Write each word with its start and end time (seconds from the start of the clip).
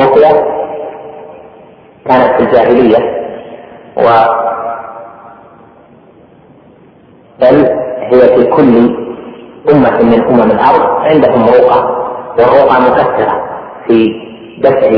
الرقية 0.00 0.60
كانت 2.06 2.34
في 2.36 2.42
الجاهلية 2.42 2.98
و 3.96 4.02
بل 7.40 7.66
هي 7.98 8.20
في 8.20 8.44
كل 8.44 8.96
أمة 9.72 10.02
من 10.02 10.24
أمم 10.24 10.50
الأرض 10.50 10.82
عندهم 11.00 11.44
رقى 11.44 12.00
والرقى 12.38 12.80
مؤثرة 12.80 13.42
في 13.86 14.06
دفع 14.62 14.90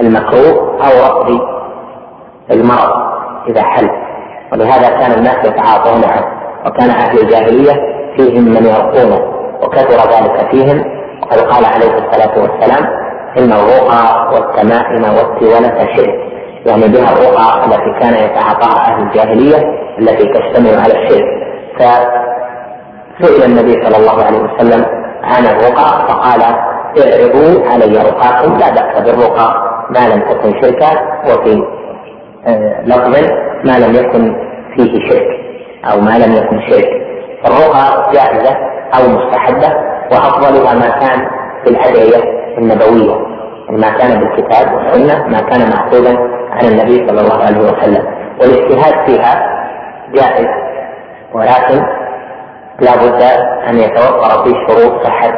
المكروه 0.00 0.78
أو 0.84 1.06
رفض 1.06 1.40
المرض 2.50 3.10
إذا 3.48 3.62
حل. 3.62 3.90
ولهذا 4.52 4.88
كان 4.88 5.12
الناس 5.12 5.44
يتعاطونه 5.44 6.24
وكان 6.66 6.90
أهل 6.90 7.18
الجاهلية 7.18 7.72
فيهم 8.16 8.44
من 8.44 8.64
يرقونه 8.66 9.20
وكثر 9.62 10.10
ذلك 10.10 10.48
فيهم. 10.50 10.84
وقد 11.22 11.38
قال 11.38 11.64
عليه 11.64 11.98
الصلاة 11.98 12.38
والسلام 12.42 12.99
إن 13.38 13.52
الرقى 13.52 14.32
والتمائم 14.34 15.02
والتولة 15.16 15.86
شرك 15.96 16.30
يعني 16.66 16.88
بها 16.88 17.12
الرقى 17.12 17.64
التي 17.66 18.00
كان 18.00 18.14
يتعاطاها 18.24 18.92
أهل 18.92 19.02
الجاهلية 19.02 19.56
التي 19.98 20.24
تشتمل 20.32 20.78
على 20.80 20.92
الشرك. 21.02 21.24
فسئل 23.18 23.42
النبي 23.44 23.72
صلى 23.72 23.96
الله 23.96 24.24
عليه 24.24 24.38
وسلم 24.38 24.86
عن 25.22 25.46
الرقى 25.46 26.08
فقال 26.08 26.42
اعرضوا 26.42 27.66
علي 27.70 27.98
رقاكم 28.10 28.56
لا 28.58 28.70
بأس 28.70 29.02
بالرقى 29.04 29.54
ما 29.90 30.08
لم 30.08 30.20
تكن 30.20 30.62
شركا 30.62 30.90
وفي 31.28 31.62
آه، 32.46 32.82
لفظ 32.86 33.16
ما 33.64 33.78
لم 33.78 33.94
يكن 33.94 34.36
فيه 34.76 35.08
شرك 35.08 35.26
أو 35.92 36.00
ما 36.00 36.18
لم 36.18 36.32
يكن 36.32 36.60
شرك. 36.70 36.88
الرقى 37.46 38.12
جائزة 38.12 38.56
أو 38.94 39.08
مستحبة 39.08 39.74
وأفضلها 40.12 40.74
ما 40.74 40.88
كان 40.88 41.26
في 41.64 41.70
الأدعية 41.70 42.39
النبوية 42.58 43.14
ما 43.70 43.90
كان 43.98 44.20
بالكتاب 44.20 44.74
والسنة 44.74 45.26
ما 45.28 45.40
كان 45.40 45.70
مأخوذا 45.70 46.18
عن 46.50 46.64
النبي 46.64 47.08
صلى 47.08 47.20
الله 47.20 47.44
عليه 47.44 47.58
وسلم. 47.58 48.04
والاجتهاد 48.40 49.06
فيها 49.06 49.46
جائز 50.14 50.46
ولكن 51.32 51.86
لا 52.80 52.96
بد 52.96 53.22
أن 53.68 53.78
يتوفر 53.78 54.44
فيه 54.44 54.54
شروط 54.66 55.04
صحة 55.06 55.32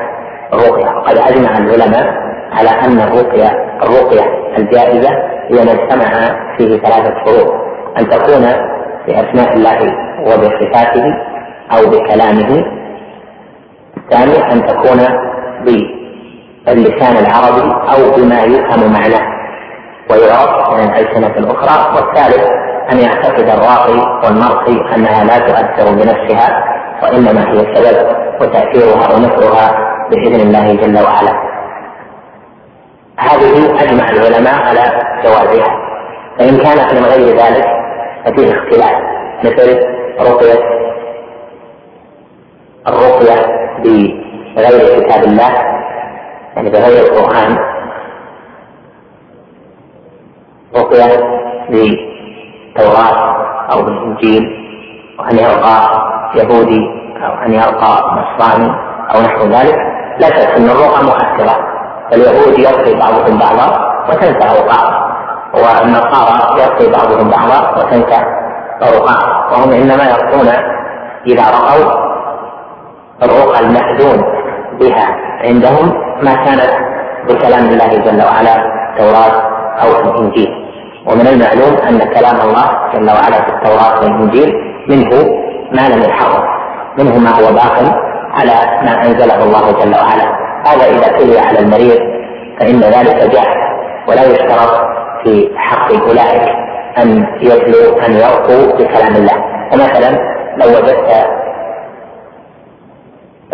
الرقية. 0.53 0.87
وقد 0.87 1.17
أجمع 1.17 1.59
العلماء 1.59 2.15
على 2.53 2.71
أن 2.71 2.99
الرقية 3.01 3.51
الرقية 3.83 4.25
الجائزة 4.59 5.11
هي 5.51 5.65
ما 5.65 5.73
اجتمع 5.73 6.37
فيه 6.59 6.79
ثلاثة 6.79 7.15
شروط. 7.25 7.53
أن 7.99 8.09
تكون 8.09 8.43
بأسماء 9.07 9.55
الله 9.57 9.95
وبصفاته 10.21 11.05
أو 11.73 11.91
بكلامه. 11.91 12.65
الثاني 13.97 14.53
أن 14.53 14.67
تكون 14.67 14.99
باللسان 16.67 17.17
العربي 17.17 17.73
أو 17.93 18.11
بما 18.17 18.43
يفهم 18.43 18.93
معناه 18.93 19.33
ويعرف 20.11 20.71
من 20.71 20.91
الألسنة 20.91 21.37
الأخرى 21.37 21.97
والثالث 21.97 22.49
أن 22.93 22.99
يعتقد 22.99 23.49
الراقي 23.49 24.21
والمرقي 24.25 24.97
أنها 24.97 25.25
لا 25.25 25.39
تؤثر 25.39 25.93
بنفسها 25.93 26.65
وإنما 27.03 27.51
هي 27.53 27.75
سبب 27.75 28.17
وتأثيرها 28.41 29.15
ونفرها 29.15 29.97
بإذن 30.11 30.41
الله 30.41 30.75
جل 30.75 31.05
وعلا. 31.05 31.53
هذه 33.19 33.83
أجمع 33.83 34.11
العلماء 34.11 34.55
على 34.55 34.83
جوازها. 35.25 35.83
فإن 36.39 36.59
كانت 36.59 36.95
من 36.95 37.05
غير 37.05 37.37
ذلك 37.37 37.67
ففيه 38.25 38.53
اختلاف 38.53 38.97
مثل 39.45 39.81
رقية 40.21 40.61
الرقية 42.89 43.47
بغير 44.57 45.01
كتاب 45.01 45.25
الله 45.25 45.72
يعني 46.57 46.71
بغير 46.71 47.05
القرآن 47.07 47.59
رقية 50.77 51.21
بالتوراة 51.71 53.37
أو 53.73 53.83
بالإنجيل 53.83 54.43
وأن 55.19 55.39
يرقى 55.39 56.03
يهودي 56.35 56.81
أو 57.25 57.35
أن 57.47 57.53
يرقى 57.53 58.03
نصراني 58.17 58.71
أو 59.15 59.21
نحو 59.21 59.47
ذلك 59.47 59.77
لا 60.21 60.27
شك 60.29 60.49
أن 60.57 60.71
الرقى 60.71 61.05
مؤثرة. 61.05 61.73
فاليهود 62.11 62.59
يرقي 62.59 62.95
بعضهم 62.95 63.39
بعضا 63.39 63.93
وتنسى 64.09 64.61
رقاء 64.61 65.13
والنصارى 65.55 66.61
يرقي 66.63 66.91
بعضهم 66.91 67.31
بعضا 67.31 67.71
وتنسى 67.79 68.25
رقاء 68.83 69.53
وهم 69.53 69.71
إنما 69.73 70.05
يرقون 70.05 70.49
إذا 71.27 71.45
رأوا 71.51 72.13
الرقى 73.23 73.61
المأذون 73.61 74.25
بها 74.81 75.17
عندهم 75.45 76.12
ما 76.23 76.35
كانت 76.45 76.71
بكلام 77.29 77.65
الله 77.65 77.87
جل 77.87 78.23
وعلا 78.23 78.55
التوراة 78.91 79.35
أو 79.83 79.89
الإنجيل. 80.11 80.49
ومن 81.07 81.27
المعلوم 81.27 81.75
أن 81.89 81.99
كلام 81.99 82.37
الله 82.49 82.67
جل 82.95 83.07
وعلا 83.11 83.39
في 83.45 83.49
التوراة 83.55 84.01
والإنجيل 84.03 84.53
منه 84.89 85.11
ما 85.73 85.89
لم 85.89 86.03
يحرم 86.03 86.43
منه 86.99 87.19
ما 87.19 87.31
هو 87.31 87.53
باق 87.55 87.77
على 88.35 88.57
ما 88.85 89.07
أنزله 89.07 89.45
الله 89.45 89.71
جل 89.73 89.95
وعلا. 89.95 90.27
هذا 90.67 90.85
إذا 90.91 91.19
تلي 91.19 91.39
على 91.39 91.59
المريض 91.59 91.99
فإن 92.61 92.81
ذلك 92.81 93.31
جاء 93.33 93.49
ولا 94.09 94.23
يشترط 94.23 94.71
في 95.25 95.49
حق 95.57 95.93
أولئك 95.93 96.49
أن 97.03 97.27
يتلو 97.41 97.99
أن 98.07 98.13
يرقوا 98.13 98.79
بكلام 98.79 99.17
الله. 99.17 99.37
ومثلا 99.73 100.11
لو 100.57 100.69
وجدت 100.69 101.42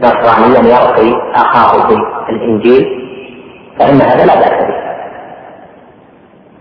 نصرانيا 0.03 0.61
يرقي 0.75 1.13
أخاه 1.35 1.89
بالإنجيل 2.29 3.09
فإن 3.79 4.03
هذا 4.03 4.27
لا 4.27 4.35
بأس 4.35 4.65
به. 4.69 4.79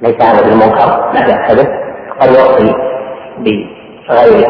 ليس 0.02 0.22
هذا 0.22 0.42
بالمنكر 0.42 1.12
لا 1.14 1.28
بأس 1.28 1.56
به. 1.56 1.68
قد 2.20 2.30
يرقي 2.30 2.76
بغير 3.40 4.48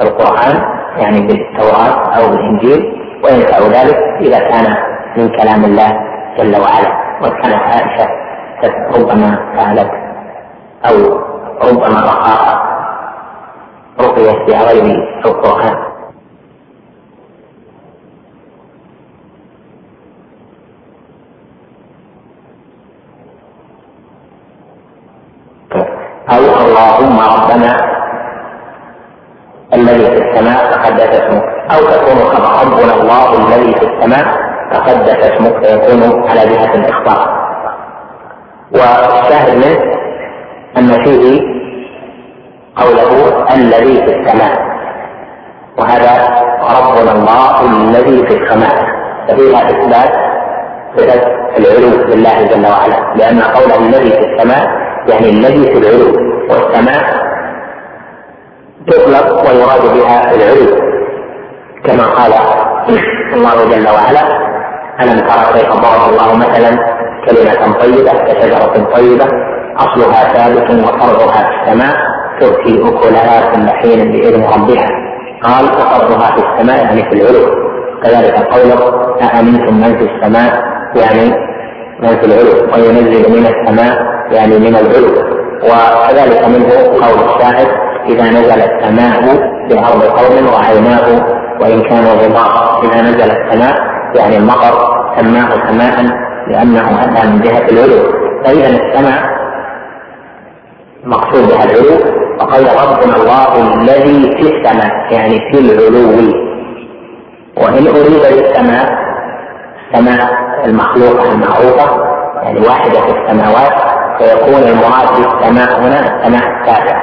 القرآن 0.00 0.62
يعني 0.96 1.20
بالتوراة 1.26 2.16
أو 2.16 2.30
بالإنجيل 2.30 3.00
وينفع 3.24 3.58
ذلك 3.58 3.96
إذا 4.20 4.38
كان 4.38 4.76
من 5.16 5.28
كلام 5.28 5.64
الله 5.64 5.90
جل 6.38 6.56
وعلا. 6.60 7.10
وكانت 7.22 7.54
عائشة 7.54 8.08
ربما 8.96 9.54
فعلت 9.56 9.90
أو 10.88 11.18
ربما 11.68 12.00
رقاها 12.00 12.62
رقيت 14.00 14.36
بغير 14.48 14.96
القرآن. 15.24 15.89
أو 26.32 26.38
اللهم 26.64 27.18
ربنا 27.20 27.76
الذي 29.74 30.04
في 30.04 30.18
السماء 30.28 30.70
تقدس 30.72 31.20
اسمك 31.20 31.42
أو 31.72 31.80
تكون 31.80 32.36
كما 32.36 32.48
ربنا 32.62 32.94
الله 33.02 33.34
الذي 33.38 33.72
في 33.74 33.86
السماء 33.86 34.26
تقدس 34.72 35.16
اسمك 35.32 35.64
فيكون 35.64 36.28
على 36.30 36.40
جهة 36.40 36.74
الإخبار 36.74 37.40
والشاهد 38.72 39.56
منه 39.56 39.80
أن 40.78 41.04
فيه 41.04 41.40
قوله 42.76 43.44
الذي 43.54 43.94
في 44.06 44.16
السماء 44.20 44.70
وهذا 45.78 46.28
ربنا 46.78 47.12
الله 47.12 47.60
الذي 47.70 48.26
في 48.26 48.34
السماء. 48.44 48.86
ففيها 49.28 49.60
إثبات 49.70 50.12
صفة 50.96 51.22
العلو 51.58 52.04
لله 52.14 52.42
جل 52.42 52.66
وعلا 52.66 53.14
لأن 53.16 53.40
قوله 53.42 53.76
الذي 53.78 54.10
في 54.10 54.24
السماء 54.34 54.66
يعني 55.10 55.30
الذي 55.30 55.64
في 55.72 55.78
العلو 55.78 56.12
والسماء 56.50 57.30
تطلق 58.86 59.50
ويراد 59.50 59.94
بها 59.94 60.34
العلو. 60.34 60.90
كما 61.84 62.04
قال 62.04 62.32
الله 63.34 63.64
جل 63.70 63.88
وعلا 63.88 64.22
ألم 65.02 65.20
ترى 65.20 65.52
كيف 65.54 65.70
ضرب 65.72 66.02
الله 66.10 66.36
مثلا 66.36 66.70
كلمة 67.26 67.78
طيبة 67.78 68.12
كشجرة 68.12 68.90
طيبة 68.94 69.26
أصلها 69.78 70.24
ثابت 70.34 70.70
وفرعها 70.70 71.42
في 71.42 71.70
السماء 71.70 71.96
تؤتي 72.40 72.82
أكلها 72.88 73.52
كل 73.52 73.68
حين 73.68 74.12
بإذن 74.12 74.44
ربها. 74.44 74.88
قال 75.42 75.64
وفرعها 75.64 76.36
في 76.36 76.42
السماء 76.46 76.84
يعني 76.84 77.02
في 77.02 77.12
العلو. 77.12 77.70
كذلك 78.02 78.34
قوله 78.34 79.16
أأمنتم 79.22 79.74
من 79.74 79.98
في 79.98 80.04
السماء؟ 80.04 80.62
يعني 80.96 81.30
من 82.00 82.08
في 82.08 82.26
العلو. 82.26 82.72
وينزل 82.74 83.32
من 83.32 83.46
السماء 83.46 84.19
يعني 84.30 84.58
من 84.58 84.76
العلو. 84.76 85.40
وكذلك 85.62 86.48
منه 86.48 86.72
قول 86.74 87.18
الشاهد 87.28 87.68
إذا 88.08 88.30
نزل 88.30 88.60
السماء 88.62 89.20
بأرض 89.68 90.02
قوم 90.02 90.48
رأيناه 90.48 91.26
وإن 91.60 91.82
كانوا 91.82 92.12
غضاء 92.12 92.84
إذا 92.84 93.02
نزل 93.02 93.30
السماء. 93.30 93.74
يعني 94.14 94.36
المطر 94.36 95.04
سماه 95.18 95.50
سماء 95.68 96.04
لأنه 96.48 97.02
أتى 97.02 97.28
من 97.28 97.40
جهة 97.40 97.68
العلو. 97.68 98.12
فإذا 98.44 98.68
السماء 98.68 99.22
مقصود 101.04 101.48
بها 101.48 101.64
العلو. 101.64 102.20
وقال 102.40 102.64
ربنا 102.64 103.16
الله 103.16 103.74
الذي 103.74 104.36
في 104.36 104.42
السماء 104.42 105.12
يعني 105.12 105.38
في 105.52 105.58
العلو. 105.58 106.50
وإن 107.56 107.86
أريد 107.86 108.22
بالسماء 108.22 109.00
السماء 109.92 110.30
المخلوقة 110.64 111.32
المعروفة 111.32 112.04
يعني 112.42 112.60
واحدة 112.60 113.00
في 113.00 113.10
السماوات 113.10 113.99
فيكون 114.20 114.62
المراد 114.62 115.08
بالسماء 115.16 115.80
هنا 115.80 116.00
السماء 116.00 116.42
السابعة 116.50 117.02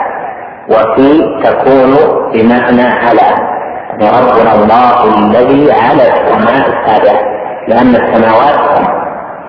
وفي 0.70 1.20
تكون 1.44 1.96
بمعنى 2.34 2.82
على. 2.82 3.48
يعني 4.00 4.18
ربنا 4.18 4.56
الله 4.56 5.04
الذي 5.18 5.72
على 5.72 6.04
السماء 6.04 6.68
السابعة 6.70 7.22
لأن 7.68 7.96
السماوات 7.96 8.80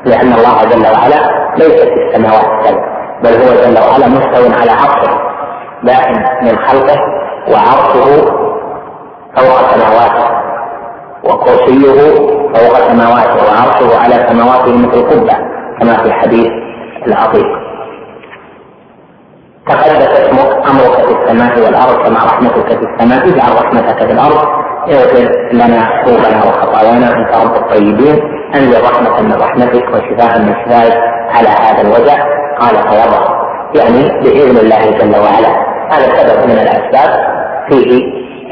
لأن 0.04 0.32
الله 0.32 0.64
جل 0.70 0.82
وعلا 0.94 1.48
ليس 1.56 1.82
في 1.82 2.06
السماوات 2.08 2.44
السبع 2.44 2.80
بل 3.22 3.28
هو 3.32 3.54
جل 3.64 3.78
وعلا 3.88 4.08
مستو 4.08 4.60
على 4.60 4.70
عرشه 4.70 5.18
باء 5.82 6.12
من 6.42 6.58
خلقه 6.58 6.96
وعرشه 7.52 8.24
فوق 9.36 9.74
سماواته 9.74 10.28
وكرسيه 11.24 12.14
فوق 12.54 12.78
سماواته 12.88 13.36
وعرشه 13.48 13.98
على 14.04 14.26
سماواته 14.28 14.76
مثل 14.78 15.08
قبة 15.10 15.36
كما 15.80 15.96
في 15.96 16.06
الحديث 16.06 16.67
العظيم 17.08 17.68
تقدس 19.68 20.08
اسمك 20.20 20.50
أمرك 20.70 20.96
في 21.06 21.12
السماء 21.12 21.58
والأرض 21.64 21.96
كما 22.04 22.18
رحمتك 22.24 22.66
في 22.66 22.84
السماء 22.88 23.28
اجعل 23.28 23.64
رحمتك 23.64 23.98
في 24.06 24.12
الأرض. 24.12 24.46
اغفر 24.88 25.26
لنا 25.52 26.04
ذنوبنا 26.06 26.44
وخطايانا 26.44 27.06
أنت 27.16 27.36
رب 27.36 27.56
الطيبين. 27.56 28.18
أنزل 28.54 28.84
رحمة 28.84 29.22
من 29.22 29.32
رحمتك 29.32 29.84
وشفاء 29.92 30.38
من 30.38 30.54
شفائك 30.64 30.94
على 31.36 31.48
هذا 31.48 31.80
الوجع 31.80 32.18
قال 32.60 32.76
فيضع 32.88 33.22
يعني 33.74 34.20
بإذن 34.22 34.56
الله 34.56 34.90
جل 34.98 35.16
وعلا. 35.20 35.52
هذا 35.90 36.16
سبب 36.16 36.46
من 36.46 36.58
الأسباب 36.58 37.10
فيه 37.68 38.02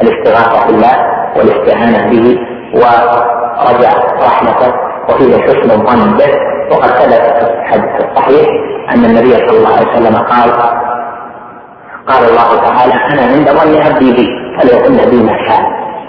الاستغاثه 0.02 0.66
بالله 0.66 0.96
والاستعانة 1.36 2.10
به 2.10 2.38
ورجع 2.74 3.92
رحمته. 4.26 4.72
وفيه 5.08 5.42
حسن 5.42 5.70
الظن 5.70 6.16
به. 6.16 6.55
وقد 6.70 6.88
ثبت 6.88 7.22
في 7.44 7.50
الحديث 7.60 8.04
الصحيح 8.04 8.46
أن 8.94 9.04
النبي 9.04 9.32
صلى 9.32 9.58
الله 9.58 9.76
عليه 9.76 9.88
وسلم 9.92 10.16
قال 10.16 10.50
قال 12.08 12.24
الله 12.30 12.56
تعالى 12.68 12.94
أنا 12.94 13.22
عند 13.22 13.50
ظن 13.50 13.82
عبدي 13.82 14.12
بي 14.12 14.26
فليظن 14.60 15.10
بي 15.10 15.22
ما 15.22 15.32
شاء. 15.48 15.62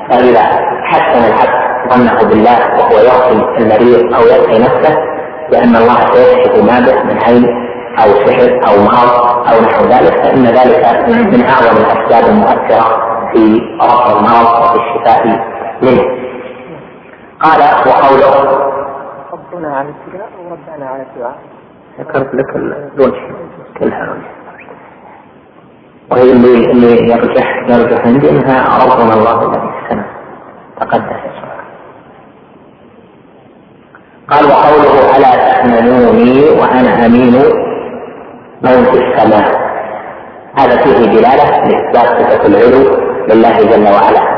فإذا 0.09 0.41
حسن 0.83 1.23
العبد 1.27 1.67
ظنه 1.93 2.29
بالله 2.29 2.57
وهو 2.79 2.97
يعطي 2.97 3.61
المريض 3.61 4.13
أو 4.15 4.21
يعطي 4.27 4.59
نفسه 4.59 4.95
لأن 5.51 5.75
الله 5.75 5.95
سيكشف 6.13 6.63
ما 6.63 6.79
به 6.79 7.03
من 7.03 7.17
عين 7.23 7.45
أو 7.99 8.25
سحر 8.25 8.49
أو 8.67 8.83
مرض 8.83 9.47
أو 9.47 9.61
نحو 9.61 9.83
ذلك 9.85 10.13
فإن 10.23 10.45
ذلك 10.45 11.07
من 11.33 11.45
أعظم 11.45 11.77
الأسباب 11.77 12.29
المؤثرة 12.29 13.01
في 13.33 13.61
رفع 13.81 14.11
المرض 14.11 14.61
وفي 14.61 14.79
الشفاء 14.83 15.25
منه. 15.81 16.03
قال 17.41 17.59
وقوله 17.87 18.57
ربنا 19.33 19.77
على 19.77 19.89
الدعاء 19.89 20.29
وربنا 20.47 20.89
على 20.89 21.03
الدعاء. 21.03 21.37
ذكرت 21.99 22.35
لك 22.35 22.55
الوجه 22.55 23.21
كلها 23.79 24.17
وهي 26.11 26.31
اللي 26.31 26.71
اللي 26.71 27.11
يرجح 27.11 27.65
يرجح 27.69 28.05
عندي 28.05 28.29
إنها 28.29 28.85
ربنا 28.85 29.13
الله 29.13 29.41
الذي 29.41 29.59
في 29.59 29.85
السماء 29.85 30.07
تقدس. 30.79 31.37
قال 34.29 34.45
وقوله 34.45 35.17
ألا 35.17 35.35
تامنوني 35.35 36.49
وأنا 36.59 37.05
أمين 37.05 37.35
من 38.61 38.83
في 38.83 38.97
السماء. 38.97 39.67
هذا 40.59 40.77
فيه 40.83 40.97
دلالة 40.97 41.67
لإثبات 41.67 42.21
صفة 42.21 42.45
العلو 42.45 42.83
لله 43.29 43.57
جل 43.61 43.87
وعلا. 43.93 44.37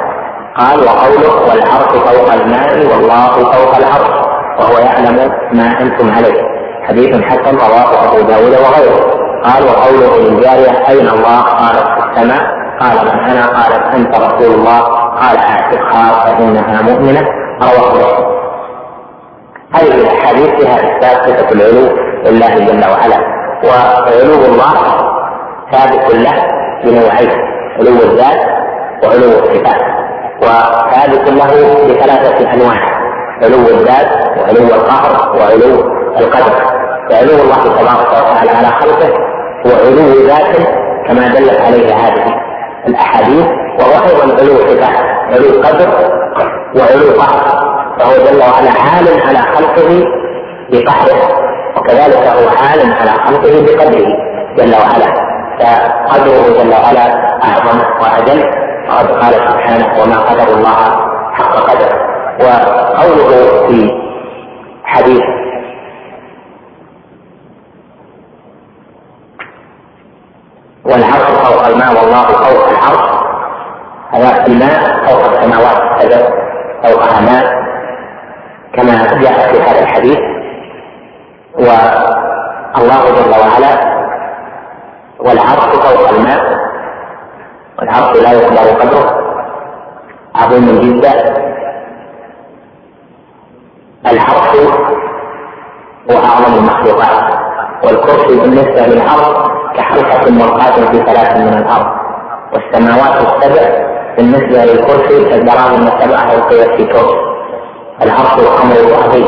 قال 0.55 0.79
وقوله 0.79 1.49
والعرش 1.49 1.91
فوق 1.91 2.33
الماء 2.33 2.77
والله 2.77 3.29
فوق 3.29 3.75
العرش. 3.75 4.28
وهو 4.59 4.77
يعلم 4.77 5.31
ما 5.53 5.81
أنتم 5.81 6.11
عليه. 6.11 6.41
حديث 6.83 7.23
حسن 7.23 7.55
رواه 7.57 8.07
أبو 8.07 8.21
داود 8.21 8.53
وغيره. 8.53 9.19
قال 9.43 9.63
وقوله 9.63 10.17
للجارية 10.17 10.87
أين 10.89 11.09
الله؟ 11.09 11.41
قالت 11.41 11.87
في 11.87 12.09
السماء. 12.09 12.41
قال 12.79 13.05
من 13.05 13.19
أنا؟ 13.19 13.47
قالت 13.47 13.95
أنت 13.95 14.15
رسول 14.15 14.53
الله. 14.53 14.81
قال 15.21 15.37
اعتقها 15.37 16.23
فإنها 16.23 16.81
مؤمنة. 16.81 17.27
رواه 17.61 17.89
مسلم. 17.91 18.39
هذه 19.75 20.01
الأحاديث 20.01 20.49
فيها 20.49 20.75
إثبات 20.75 21.29
صفة 21.29 21.51
العلو 21.51 21.97
لله 22.25 22.59
جل 22.59 22.89
وعلا. 22.91 23.19
وعلو 23.63 24.45
الله 24.45 24.73
ثابت 25.71 26.15
له 26.15 26.47
بنوعين 26.83 27.31
علو 27.77 28.11
الذات 28.11 28.41
وعلو 29.03 29.39
الصفات. 29.39 29.81
وثابت 30.41 31.29
له 31.29 31.51
بثلاثة 31.89 32.53
أنواع. 32.53 32.98
علو 33.43 33.57
الذات 33.57 34.09
وعلو 34.37 34.75
القهر 34.75 35.37
وعلو 35.37 35.71
القدر. 36.17 36.53
وعلو 37.11 37.43
الله 37.43 37.63
تبارك 37.63 38.09
وتعالى 38.09 38.51
على 38.51 38.67
خلقه 38.67 39.09
هو 39.65 39.71
علو 39.85 40.27
ذاته 40.27 40.65
كما 41.07 41.27
دلت 41.27 41.61
عليه 41.61 41.93
هذه 41.93 42.35
الأحاديث 42.87 43.45
وهو 43.79 43.93
أيضا 44.09 44.25
علو 44.41 44.57
صفات 44.57 45.05
علو 45.31 45.61
قدر 45.63 45.89
وعلو 46.75 47.21
قهر. 47.21 47.69
فهو 47.99 48.11
جل 48.11 48.39
وعلا 48.39 48.71
عال 48.71 49.07
على 49.27 49.39
خلقه 49.55 50.03
بقهره 50.71 51.21
وكذلك 51.77 52.27
هو 52.27 52.47
عال 52.49 52.93
على 52.93 53.11
خلقه 53.11 53.65
بقدره 53.65 54.07
جل 54.57 54.73
وعلا. 54.73 55.29
فقدره 55.59 56.63
جل 56.63 56.71
وعلا 56.71 57.05
أعظم 57.43 57.79
وأجل. 58.01 58.43
وقد 58.89 59.07
قال 59.07 59.33
سبحانه 59.33 60.03
وما 60.03 60.19
قدر 60.19 60.53
الله 60.57 60.77
حق 61.33 61.55
قدره. 61.55 62.18
وقوله 62.39 63.67
في 63.67 63.91
حديث 64.83 65.23
والعرش 70.85 71.31
فوق 71.47 71.65
الماء 71.67 71.89
والله 72.03 72.23
فوق 72.25 72.67
العرش 72.69 73.09
هذا 74.13 74.47
الماء 74.47 75.05
فوق 75.05 75.25
السماوات 75.25 76.01
كذا 76.01 76.29
فوقها 76.83 77.21
ماء 77.21 77.59
كما 78.73 79.21
جاء 79.21 79.53
في 79.53 79.61
هذا 79.61 79.79
الحديث. 79.79 80.17
والله 81.55 83.03
جل 83.05 83.29
وعلا 83.31 83.99
والعرش 85.19 85.63
فوق 85.63 86.09
الماء 86.09 86.59
والعرش 87.79 88.17
لا 88.21 88.31
يقدر 88.31 88.79
قدره 88.81 89.19
عظيم 90.35 90.79
جدا. 90.81 91.48
العرش 94.05 94.57
هو 96.11 96.17
اعظم 96.17 96.53
المخلوقات 96.57 97.33
والكرسي 97.83 98.39
بالنسبة 98.39 98.87
للعرش 98.87 99.49
كحلقة 99.75 100.31
مرقاة 100.31 100.71
في 100.91 100.97
ثلاث 100.97 101.37
من 101.37 101.53
الأرض 101.57 101.87
والسماوات 102.53 103.21
السبع 103.21 103.89
بالنسبة 104.17 104.65
للكرسي 104.65 105.29
كالدراهم 105.29 105.87
السبع 105.87 106.33
ألقيت 106.33 106.69
في 106.75 106.85
كرسي. 106.85 107.15
العرش 108.01 108.33
الأمر 108.39 109.03
عظيم 109.03 109.27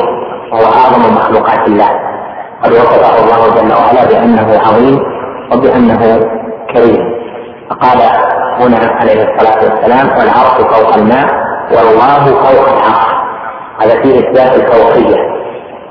وهو 0.51 0.65
أعظم 0.65 1.13
مخلوقات 1.15 1.67
الله. 1.67 1.89
قد 2.63 2.71
وصفه 2.71 3.23
الله 3.23 3.55
جل 3.55 3.73
وعلا 3.73 4.05
بأنه 4.09 4.59
عظيم 4.67 4.99
وبأنه 5.53 6.19
كريم. 6.73 7.11
فقال 7.69 8.01
هنا 8.59 8.91
عليه 8.99 9.23
الصلاة 9.23 9.59
والسلام 9.63 10.07
والعرش 10.19 10.75
فوق 10.75 10.95
الماء 10.95 11.27
والله 11.71 12.25
فوق 12.25 12.69
العرش. 12.69 13.10
هذا 13.81 14.01
فيه 14.01 14.19
إثبات 14.19 14.55
الفوقية. 14.55 15.17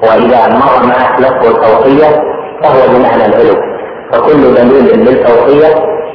وإذا 0.03 0.49
مر 0.49 0.87
معك 0.87 1.21
لفظ 1.21 1.47
الفوقية 1.47 2.23
فهو 2.63 2.89
بمعنى 2.95 3.27
العلو 3.27 3.57
فكل 4.13 4.55
دليل 4.55 4.99
للفوقية 4.99 5.71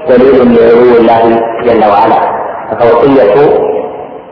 دليل 0.09 0.55
لعلو 0.55 0.97
الله 0.99 1.23
جل 1.63 1.83
وعلا. 1.91 2.19
ففوقية 2.71 3.33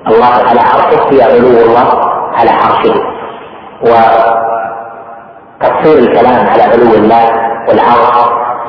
الله 0.08 0.34
على 0.50 0.60
عرشه 0.60 1.04
هي 1.12 1.22
علو 1.24 1.48
الله 1.48 1.90
على 2.34 2.50
عرشه. 2.50 2.96
وتقصير 5.62 5.98
الكلام 6.00 6.48
على 6.48 6.64
علو 6.64 6.94
الله 6.96 7.30
والعرش 7.70 8.16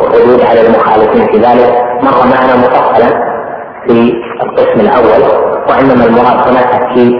والردود 0.01 0.41
على 0.43 0.61
المخالفين 0.67 1.27
في 1.27 1.37
ذلك 1.39 1.85
مر 2.03 2.27
معنا 2.27 2.57
مفصلا 2.57 3.35
في 3.87 4.13
القسم 4.43 4.81
الأول 4.81 5.23
وإنما 5.69 6.05
المراد 6.05 6.49
هنا 6.49 6.63
تاكيد 6.63 7.13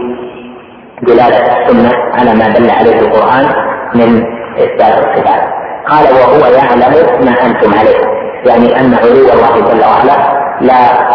دلالة 1.05 1.37
السنة 1.37 1.91
على 2.15 2.35
ما 2.35 2.49
دل 2.49 2.71
عليه 2.71 3.01
القرآن 3.01 3.47
من 3.95 4.25
إثبات 4.59 5.05
الصفات 5.05 5.43
قال 5.89 6.05
وهو 6.15 6.47
يعلم 6.47 7.25
ما 7.25 7.47
أنتم 7.47 7.75
عليه. 7.79 8.01
يعني 8.47 8.81
أن 8.81 8.95
علو 8.95 9.33
الله 9.33 9.73
جل 9.73 9.85
وعلا 9.85 10.17
لا 10.61 11.09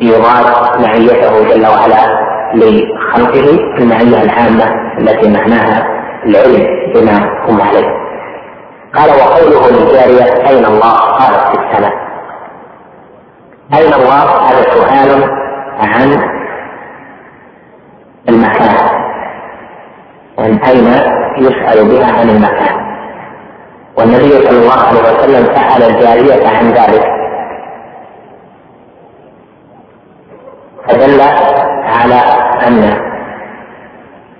يراد 0.00 0.80
معيته 0.80 1.54
جل 1.54 1.66
وعلا 1.66 2.24
لخلقه 2.54 3.58
المعية 3.78 4.22
العامة 4.22 4.64
التي 4.98 5.30
معناها 5.30 5.86
العلم 6.26 6.66
بما 6.94 7.30
هم 7.48 7.60
عليه. 7.60 7.88
قال 8.94 9.10
وقوله 9.10 9.70
للجارية 9.70 10.48
أين 10.48 10.64
الله؟ 10.64 10.92
قالت 10.92 11.48
في 11.48 11.64
السماء 11.64 11.92
أين 13.74 13.94
الله؟ 13.94 14.24
هذا 14.24 14.62
سؤال 14.74 15.30
عن 15.80 16.33
المكان. 18.28 18.76
يعني 20.38 20.68
أين 20.68 20.86
يسأل 21.38 21.88
بها 21.88 22.12
عن 22.20 22.28
المكان؟ 22.30 22.84
والنبي 23.98 24.30
صلى 24.30 24.58
الله 24.58 24.80
عليه 24.80 25.00
وسلم 25.00 25.44
سأل 25.54 25.82
الجارية 25.82 26.48
عن 26.48 26.70
ذلك. 26.70 27.04
فدل 30.88 31.20
على 31.84 32.14
أن 32.66 33.00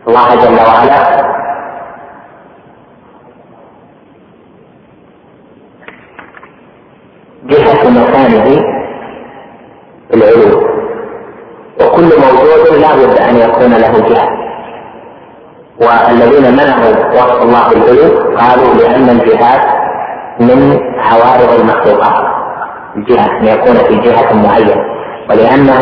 الله 0.08 0.34
جل 0.34 0.54
وعلا 0.66 1.24
جهة 7.44 7.90
مكانه 7.90 8.44
في 10.10 10.14
العلو 10.14 10.73
وكل 11.80 12.04
موجود 12.04 12.80
لا 12.80 12.94
بد 12.96 13.18
أن 13.18 13.36
يكون 13.36 13.72
له 13.72 14.08
جهة. 14.08 14.28
والذين 15.80 16.52
منعوا 16.52 17.12
وصف 17.12 17.42
الله 17.42 17.68
بالعلو 17.68 18.36
قالوا 18.38 18.74
لأن 18.74 19.08
الجهات 19.08 19.60
من 20.40 20.78
عوارض 20.98 21.60
المخلوقات. 21.60 22.24
الجهة 22.96 23.40
أن 23.40 23.46
يكون 23.46 23.74
في 23.74 23.96
جهة 23.96 24.32
معينة. 24.32 24.76
ولأنه 25.30 25.80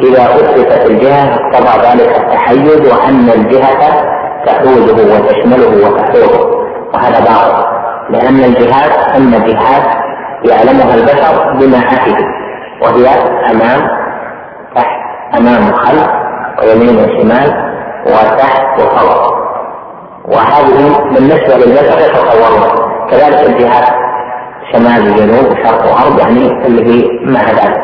إذا 0.00 0.24
أثبتت 0.24 0.90
الجهة 0.90 1.34
اقتضى 1.34 1.86
ذلك 1.88 2.16
التحيز 2.16 2.92
وأن 2.92 3.28
الجهة 3.34 4.02
تحوزه 4.46 5.14
وتشمله 5.14 5.86
وتحوزه 5.86 6.50
وهذا 6.94 7.20
باطل. 7.20 7.72
لأن 8.10 8.44
الجهات 8.44 9.16
أما 9.16 9.38
جهات 9.38 10.02
يعلمها 10.44 10.94
البشر 10.94 11.52
بما 11.52 11.80
وهي 12.82 13.08
أمام 13.50 13.88
تحت 14.74 15.01
أمام 15.38 15.70
وخلف 15.70 16.08
ويمين 16.62 16.96
وشمال 16.96 17.72
وتحت 18.06 18.80
وفوق 18.80 19.32
وهذه 20.24 20.98
بالنسبة 21.14 21.56
للبشر 21.56 21.98
يتصورون 22.00 22.92
كذلك 23.10 23.46
الجهات 23.46 23.88
شمال 24.72 25.10
وجنوب 25.10 25.52
وشرق 25.52 25.84
وغرب 25.84 26.18
يعني 26.18 26.66
اللي 26.66 26.84
هي 26.86 27.08
مع 27.24 27.40
ذلك 27.40 27.80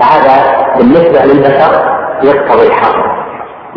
فهذا 0.00 0.56
بالنسبة 0.78 1.24
للبشر 1.24 2.00
يقتضي 2.22 2.66
الحصر 2.66 3.10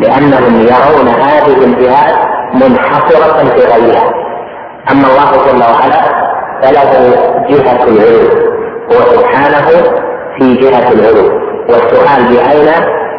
لأنهم 0.00 0.60
يرون 0.60 1.08
هذه 1.08 1.64
الجهات 1.64 2.14
منحصرة 2.54 3.44
في 3.48 3.60
غيرها. 3.64 4.10
أما 4.92 5.06
الله 5.06 5.46
جل 5.46 5.62
وعلا 5.62 6.02
فله 6.62 7.14
جهة 7.48 7.84
العلو 7.84 8.28
هو 8.92 9.00
سبحانه 9.14 9.66
في 10.38 10.54
جهة 10.54 10.92
العلو. 10.92 11.43
والسؤال 11.68 12.24
بأين 12.28 12.72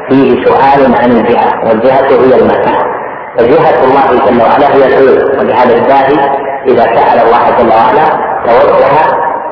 فيه 0.09 0.45
سؤال 0.45 0.95
عن 0.95 1.11
الجهة 1.11 1.67
والجهة 1.67 2.07
هي 2.07 2.39
المكان 2.39 2.95
فجهة 3.37 3.83
الله 3.83 4.25
جل 4.25 4.41
وعلا 4.41 4.75
هي 4.75 4.87
العلو 4.87 5.39
ولهذا 5.39 5.77
الداعي 5.77 6.29
إذا 6.67 6.83
سأل 6.83 7.19
الله 7.19 7.49
جل 7.59 7.69
وعلا 7.69 8.07
توجه 8.45 8.95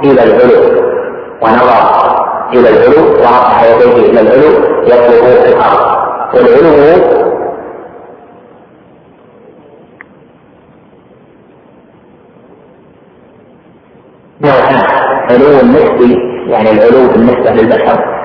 إلى 0.03 0.23
العلو 0.23 0.83
ونظر 1.41 2.13
إلى 2.53 2.69
العلو 2.69 3.13
ورفع 3.13 3.65
يديه 3.65 4.09
إلى 4.09 4.21
العلو 4.21 4.51
يطلب 4.83 5.23
الأرض 5.47 6.03
والعلو 6.33 7.23
نوعان. 14.41 14.83
علو 15.29 15.47
نسبي 15.47 16.17
يعني 16.47 16.71
العلو 16.71 17.07
بالنسبة 17.07 17.51
للبشر. 17.51 18.22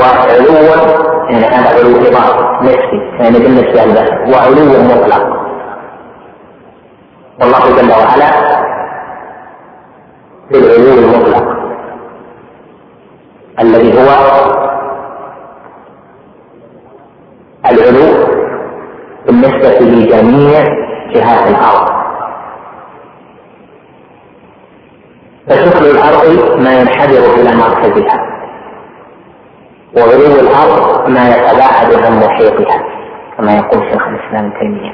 وعلو 0.00 0.54
يعني 1.30 1.46
هذا 1.46 1.78
علو 1.78 1.96
إضافي 1.96 2.64
نسبي 2.64 2.98
يعني 3.20 3.38
بالنسبة 3.38 3.84
للبشر 3.84 4.18
وعلو 4.32 4.64
مطلق. 4.84 5.24
والله 7.40 7.76
جل 7.76 7.90
وعلا 7.90 8.30
بالعلو 10.50 10.98
المطلق. 10.98 11.46
الذي 13.60 14.00
هو 14.00 14.08
العلو 17.70 18.26
بالنسبة 19.26 19.78
لجميع 19.80 20.64
جهات 21.14 21.46
الأرض. 21.50 22.02
فشكل 25.46 25.86
الأرض 25.86 26.58
ما 26.60 26.80
ينحدر 26.80 27.34
إلى 27.34 27.56
مركزها. 27.56 28.31
وغلو 29.96 30.40
الأرض 30.40 31.08
ما 31.08 31.28
يتباعد 31.28 31.94
عن 32.04 32.20
محيطها 32.20 32.82
كما 33.38 33.52
يقول 33.52 33.82
شيخ 33.92 34.02
الإسلام 34.06 34.44
ابن 34.46 34.58
تيمية. 34.60 34.92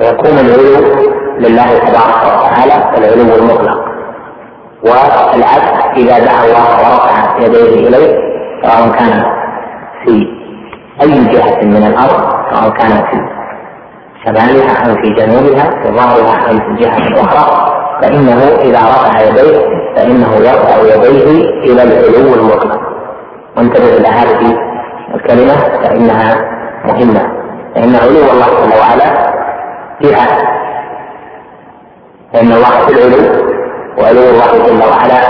ويكون 0.00 0.38
العلو 0.38 0.94
لله 1.38 1.78
تبارك 1.78 2.22
وتعالى 2.24 2.98
العلو 2.98 3.34
المطلق. 3.34 3.84
والعبد 4.82 5.96
إذا 5.96 6.18
دعا 6.18 6.44
الله 6.44 6.68
ورفع 6.78 7.38
يديه 7.38 7.88
إليه 7.88 8.18
سواء 8.62 8.88
كان 8.98 9.24
في 10.04 10.26
أي 11.02 11.24
جهة 11.24 11.62
من 11.64 11.86
الأرض 11.86 12.20
سواء 12.50 12.70
كان 12.70 12.90
في 12.90 13.16
شمالها 14.24 14.86
أو 14.90 14.94
في 14.94 15.10
جنوبها 15.14 15.70
في 15.82 15.88
ظهرها 15.90 16.48
أو 16.48 16.54
في 16.58 16.66
الجهة 16.68 16.96
الأخرى 17.08 17.74
فإنه 18.02 18.38
إذا 18.42 18.78
رفع 18.78 19.20
يديه 19.20 19.58
فإنه 19.96 20.34
يرفع 20.34 20.76
يديه 20.94 21.48
إلى 21.48 21.82
العلو 21.82 22.34
المطلق. 22.34 22.93
وانتبه 23.56 23.96
إلى 23.96 24.08
هذه 24.08 24.58
الكلمة 25.14 25.54
فإنها 25.82 26.34
مهمة. 26.84 27.22
فإن 27.74 27.96
علو 27.96 28.32
الله 28.32 28.46
جل 28.46 28.78
وعلا 28.80 29.34
جهة 30.02 30.38
فإن 32.32 32.52
الله 32.52 32.86
في 32.86 32.92
العلو 32.92 33.44
وعلو 33.98 34.20
الله 34.20 34.66
جل 34.66 34.82
وعلا 34.90 35.20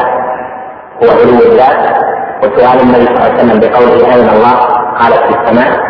هو 1.02 1.08
علو 1.10 1.52
الذات. 1.52 2.04
وسؤال 2.42 2.80
النبي 2.80 3.06
صلى 3.06 3.16
الله 3.16 3.22
عليه 3.22 3.34
وسلم 3.34 3.60
بقوله 3.60 4.14
أين 4.14 4.28
الله؟ 4.28 4.54
قال 5.00 5.12
في 5.12 5.40
السماء. 5.40 5.80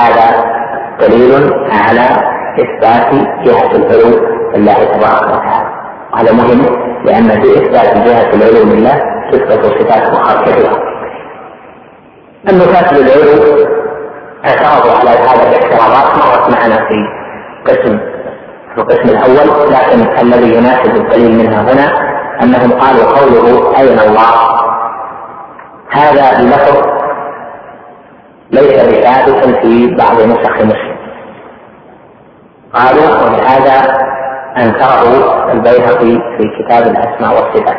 هذا 0.00 0.44
دليل 1.00 1.52
على 1.70 2.06
إثبات 2.62 3.14
جهة 3.44 3.70
العلو 3.76 4.26
لله 4.54 4.74
تبارك 4.74 5.22
وتعالى. 5.22 5.68
وهذا 6.12 6.32
مهم 6.32 6.62
لأن 7.04 7.42
في 7.42 7.48
إثبات 7.52 7.96
جهة 7.96 8.34
العلو 8.34 8.62
لله 8.72 9.02
تثبت 9.32 9.64
صفات 9.64 10.48
كثيرة. 10.48 10.89
النفاة 12.48 12.94
للعلو 12.94 13.66
اعترضوا 14.44 14.92
على 14.92 15.10
هذا 15.10 15.48
الاعتراضات 15.48 16.16
مرت 16.16 16.50
معنا 16.50 16.76
في 16.88 17.06
قسم 17.66 17.98
في 18.74 18.80
القسم 18.80 19.08
الأول 19.08 19.72
لكن 19.72 20.18
الذي 20.22 20.54
يناسب 20.54 20.96
الدليل 20.96 21.38
منها 21.38 21.62
هنا 21.62 22.10
أنهم 22.42 22.72
قالوا 22.72 23.04
قوله 23.04 23.78
أين 23.78 23.98
الله؟ 23.98 24.60
هذا 25.90 26.38
بلفظ 26.38 26.86
ليس 28.50 28.84
بثابت 28.84 29.56
في 29.62 29.94
بعض 29.98 30.20
نسخ 30.20 30.56
مسلم. 30.56 30.96
قالوا 32.74 33.24
ولهذا 33.24 33.98
أنكره 34.56 35.52
البيهقي 35.52 36.18
في 36.38 36.44
كتاب 36.58 36.82
الأسماء 36.82 37.30
والصفات 37.30 37.76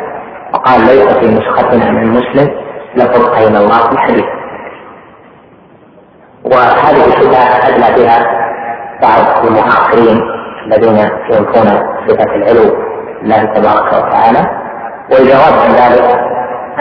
وقال 0.54 0.80
ليس 0.80 1.12
في 1.12 1.26
نسختنا 1.26 1.90
من 1.90 2.10
مسلم 2.10 2.50
لفظ 2.96 3.34
أين 3.34 3.56
الله 3.56 3.78
في 3.78 3.92
الحديث. 3.92 4.41
وهذه 6.52 7.06
الشبهة 7.06 7.68
ادلى 7.68 8.02
بها 8.04 8.18
بعض 9.02 9.46
المعاصرين 9.46 10.20
الذين 10.66 10.96
ينفون 11.30 11.66
صفة 12.08 12.34
العلو 12.34 12.76
لله 13.22 13.44
تبارك 13.44 13.86
وتعالى. 13.92 14.50
والجواب 15.12 15.54
عن 15.64 15.70
ذلك 15.70 16.20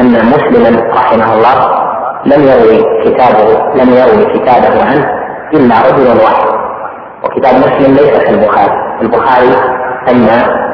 أن 0.02 0.26
مسلما 0.26 0.94
رحمه 0.94 1.34
الله 1.34 1.82
لم 2.26 2.42
يروي 2.44 3.04
كتابه 3.04 3.74
لم 3.76 3.90
يروي 3.90 4.26
كتابه 4.26 4.86
عنه 4.86 5.10
إلا 5.54 5.76
رجل 5.88 6.08
واحد. 6.24 6.48
وكتاب 7.24 7.56
مسلم 7.56 7.94
ليس 7.96 8.24
كالبخاري. 8.26 8.74
البخاري 9.02 9.56
أن 10.10 10.28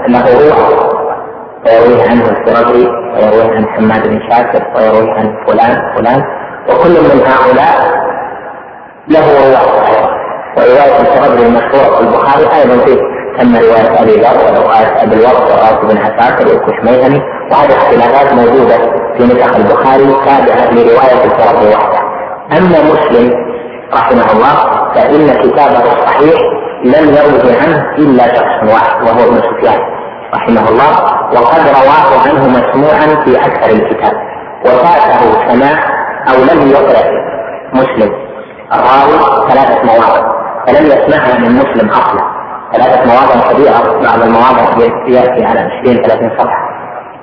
له 0.08 0.26
روح 0.50 0.58
ويرويه 1.66 2.10
عنه 2.10 2.26
السرجي 2.26 2.88
ويرويه 2.88 3.56
عن 3.56 3.66
حماد 3.68 4.08
بن 4.08 4.20
شاكر 4.30 4.64
ويرويه 4.76 5.14
عن 5.14 5.36
فلان 5.48 5.96
فلان. 5.96 6.24
وكل 6.70 6.90
من 6.90 7.22
هؤلاء 7.28 8.07
له 9.10 9.20
رواية 9.20 9.58
ورواية 10.58 11.02
السرجي 11.02 11.46
المشهورة 11.46 11.96
في 11.96 12.02
البخاري 12.02 12.44
أيضا 12.62 12.86
فيه 12.86 12.98
تم 13.40 13.56
رواية 13.56 14.02
أبي 14.02 14.12
ذر 14.12 14.38
ورواية 14.46 15.04
أبي 15.04 15.16
الوقت 15.16 15.52
ورواية 15.52 15.82
بن 15.82 15.98
عساكر 15.98 16.48
والكشميهني. 16.48 17.22
وهذه 17.52 17.78
اختلافات 17.78 18.34
موجودة 18.34 18.78
في 19.18 19.24
نسخ 19.24 19.56
البخاري 19.56 20.06
تابعة 20.26 20.72
لرواية 20.72 21.26
السرجي 21.26 21.76
وحده 21.76 22.00
أما 22.58 22.94
مسلم 22.94 23.32
رحمه 23.94 24.32
الله 24.32 24.56
فإن 24.96 25.28
كتابه 25.34 25.94
الصحيح 25.94 26.42
لم 26.84 27.10
يروه 27.10 27.56
عنه 27.64 27.96
إلا 27.98 28.24
شخص 28.36 28.74
واحد 28.74 29.02
وهو 29.04 29.30
ابن 29.30 29.38
سفيان 29.42 29.80
رحمه 30.36 30.70
الله. 30.70 30.92
وقد 31.34 31.60
رواه 31.60 32.22
عنه 32.28 32.48
مسموعا 32.48 33.24
في 33.26 33.38
أكثر 33.46 33.70
الكتاب. 33.72 34.14
وفاته 34.66 35.52
سماع 35.52 35.84
أو 36.30 36.36
لم 36.44 36.72
يقرأ 36.72 37.04
مسلم. 37.74 38.27
الراوي 38.74 39.50
ثلاثة 39.50 39.84
مواضع. 39.84 40.38
فلم 40.68 40.86
يسمعها 40.86 41.40
من 41.40 41.56
مسلم 41.56 41.90
أصلا. 41.90 42.38
ثلاثة 42.74 43.06
مواضع 43.06 43.54
كبيرة 43.54 44.02
بعض 44.04 44.22
المواضع 44.22 44.86
يأتي 45.08 45.46
على 45.46 45.60
20 45.60 45.96
30 46.04 46.30
صفحة. 46.38 46.68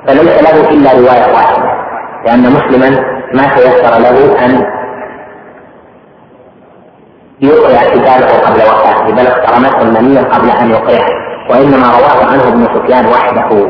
فليس 0.06 0.42
له 0.42 0.70
إلا 0.70 0.92
رواية 0.92 1.34
واحدة. 1.34 1.84
لأن 2.26 2.40
مسلما 2.40 2.90
ما 3.34 3.54
تيسر 3.56 3.98
له 3.98 4.44
أن 4.44 4.66
يقرأ 7.40 7.94
كتابه 7.94 8.38
قبل 8.46 8.56
وفاته 8.56 9.14
بل 9.14 9.26
اقترنته 9.26 9.82
المنية 9.82 10.20
قبل 10.20 10.50
أن 10.50 10.70
يقرأه. 10.70 11.08
وإنما 11.50 11.86
رواه 11.86 12.30
عنه 12.32 12.48
ابن 12.48 12.64
سفيان 12.74 13.06
وحده. 13.06 13.68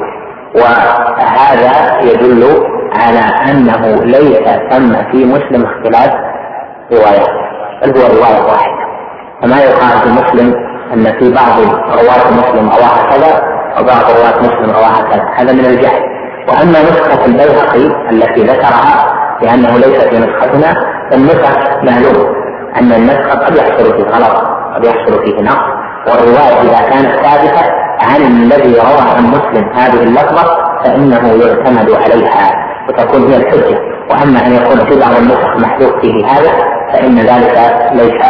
وهذا 0.54 2.00
يدل 2.00 2.66
على 2.94 3.50
أنه 3.50 4.04
ليس 4.04 4.48
ثم 4.70 5.10
في 5.12 5.24
مسلم 5.24 5.64
اختلاف 5.64 6.10
روايات 6.92 7.53
بل 7.84 8.00
هو 8.00 8.06
رواية 8.06 8.44
واحدة. 8.44 8.84
فما 9.42 9.60
يقال 9.60 9.98
في 10.02 10.08
مسلم 10.08 10.54
أن 10.92 11.18
في 11.18 11.32
بعض 11.32 11.60
رواة 11.88 12.30
مسلم 12.30 12.68
رواها 12.68 13.10
كذا 13.10 13.42
وبعض 13.80 14.04
رواة 14.18 14.38
مسلم 14.38 14.70
رواها 14.70 15.02
كذا. 15.10 15.24
هذا 15.34 15.52
من 15.52 15.64
الجهل. 15.64 16.02
وأما 16.48 16.82
نسخة 16.82 17.24
البيهقي 17.24 18.10
التي 18.10 18.42
ذكرها 18.42 19.14
لأنه 19.42 19.78
ليس 19.78 20.04
في 20.04 20.18
نسختنا 20.18 20.74
فالنسخ 21.10 21.56
معلوم 21.82 22.34
أن 22.80 22.92
النسخ 22.92 23.44
قد 23.44 23.56
يحصل 23.56 23.96
فيه 23.96 24.04
غلط 24.04 24.36
قد 24.74 24.84
يحصل 24.84 25.24
فيه 25.24 25.42
نقص. 25.42 25.84
والرواية 26.06 26.60
إذا 26.62 26.88
كانت 26.90 27.26
ثابتة 27.26 27.72
عن 28.00 28.22
الذي 28.22 28.74
روى 28.74 29.10
عن 29.16 29.26
مسلم 29.26 29.72
هذه 29.74 30.02
اللفظة 30.02 30.44
فإنه 30.84 31.28
يعتمد 31.28 31.90
عليها 31.90 32.52
وتكون 32.88 33.30
هي 33.30 33.36
الحجة. 33.36 33.94
وأما 34.10 34.46
أن 34.46 34.52
يكون 34.52 34.78
في 34.86 35.00
بعض 35.00 35.16
النسخ 35.16 35.56
محذوف 35.56 36.00
فيه 36.00 36.26
هذا 36.26 36.50
فإن 36.94 37.18
ذلك 37.18 37.56
ليس 37.92 38.22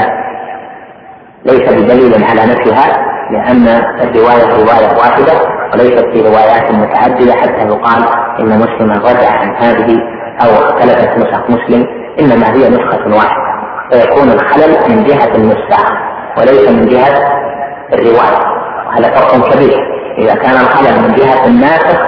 ليس 1.45 1.73
بدليل 1.73 2.25
على 2.25 2.41
نفيها 2.53 3.15
لأن 3.31 3.69
الرواية 4.01 4.45
رواية 4.45 4.99
واحدة 4.99 5.33
وليست 5.73 6.05
في 6.13 6.21
روايات 6.21 6.71
متعددة 6.73 7.33
حتى 7.33 7.63
يقال 7.67 8.05
إن 8.41 8.59
مسلما 8.59 8.95
رجع 8.95 9.31
عن 9.31 9.57
هذه 9.57 9.99
أو 10.45 10.51
اختلفت 10.51 11.19
نسخ 11.19 11.51
مسلم 11.51 11.87
إنما 12.21 12.55
هي 12.55 12.69
نسخة 12.69 13.17
واحدة. 13.17 13.45
فيكون 13.93 14.29
الخلل 14.31 14.91
من 14.91 15.05
جهة 15.05 15.35
النساخ 15.35 15.93
وليس 16.39 16.69
من 16.69 16.87
جهة 16.89 17.33
الرواية 17.93 18.39
وهذا 18.87 19.11
فرق 19.11 19.51
كبير. 19.51 19.79
إذا 20.19 20.35
كان 20.35 20.53
الخلل 20.55 21.09
من 21.09 21.15
جهة 21.15 21.47
الناسخ 21.47 22.01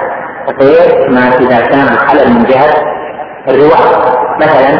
غير 0.61 1.09
ما 1.09 1.27
إذا 1.39 1.65
كان 1.65 1.87
الخلل 1.93 2.33
من 2.33 2.43
جهة 2.43 2.73
الرواية. 3.47 4.17
مثلا 4.39 4.79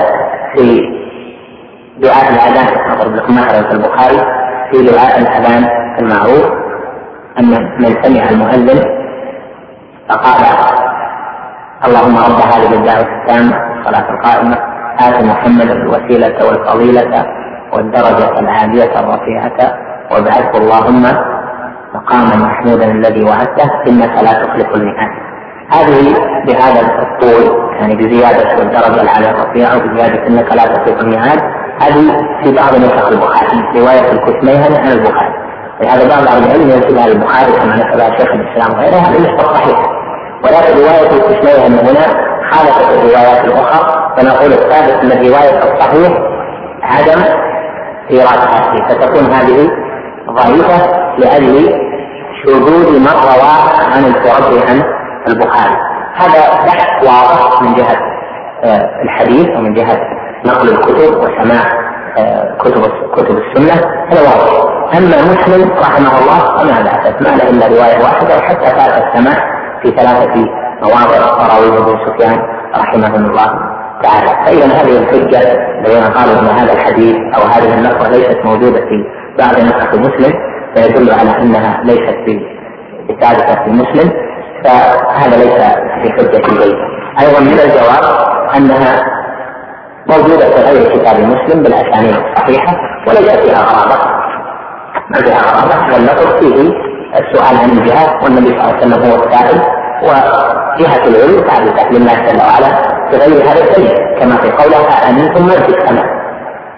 في 0.56 0.97
دعاء 2.02 2.30
الأذان 2.34 2.92
أضرب 2.92 3.16
لكم 3.16 3.36
مثلا 3.36 3.64
في 3.68 3.72
البخاري 3.72 4.18
في 4.72 4.92
دعاء 4.92 5.20
الأذان 5.20 5.70
المعروف 6.00 6.46
أن 7.40 7.50
من 7.80 8.04
سمع 8.04 8.30
المؤذن 8.30 8.84
فقال 10.10 10.44
اللهم 11.86 12.18
رب 12.18 12.42
هذه 12.54 12.74
الدعوة 12.74 13.22
التامة 13.22 13.56
الصلاة 13.80 14.10
القائمة 14.12 14.58
آت 15.00 15.24
محمدا 15.24 15.74
الوسيلة 15.74 16.46
والفضيلة 16.48 17.26
والدرجة 17.74 18.40
العالية 18.40 19.00
الرفيعة 19.00 19.78
وابعثه 20.12 20.58
اللهم 20.58 21.04
مقاما 21.94 22.36
محمودا 22.36 22.92
الذي 22.92 23.24
وعدته 23.24 23.70
إنك 23.88 24.24
لا 24.24 24.44
تخلف 24.44 24.76
الميعاد. 24.76 25.12
هذه 25.72 26.14
بهذا 26.48 26.82
الطول 27.02 27.72
يعني 27.80 27.96
بزيادة 27.96 28.62
الدرجة 28.62 29.02
العالية 29.02 29.30
الرفيعة 29.30 29.78
وبزيادة 29.78 30.28
إنك 30.28 30.54
لا 30.54 30.66
تخلف 30.66 31.02
الميعاد 31.02 31.40
هذه 31.82 32.28
في 32.44 32.52
بعض 32.52 32.76
نسخ 32.76 33.08
البخاري 33.08 33.80
رواية 33.80 34.12
الكتميهني 34.12 34.78
عن 34.78 34.92
البخاري. 34.92 35.34
لهذا 35.82 36.08
بعض 36.10 36.28
أهل 36.28 36.44
العلم 36.44 36.70
ينسبها 36.70 37.08
للبخاري 37.08 37.52
كما 37.52 37.76
نسبها 37.76 38.18
شيخ 38.18 38.32
الإسلام 38.32 38.78
وغيره 38.78 38.96
هذا 38.96 39.18
ليس 39.18 39.42
صحيح. 39.42 39.80
ولكن 40.44 40.80
رواية 40.80 41.10
الكتميهني 41.12 41.82
هنا 41.82 42.28
خالفت 42.52 42.94
الروايات 42.94 43.46
الأخرى 43.46 44.14
فنقول 44.18 44.54
الثابت 44.54 45.04
من 45.04 45.12
الرواية 45.12 45.58
الصحيح 45.64 46.18
عدم 46.84 47.24
إيرادها 48.12 48.88
فتكون 48.90 49.32
هذه 49.32 49.70
ضعيفة 50.30 51.08
لأجل 51.18 51.88
شذوذ 52.44 53.00
من 53.00 53.08
روى 53.08 53.52
عن 53.94 54.06
الفرد 54.06 54.70
عن 54.70 54.84
البخاري 55.28 55.76
هذا 56.16 56.66
بحث 56.66 57.04
واضح 57.04 57.62
من 57.62 57.74
جهة 57.74 57.98
آه، 58.64 59.02
الحديث 59.04 59.48
ومن 59.58 59.74
جهة 59.74 60.00
نقل 60.46 60.70
الكتب 60.70 61.18
وسماع 61.18 61.88
آه، 62.18 62.58
كتب 62.60 62.82
كتب 63.16 63.38
السنة 63.38 63.74
هذا 64.12 64.22
واضح. 64.22 64.68
أما 64.98 65.34
مسلم 65.34 65.72
رحمه 65.80 66.20
الله 66.20 66.40
فما 66.58 66.82
بعثت 66.84 67.22
ما 67.22 67.36
له 67.38 67.50
إلا 67.50 67.68
رواية 67.68 68.04
واحدة 68.04 68.38
وحتى 68.38 68.66
فات 68.66 69.04
السماع 69.04 69.36
في 69.82 69.90
ثلاثة 69.92 70.46
مواضع 70.82 71.18
رواه 71.18 71.78
ابن 71.78 71.98
سفيان 72.06 72.40
رحمه 72.76 73.16
الله 73.16 73.60
تعالى. 74.04 74.46
فإذا 74.46 74.66
هذه 74.66 74.98
الحجة 75.00 75.40
الذين 75.82 76.04
قالوا 76.04 76.40
أن 76.40 76.46
هذا 76.48 76.74
الحديث 76.74 77.16
أو 77.36 77.42
هذه 77.48 77.74
اللفظة 77.80 78.10
ليست 78.10 78.38
موجودة 78.46 78.80
في 78.80 79.06
بعض 79.40 79.60
نسخ 79.60 79.94
مسلم 79.94 80.34
فيدل 80.76 81.12
على 81.12 81.30
أنها 81.42 81.82
ليست 81.84 82.16
في 82.26 82.40
ثابتة 83.22 83.64
في 83.64 83.70
مسلم 83.70 84.12
فهذا 84.64 85.38
ليس 85.38 85.64
في 86.04 86.12
حجة 86.12 86.48
البيت 86.52 86.78
أيضا 87.20 87.40
من 87.40 87.60
الجواب 87.60 88.04
أنها 88.58 89.02
موجودة 90.10 90.50
في 90.50 90.62
غير 90.62 90.98
كتاب 90.98 91.20
مسلم 91.20 91.64
بالأسانيد 91.64 92.16
الصحيحة 92.16 92.78
وليس 93.08 93.30
فيها 93.30 93.62
غرابة. 93.62 93.98
ما 95.10 95.18
فيها 95.18 95.42
غرابة 95.42 95.94
واللفظ 95.94 96.40
فيه 96.40 96.72
السؤال 97.16 97.58
عن 97.58 97.70
الجهاد 97.70 98.24
والنبي 98.24 98.48
صلى 98.48 98.60
الله 98.62 98.74
عليه 98.74 98.78
وسلم 98.78 99.04
هو 99.12 99.24
السائل 99.24 99.62
وجهة 100.04 101.08
العلم 101.08 101.48
ثابتة 101.48 101.90
لله 101.92 102.14
جل 102.14 102.38
وعلا 102.38 102.98
بغير 103.12 103.44
هذا 103.52 103.64
الدليل 103.64 103.98
كما 104.20 104.36
في 104.38 104.52
قوله 104.52 104.88
أأمنتم 104.90 105.44
من 105.46 105.52
في 105.52 105.70
السماء 105.78 106.06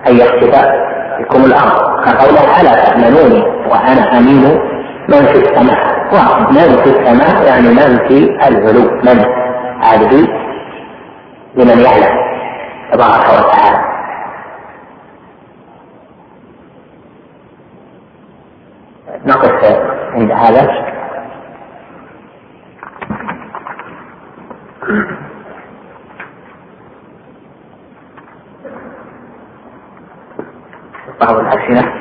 أن 0.08 0.16
يخسف 0.18 0.66
بكم 1.20 1.46
الأرض؟ 1.46 2.06
كقوله 2.06 2.62
ألا 2.62 2.86
تأمنوني 2.86 3.44
وأنا 3.70 4.18
أمين 4.18 4.60
من 5.10 5.26
في 5.26 5.38
السماء؟ 5.38 6.00
ومن 6.14 6.78
في 6.84 6.90
السماء 6.90 7.46
يعني 7.48 7.68
من 7.70 8.08
في 8.08 8.48
العلو 8.48 8.92
من؟ 9.04 9.26
هذه 9.84 10.28
لمن 11.56 11.80
يعلم. 11.80 12.30
تبارك 12.92 13.26
وتعالى. 13.30 13.80
نقف 19.26 19.64
عند 20.14 20.32
هذا. 20.32 20.90
بعض 31.22 31.36
الأسئلة 31.36 31.94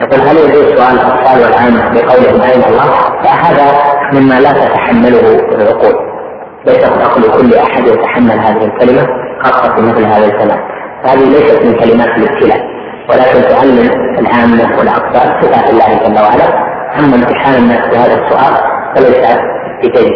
يقول 0.00 0.20
هل 0.20 0.36
يجوز 0.36 0.64
سؤال 0.76 1.00
الأطفال 1.00 1.42
والعامة 1.42 1.88
بقولهم 1.94 2.40
أين 2.40 2.64
الله؟ 2.64 3.22
فهذا 3.22 3.66
مما 4.12 4.40
لا 4.40 4.52
تتحمله 4.52 5.54
العقول. 5.54 6.11
ليس 6.66 6.84
عقل 6.84 7.22
كل 7.22 7.54
أحد 7.54 7.86
يتحمل 7.86 8.38
هذه 8.38 8.64
الكلمة 8.64 9.06
خاصة 9.42 9.74
في 9.74 9.80
مثل 9.80 10.04
هذا 10.04 10.24
الكلام. 10.24 10.58
هذه 11.04 11.24
ليست 11.24 11.62
من 11.62 11.74
كلمات 11.74 12.18
الابتلاء. 12.18 12.60
ولكن 13.08 13.48
تعلم 13.48 13.90
العامة 14.18 14.78
والأطفال 14.78 15.42
صفات 15.42 15.70
الله 15.70 16.08
جل 16.08 16.14
وعلا. 16.22 16.72
أما 16.98 17.16
امتحان 17.16 17.54
الناس 17.54 17.88
بهذا 17.90 18.14
السؤال 18.14 18.54
فليس 18.96 19.38
بجيد 19.82 20.12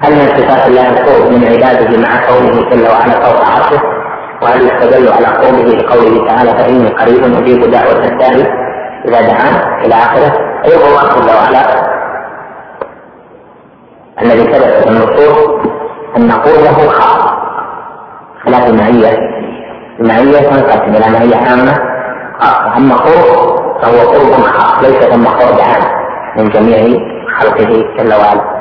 هل 0.00 0.12
من 0.12 0.28
صفات 0.28 0.68
الله 0.68 0.88
القرب 0.90 1.32
من 1.32 1.44
عباده 1.44 1.98
مع 1.98 2.26
قوله 2.28 2.70
جل 2.70 2.88
وعلا 2.88 3.20
فوق 3.20 3.44
عرشه؟ 3.44 3.82
وهل 4.42 4.60
يستدل 4.60 5.12
على 5.12 5.26
قوله 5.26 5.62
لقوله 5.62 6.26
تعالى 6.28 6.50
فإني 6.50 6.88
قريب 6.88 7.36
أجيب 7.36 7.70
دعوة 7.70 8.04
الداعي 8.04 8.46
إذا 9.08 9.20
دعان 9.20 9.84
إلى 9.84 9.94
آخره؟ 9.94 10.32
أيضا 10.64 10.86
الله 10.88 11.20
جل 11.20 11.34
وعلا؟ 11.34 11.95
الذي 14.22 14.52
ثبت 14.52 14.82
في 14.84 14.88
النصوص 14.88 15.66
أن 16.16 16.28
نقول 16.28 16.64
له 16.64 16.88
خاص. 16.88 17.32
خلاف 18.44 18.66
المعيه 18.66 19.18
المعيه 20.00 20.38
تنقسم 20.38 20.94
إلى 20.94 21.18
معيه 21.18 21.36
عامة. 21.36 21.72
خاصه 22.40 22.76
أما 22.76 22.94
قرب 22.94 23.56
فهو 23.82 24.10
قرب 24.10 24.42
خاص 24.42 24.84
ليس 24.84 25.04
ثم 25.04 25.24
قرب 25.26 25.60
عام 25.60 26.06
من 26.36 26.48
جميع 26.48 27.00
خلقه 27.40 27.94
جل 27.98 28.14
وعلا. 28.14 28.56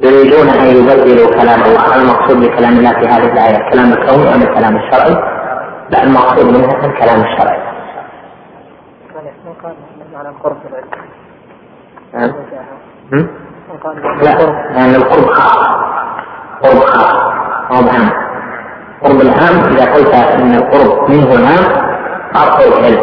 يريدون 0.00 0.48
أن 0.48 0.66
يبدلوا 0.66 1.30
كلام 1.40 1.62
الله. 1.62 1.96
المقصود 1.96 2.36
بكلام 2.40 2.72
الله 2.72 2.92
في 2.92 3.06
هذه 3.06 3.32
الآية 3.32 3.56
الكلام 3.56 3.92
الكوني 3.92 4.34
ام 4.34 4.42
الكلام 4.42 4.76
الشرعي؟ 4.76 5.16
لا 5.90 6.02
المقصود 6.02 6.46
منها 6.46 6.86
الكلام 6.86 7.20
الشرعي. 7.20 7.62
معنى 10.14 10.28
القرب 10.28 10.56
لا 12.12 12.32
لأن 14.74 14.94
القرب 14.94 15.24
خاص 15.26 15.56
قرب 16.62 16.80
خاص 16.80 17.32
قرب 17.70 17.88
عام 17.88 18.10
قرب 19.02 19.20
العام 19.20 19.74
إذا 19.74 19.92
قلت 19.94 20.14
أن 20.14 20.54
القرب 20.54 21.10
منه 21.10 21.30
عام 21.48 21.64
صار 22.34 22.48
قول 22.62 22.84
علم 22.84 23.00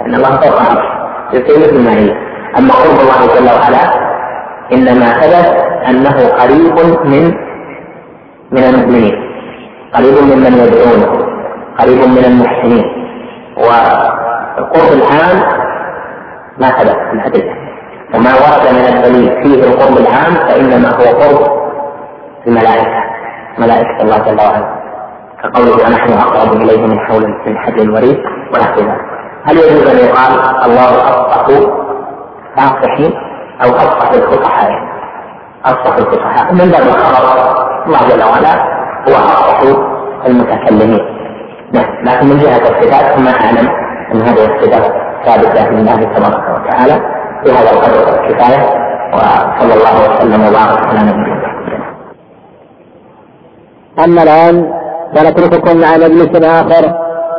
أن 0.00 0.14
الله 0.14 0.30
فوق 0.30 0.60
عرش 0.60 0.84
يصير 1.32 1.58
مثل 1.58 1.84
ما 1.84 1.92
هي 1.92 2.10
أما 2.58 2.74
قرب 2.74 3.00
الله 3.00 3.26
جل 3.34 3.46
وعلا 3.46 4.04
إنما 4.72 5.06
ثبت 5.20 5.46
أنه 5.88 6.28
قريب 6.28 6.74
من 7.04 7.34
من 8.52 8.62
المؤمنين. 8.64 9.14
قريب 9.94 10.14
ممن 10.14 10.52
يدعونه 10.52 11.26
قريب 11.78 11.98
من 12.08 12.24
المحسنين. 12.24 12.84
والقرب 13.56 14.92
العام 14.92 15.36
ما 16.58 16.68
ثبت 16.68 16.96
في 17.10 17.12
الأدلة 17.12 17.63
وما 18.14 18.30
ورد 18.34 18.74
من 18.74 18.96
الدليل 18.96 19.42
فيه 19.42 19.64
القرب 19.64 19.96
العام 19.98 20.34
فإنما 20.48 20.88
هو 20.88 21.04
قرب 21.20 21.64
الملائكة 22.46 23.04
ملائكة 23.58 24.00
الله 24.02 24.18
جل 24.18 24.40
وعلا. 24.40 24.84
كقوله 25.42 25.72
ونحن 25.86 26.12
أقرب 26.12 26.52
إليه 26.62 26.86
من 26.86 26.98
حول 27.00 27.26
من 27.46 27.58
حبل 27.58 27.82
الوريد 27.82 28.18
ونحو 28.54 28.80
ذلك 28.80 29.00
هل 29.44 29.56
يجوز 29.56 29.86
أن 29.90 29.98
يقال 29.98 30.32
الله 30.64 30.88
أفصح 31.08 31.46
فاصحين 32.56 33.12
أو 33.64 33.68
أفصح 33.70 34.10
الفصحاء 34.12 34.70
أفصح 35.64 35.96
الفصحاء 35.96 36.52
من 36.52 36.70
باب 36.70 36.82
الخبر 36.82 37.56
الله 37.86 38.08
جل 38.08 38.22
وعلا 38.24 38.54
هو 39.08 39.12
أفصح 39.14 39.78
المتكلمين. 40.26 41.00
نعم 41.72 42.04
لكن 42.04 42.26
من 42.26 42.38
جهة 42.38 42.56
الصفات 42.62 43.18
ما 43.18 43.30
أعلم 43.30 43.68
أن 44.12 44.22
هذه 44.22 44.44
الصفات 44.54 44.92
ثابتة 45.24 45.70
لله 45.70 45.94
تبارك 45.96 46.44
وتعالى. 46.54 47.13
في 47.44 47.50
هذا 47.50 47.70
القدر 47.70 48.28
كفاية. 48.28 48.84
وصلى 49.14 49.74
الله 49.74 49.94
وسلم 50.02 50.40
وبارك 50.46 50.86
على 50.86 50.98
نبينا 50.98 51.34
أما 54.04 54.22
الآن 54.22 54.72
فنترككم 55.14 55.80
مع 55.80 55.96
مجلس 55.96 56.44
آخر 56.44 56.84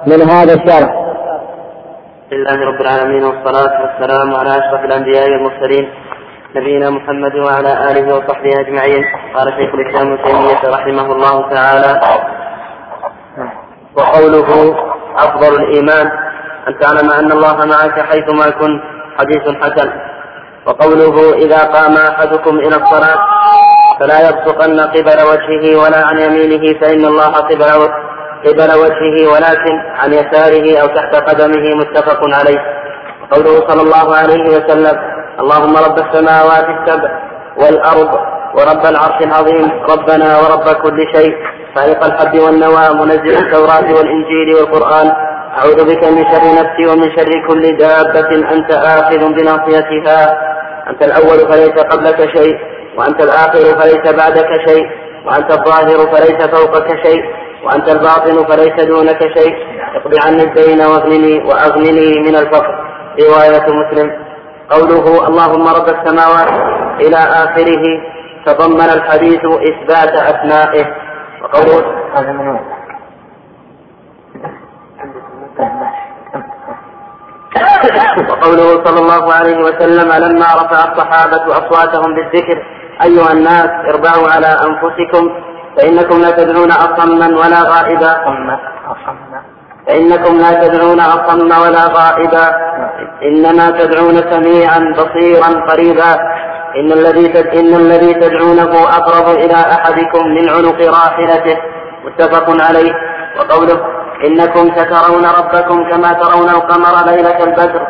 من 0.07 0.21
هذا 0.21 0.53
الشرح. 0.53 0.91
لله 2.31 2.57
رب 2.65 2.81
العالمين 2.81 3.23
والصلاة 3.23 3.73
والسلام 3.81 4.35
على 4.35 4.49
أشرف 4.49 4.85
الأنبياء 4.85 5.29
والمرسلين 5.29 5.89
نبينا 6.55 6.89
محمد 6.89 7.35
وعلى 7.35 7.91
آله 7.91 8.15
وصحبه 8.15 8.53
أجمعين. 8.59 9.03
قال 9.35 9.47
شيخ 9.57 9.73
الإسلام 9.73 10.11
ابن 10.11 10.23
تيمية 10.23 10.75
رحمه 10.75 11.11
الله 11.15 11.53
تعالى 11.55 12.01
وقوله 13.97 14.75
أفضل 15.17 15.63
الإيمان. 15.63 16.11
أن 16.67 16.79
تعلم 16.79 17.11
أن 17.11 17.31
الله 17.31 17.55
معك 17.65 17.99
حيثما 17.99 18.49
كنت. 18.49 18.94
حديث 19.17 19.43
حسن. 19.62 19.89
وقوله 20.65 21.34
إذا 21.34 21.63
قام 21.63 21.97
أحدكم 21.97 22.60
إلى 22.60 22.75
الصلاة 22.75 23.19
فلا 23.99 24.30
يبصقن 24.30 24.80
قبل 24.80 25.17
وجهه 25.32 25.84
ولا 25.84 26.06
عن 26.06 26.17
يمينه 26.19 26.80
فإن 26.80 27.06
الله 27.06 27.28
قبل 27.28 27.63
قبل 28.45 28.69
وجهه 28.84 29.32
ولكن 29.34 29.75
عن 29.95 30.13
يساره 30.13 30.78
أو 30.82 30.88
تحت 30.88 31.15
قدمه 31.15 31.75
متفق 31.75 32.19
عليه. 32.39 32.60
وقوله 33.21 33.67
صلى 33.67 33.82
الله 33.82 34.15
عليه 34.15 34.43
وسلم 34.58 34.95
اللهم 35.39 35.78
رب 35.78 35.97
السماوات 35.99 36.67
السبع 36.69 37.10
والأرض 37.58 38.12
ورب 38.56 38.86
العرش 38.86 39.19
العظيم 39.21 39.71
ربنا 39.89 40.38
ورب 40.39 40.67
كل 40.84 40.97
شيء. 41.15 41.34
خالق 41.75 42.06
الحب 42.06 42.39
والنوى 42.39 42.89
منزل 43.01 43.38
التوراة 43.38 43.93
والإنجيل 43.97 44.56
والقرآن. 44.56 45.35
أعوذ 45.57 45.85
بك 45.85 46.03
من 46.03 46.23
شر 46.31 46.45
نفسي 46.61 46.87
ومن 46.87 47.17
شر 47.17 47.47
كل 47.47 47.77
دابة 47.77 48.51
أنت 48.53 48.71
آخذ 48.71 49.33
بناصيتها. 49.33 50.21
أنت 50.89 51.03
الأول 51.03 51.39
فليس 51.51 51.83
قبلك 51.91 52.37
شيء 52.37 52.55
وأنت 52.97 53.23
الآخر 53.23 53.81
فليس 53.81 54.13
بعدك 54.13 54.49
شيء 54.67 54.85
وأنت 55.25 55.51
الظاهر 55.51 55.97
فليس 56.11 56.47
فوقك 56.47 57.05
شيء 57.05 57.23
وأنت 57.63 57.89
الباطن 57.89 58.45
فليس 58.45 58.85
دونك 58.85 59.19
شيء. 59.37 59.55
اقض 59.95 60.15
عني 60.25 60.43
الدين 60.43 60.81
واغنني 60.81 61.43
وأغنني 61.43 62.19
من 62.19 62.35
الفقر. 62.35 62.75
رواية 63.21 63.65
مسلم. 63.81 64.11
قوله 64.69 65.27
اللهم 65.27 65.67
رب 65.67 65.89
السماوات 65.89 66.49
إلى 67.01 67.17
آخره 67.17 67.83
تضمن 68.45 68.89
الحديث 68.89 69.41
إثبات 69.45 70.13
أسمائه. 70.13 70.85
وقوله 71.41 72.05
وقوله 78.30 78.86
صلى 78.86 79.00
الله 79.00 79.34
عليه 79.34 79.58
وسلم 79.58 80.10
لما 80.24 80.45
رفع 80.45 80.91
الصحابة 80.91 81.43
أصواتهم 81.48 82.15
بالذكر 82.15 82.63
أيها 83.04 83.32
الناس 83.32 83.69
اربعوا 83.93 84.30
على 84.30 84.48
أنفسكم 84.48 85.30
فإنكم 85.78 86.21
لا 86.21 86.32
تدعون 86.32 86.71
أصما 86.71 87.28
ولا 87.28 87.62
غائبا. 87.62 88.15
فإنكم 89.88 90.38
لا 90.38 90.67
تدعون 90.67 91.00
أصم 91.00 91.62
ولا 91.63 91.86
غائبا. 91.86 92.48
إنما 93.24 93.69
تدعون 93.69 94.15
سميعا 94.32 94.93
بصيرا 94.98 95.69
قريبا. 95.69 96.15
إن 96.76 96.91
الذي 96.91 97.39
إن 97.60 97.76
الذي 97.76 98.13
تدعونه 98.13 98.84
أقرب 98.84 99.36
إلى 99.36 99.54
أحدكم 99.54 100.28
من 100.28 100.50
عنق 100.50 100.82
راحلته. 100.82 101.58
متفق 102.06 102.65
عليه. 102.67 102.93
وقوله 103.39 103.94
إنكم 104.23 104.71
سترون 104.78 105.25
ربكم 105.25 105.89
كما 105.91 106.13
ترون 106.13 106.49
القمر 106.49 107.06
ليلة 107.06 107.43
البدر 107.43 107.88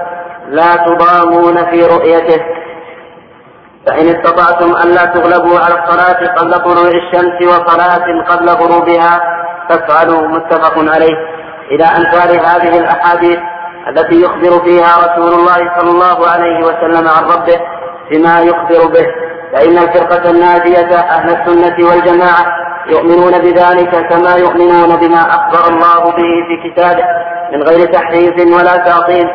لا 0.47 0.75
تضامون 0.75 1.65
في 1.65 1.85
رؤيته. 1.85 2.41
فإن 3.87 4.07
استطعتم 4.07 4.71
ألا 4.71 5.05
تغلبوا 5.05 5.59
على 5.59 5.83
الصلاة 5.83 6.35
قبل 6.35 6.53
طلوع 6.53 6.87
الشمس 6.87 7.41
وصلاة 7.41 8.23
قبل 8.27 8.49
غروبها 8.49 9.19
فافعلوا 9.69 10.27
متفق 10.27 10.93
عليه. 10.93 11.15
إلى 11.71 11.83
أمثال 11.83 12.45
هذه 12.45 12.79
الأحاديث 12.79 13.39
التي 13.87 14.21
يخبر 14.21 14.63
فيها 14.63 14.97
رسول 14.97 15.33
الله 15.33 15.79
صلى 15.79 15.89
الله 15.89 16.27
عليه 16.29 16.65
وسلم 16.65 17.07
عن 17.07 17.23
ربه 17.23 17.59
بما 18.11 18.39
يخبر 18.39 18.87
به. 18.93 19.24
فإن 19.53 19.77
الفرقة 19.77 20.31
الناجية 20.31 20.95
أهل 20.95 21.29
السنة 21.29 21.89
والجماعة 21.89 22.45
يؤمنون 22.89 23.31
بذلك 23.31 24.07
كما 24.09 24.35
يؤمنون 24.35 24.95
بما 24.95 25.19
أخبر 25.19 25.73
الله 25.73 26.11
به 26.11 26.33
في 26.47 26.69
كتابه 26.69 27.05
من 27.53 27.63
غير 27.63 27.85
تحريف 27.93 28.53
ولا 28.57 28.77
تعطيل 28.77 29.27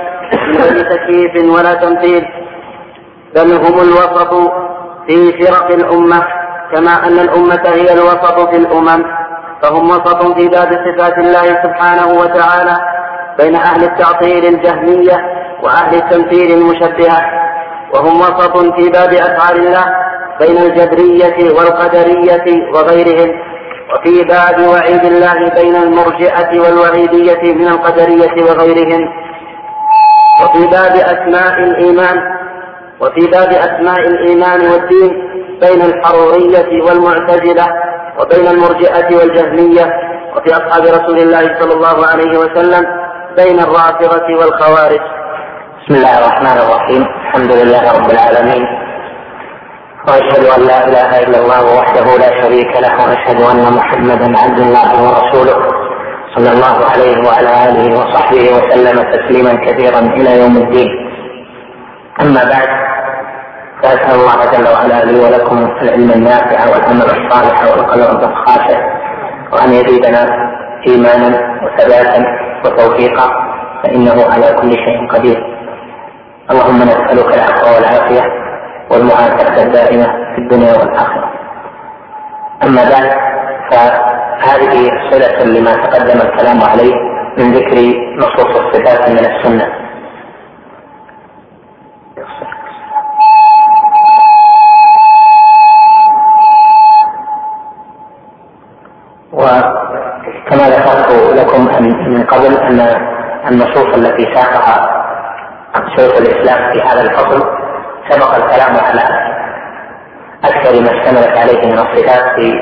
من 0.49 0.57
غير 0.57 0.96
تكييف 0.96 1.55
ولا 1.55 1.75
تمثيل. 1.75 2.25
بل 3.35 3.53
هم 3.53 3.81
الوسط 3.81 4.53
في 5.07 5.33
فرق 5.33 5.70
الأمة 5.70 6.23
كما 6.75 7.07
أن 7.07 7.18
الأمة 7.18 7.62
هي 7.66 7.92
الوسط 7.92 8.49
في 8.51 8.57
الأمم 8.57 9.05
فهم 9.62 9.90
وسط 9.90 10.35
في 10.35 10.49
باب 10.49 10.68
صفات 10.68 11.18
الله 11.18 11.42
سبحانه 11.42 12.07
وتعالى 12.07 12.77
بين 13.38 13.57
أهل 13.57 13.85
التعطيل 13.85 14.44
الجهمية 14.44 15.16
وأهل 15.62 15.94
التمثيل 15.94 16.59
المشبهة. 16.59 17.20
وهم 17.94 18.20
وسط 18.20 18.57
في 18.76 18.90
باب 18.90 19.12
أفعال 19.12 19.57
الله 19.66 19.85
بين 20.40 20.59
الجبرية 20.59 21.55
والقدرية 21.59 22.72
وغيرهم 22.74 23.31
وفي 23.92 24.24
باب 24.24 24.66
وعيد 24.68 25.05
الله 25.05 25.48
بين 25.48 25.76
المرجئة 25.76 26.61
والوعيدية 26.61 27.53
من 27.55 27.68
القدرية 27.68 28.42
وغيرهم. 28.42 29.09
وفي 30.42 30.66
باب 30.66 30.92
أسماء 30.96 31.59
الإيمان 31.59 32.16
وفي 33.00 33.26
باب 33.26 33.48
أسماء 33.53 34.00
الإيمان 34.00 34.61
والدين 34.61 35.11
بين 35.61 35.83
الحرورية 35.83 36.83
والمعتزلة 36.83 37.66
وبين 38.18 38.46
المرجئة 38.48 39.16
والجهمية 39.16 39.92
وفي 40.37 40.50
أصحاب 40.53 40.83
رسول 40.83 41.18
الله 41.18 41.61
صلى 41.61 41.72
الله 41.74 42.07
عليه 42.07 42.38
وسلم 42.38 42.87
بين 43.37 43.61
الرافضة 43.61 44.37
والخوارج. 44.38 45.00
بسم 45.90 45.98
الله 45.98 46.18
الرحمن 46.18 46.59
الرحيم. 46.64 47.03
الحمد 47.03 47.53
لله 47.53 47.83
رب 47.98 48.11
العالمين. 48.11 48.62
وأشهد 50.09 50.44
أن 50.57 50.61
لا 50.70 50.79
إله 50.88 51.11
إلا 51.24 51.38
الله 51.42 51.79
وحده 51.79 52.07
لا 52.22 52.31
شريك 52.42 52.72
له 52.85 52.94
وأشهد 53.03 53.40
أن 53.53 53.72
محمدا 53.79 54.38
عبد 54.38 54.59
الله 54.59 54.90
ورسوله 55.05 55.59
صلى 56.35 56.50
الله 56.55 56.76
عليه 56.92 57.16
وعلى 57.26 57.50
آله 57.68 57.87
وصحبه 57.98 58.44
وسلم 58.57 58.96
تسليما 59.14 59.53
كثيرا 59.66 59.98
إلى 59.98 60.40
يوم 60.42 60.57
الدين. 60.57 60.90
أما 62.22 62.42
بعد 62.53 62.70
فأسأل 63.83 64.14
الله 64.20 64.38
جل 64.53 64.66
وعلا 64.74 65.05
لي 65.05 65.16
ولكم 65.24 65.59
العلم 65.83 66.11
النافع 66.11 66.59
والعمل 66.70 67.09
الصالح 67.18 67.62
والقلب 67.70 68.22
الخاشع 68.31 68.79
وأن 69.53 69.70
يزيدنا 69.72 70.22
ايمانا 70.88 71.31
وثباتا 71.62 72.24
وتوفيقا 72.64 73.26
فإنه 73.83 74.16
على 74.33 74.48
كل 74.61 74.70
شيء 74.70 75.09
قدير. 75.14 75.49
اللهم 76.50 76.82
نسألك 76.82 77.34
العفو 77.34 77.66
والعافية 77.74 78.22
والمعافاة 78.90 79.62
الدائمة 79.62 80.04
في 80.34 80.38
الدنيا 80.38 80.72
والآخرة. 80.78 81.30
أما 82.62 82.82
بعد 82.90 83.10
فهذه 83.70 84.90
صلة 85.10 85.44
لما 85.44 85.72
تقدم 85.72 86.20
الكلام 86.20 86.62
عليه 86.62 86.94
من 87.38 87.52
ذكر 87.52 87.76
نصوص 88.18 88.56
الصفات 88.56 89.08
من 89.10 89.18
السنة. 89.18 89.66
وكما 99.32 100.68
ذكرت 100.68 101.10
لكم 101.38 101.64
من 102.12 102.22
قبل 102.24 102.56
أن 102.58 102.80
النصوص 103.48 103.94
التي 103.96 104.34
ساقها 104.34 104.89
شيخ 106.00 106.16
الإسلام 106.16 106.72
في 106.72 106.80
هذا 106.82 107.00
الفصل 107.00 107.40
سبق 108.10 108.34
الكلام 108.34 108.76
على 108.76 109.02
أكثر 110.44 110.80
ما 110.82 110.90
اشتملت 110.90 111.38
عليه 111.38 111.66
من 111.66 111.78
الصفات 111.78 112.34
في 112.36 112.54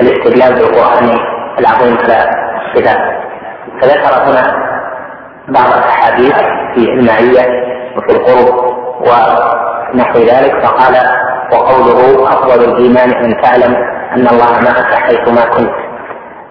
الاستدلال 0.00 0.54
بالقرآن 0.54 1.18
العظيم 1.58 1.98
على 1.98 2.30
الصفات. 2.66 3.16
فذكر 3.82 4.30
هنا 4.30 4.56
بعض 5.48 5.66
الأحاديث 5.66 6.34
في 6.74 6.84
المعية 6.84 7.66
وفي 7.96 8.16
القرب 8.16 8.76
ونحو 9.00 10.18
ذلك 10.18 10.64
فقال 10.64 10.94
وقوله 11.52 12.28
أفضل 12.28 12.64
الإيمان 12.64 13.12
أن 13.12 13.42
تعلم 13.42 13.74
أن 14.12 14.26
الله 14.28 14.60
معك 14.60 14.94
حيثما 14.94 15.44
كنت. 15.56 15.86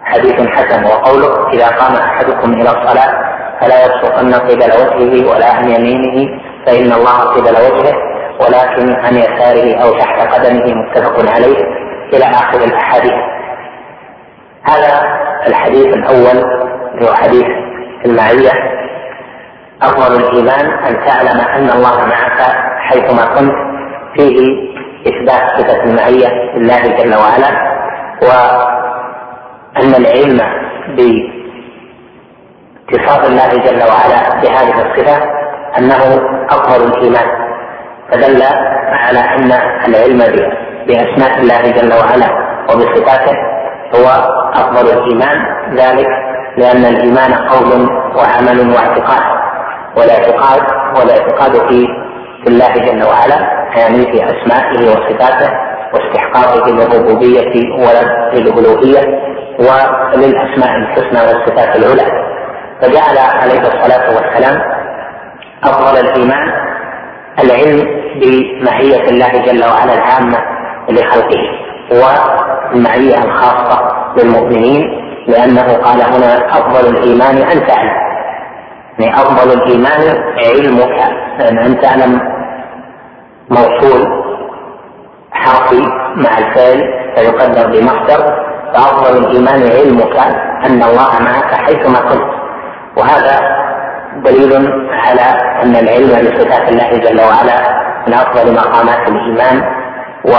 حديث 0.03 0.47
حسن 0.47 0.83
وقوله 0.85 1.49
إذا 1.53 1.67
قام 1.67 1.95
أحدكم 1.95 2.53
إلى 2.53 2.69
الصلاة 2.69 3.24
فلا 3.61 3.85
يبصقن 3.85 4.33
قبل 4.33 4.71
وجهه 4.81 5.31
ولا 5.31 5.53
عن 5.53 5.69
يمينه 5.69 6.39
فإن 6.65 6.91
الله 6.91 7.19
قبل 7.19 7.55
وجهه 7.55 7.95
ولكن 8.39 8.93
عن 8.95 9.15
يساره 9.15 9.75
أو 9.83 9.93
تحت 9.99 10.33
قدمه 10.33 10.73
متفق 10.73 11.31
عليه 11.35 11.57
إلى 12.13 12.25
آخر 12.25 12.63
الأحاديث. 12.63 13.13
هذا 14.63 15.03
الحديث 15.47 15.85
الأول 15.85 16.43
هو 17.01 17.13
حديث 17.13 17.45
المعية. 18.05 18.51
أفضل 19.81 20.15
الإيمان 20.23 20.65
أن 20.71 21.05
تعلم 21.05 21.39
أن 21.39 21.69
الله 21.69 22.05
معك 22.05 22.41
حيثما 22.79 23.25
كنت. 23.39 23.75
فيه 24.17 24.37
إثبات 25.07 25.59
صفة 25.59 25.83
المعية 25.83 26.27
لله 26.55 26.81
جل 27.03 27.15
وعلا 27.15 27.51
وأن 28.21 29.95
العلم 29.95 30.39
باتصاف 32.91 33.25
الله 33.29 33.47
جل 33.47 33.83
وعلا 33.83 34.41
بهذه 34.41 34.81
الصفة 34.81 35.17
أنه 35.79 36.21
أفضل 36.49 36.87
الإيمان 36.87 37.27
فدل 38.11 38.43
على 38.91 39.19
أن 39.19 39.51
العلم 39.87 40.19
بأسماء 40.87 41.39
الله 41.41 41.61
جل 41.61 41.93
وعلا 41.93 42.27
وبصفاته 42.69 43.37
هو 43.95 44.07
أفضل 44.53 44.89
الإيمان 44.97 45.37
ذلك 45.75 46.07
لأن 46.57 46.85
الإيمان 46.95 47.33
قول 47.33 47.89
وعمل 48.15 48.73
واعتقاد 48.75 49.23
والاعتقاد 49.97 50.61
والاعتقاد 50.97 51.51
في 51.69 51.87
في 52.43 52.47
الله 52.47 52.73
جل 52.73 53.03
وعلا 53.03 53.65
يعني 53.77 54.01
في 54.11 54.23
أسمائه 54.23 54.89
وصفاته 54.89 55.49
واستحقاقه 55.93 56.69
للربوبيه 56.69 57.53
وللالوهيه 57.73 59.19
وللأسماء 59.59 60.75
الحسنى 60.75 61.19
والصفات 61.21 61.75
العلى. 61.75 62.34
فجعل 62.85 63.17
عليه 63.17 63.59
الصلاة 63.61 64.15
والسلام 64.15 64.61
أفضل 65.63 65.97
الإيمان 65.99 66.51
العلم 67.43 67.87
بمعية 68.21 69.09
الله 69.09 69.27
جل 69.45 69.63
وعلا 69.63 69.93
العامة 69.93 70.37
لخلقه 70.89 71.41
والمعيه 71.91 73.17
الخاصه 73.23 73.91
للمؤمنين 74.17 75.01
لأنه 75.27 75.73
قال 75.73 76.01
هنا 76.01 76.49
أفضل 76.49 76.89
الإيمان 76.97 77.37
أن 77.37 77.67
تعلم. 77.67 78.05
يعني 78.99 79.13
أفضل 79.15 79.53
الإيمان 79.53 80.23
علمك 80.37 81.13
لأن 81.39 81.57
أن 81.59 81.81
تعلم 81.81 82.19
موصول 83.49 84.07
حرفي 85.31 85.81
مع 86.15 86.37
الفعل 86.37 86.81
فيقدر 87.15 87.67
بمصدر 87.67 88.45
فأفضل 88.73 89.17
الإيمان 89.25 89.61
علمك 89.71 90.17
أن 90.65 90.83
الله 90.83 91.19
معك 91.21 91.53
حيثما 91.53 91.99
كنت. 91.99 92.34
وهذا 92.97 93.39
دليل 94.15 94.53
على 94.91 95.21
أن 95.63 95.75
العلم 95.75 96.09
بصفات 96.09 96.69
الله 96.69 96.97
جل 96.97 97.21
وعلا 97.21 97.85
من 98.07 98.13
أفضل 98.13 98.53
مقامات 98.53 99.09
الإيمان 99.09 99.63
و 100.25 100.31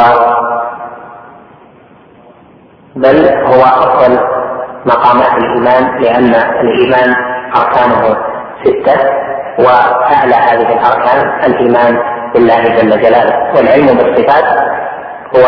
بل 2.97 3.29
هو 3.29 3.63
أفضل 3.63 4.19
مقامات 4.87 5.33
الإيمان 5.39 6.01
لأن 6.03 6.35
الإيمان 6.35 7.15
أركانه 7.57 8.17
ستة 8.65 9.01
وأعلى 9.59 10.35
هذه 10.35 10.73
الأركان 10.73 11.45
الإيمان 11.45 11.99
بالله 12.35 12.63
جل 12.63 12.91
جلاله. 13.03 13.57
والعلم 13.57 13.87
بالصفات 13.87 14.45
هو 15.37 15.47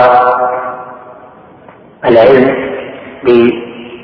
العلم 2.05 2.55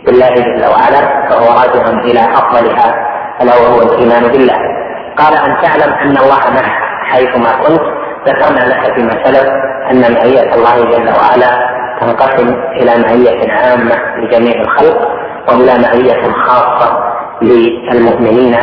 بالله 0.07 0.35
جل 0.35 0.64
وعلا 0.71 1.29
فهو 1.29 1.47
راجع 1.47 1.88
إلى 1.88 2.21
أفضلها 2.21 2.95
ألا 3.43 3.55
وهو 3.55 3.83
الإيمان 3.83 4.23
بالله. 4.23 4.59
قال 5.19 5.35
أن 5.35 5.57
تعلم 5.62 5.93
أن 5.93 6.17
الله 6.17 6.51
معك 6.51 6.79
حيثما 7.05 7.51
كنت 7.67 7.83
ذكرنا 8.29 8.61
لك 8.61 8.95
فيما 8.95 9.25
سلف 9.25 9.47
أن 9.90 10.12
معية 10.12 10.55
الله 10.55 10.85
جل 10.85 11.09
وعلا 11.09 11.75
تنقسم 12.01 12.55
إلى 12.73 13.03
معية 13.03 13.53
عامة 13.53 13.95
لجميع 14.17 14.61
الخلق 14.61 15.09
وإلى 15.49 15.75
معية 15.79 16.33
خاصة 16.33 16.99
للمؤمنين. 17.43 18.57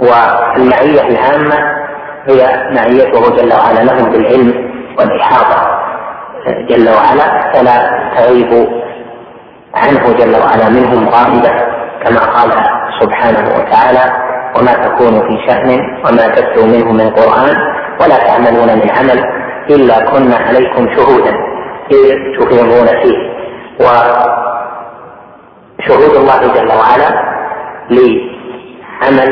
والمعية 0.00 1.08
العامة 1.08 1.56
هي 2.28 2.68
معيته 2.70 3.36
جل 3.36 3.52
وعلا 3.52 3.80
لهم 3.84 4.10
بالعلم 4.12 4.70
والإحاطة. 4.98 5.78
جل 6.68 6.88
وعلا 6.88 7.52
فلا 7.52 7.90
تغيب 8.16 8.68
عنه 9.74 10.12
جل 10.12 10.36
وعلا 10.36 10.68
منهم 10.68 11.08
غائبة 11.08 11.50
كما 12.04 12.20
قال 12.20 12.50
سبحانه 13.00 13.48
وتعالى 13.56 14.04
وما 14.56 14.72
تكون 14.72 15.20
في 15.20 15.34
شأن 15.48 15.70
وما 16.04 16.28
تتلو 16.28 16.66
منه 16.66 16.92
من 16.92 17.10
قرآن 17.10 17.56
ولا 18.00 18.16
تعملون 18.16 18.68
من 18.78 18.90
عمل 18.90 19.24
إلا 19.70 20.10
كنا 20.10 20.36
عليكم 20.36 20.88
شهودا 20.96 21.34
إذ 21.90 22.14
تفيضون 22.38 22.86
فيه. 22.86 23.18
وشهود 25.80 26.14
الله 26.16 26.40
جل 26.54 26.68
وعلا 26.68 27.10
لعمل 27.90 29.30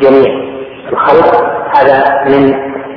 جميع 0.00 0.32
الخلق 0.92 1.32
هذا 1.76 2.24
من 2.24 2.42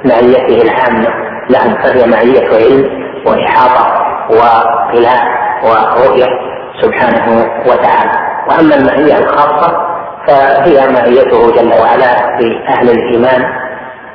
معيته 0.06 0.62
العامة 0.62 1.10
لهم 1.50 1.74
فهي 1.84 2.06
معية 2.08 2.48
علم 2.56 2.84
وإحاطة 3.26 3.84
وطلاع 4.30 5.22
ورؤية. 5.64 6.51
سبحانه 6.82 7.46
وتعالى. 7.68 8.12
وأما 8.50 8.76
المعية 8.76 9.18
الخاصة 9.18 9.88
فهي 10.28 10.88
معيته 10.92 11.52
جل 11.52 11.74
وعلا 11.82 12.38
بأهل 12.38 12.90
الإيمان 12.90 13.46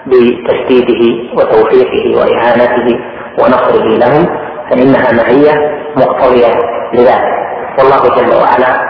بتسديده 0.07 1.35
وتوفيقه 1.35 2.17
وإعانته 2.21 3.01
ونصره 3.39 3.87
لهم 3.99 4.27
فإنها 4.71 5.13
معية 5.13 5.71
مقتضية 5.97 6.55
لذلك. 6.93 7.37
والله 7.79 8.17
جل 8.17 8.35
وعلا 8.35 8.87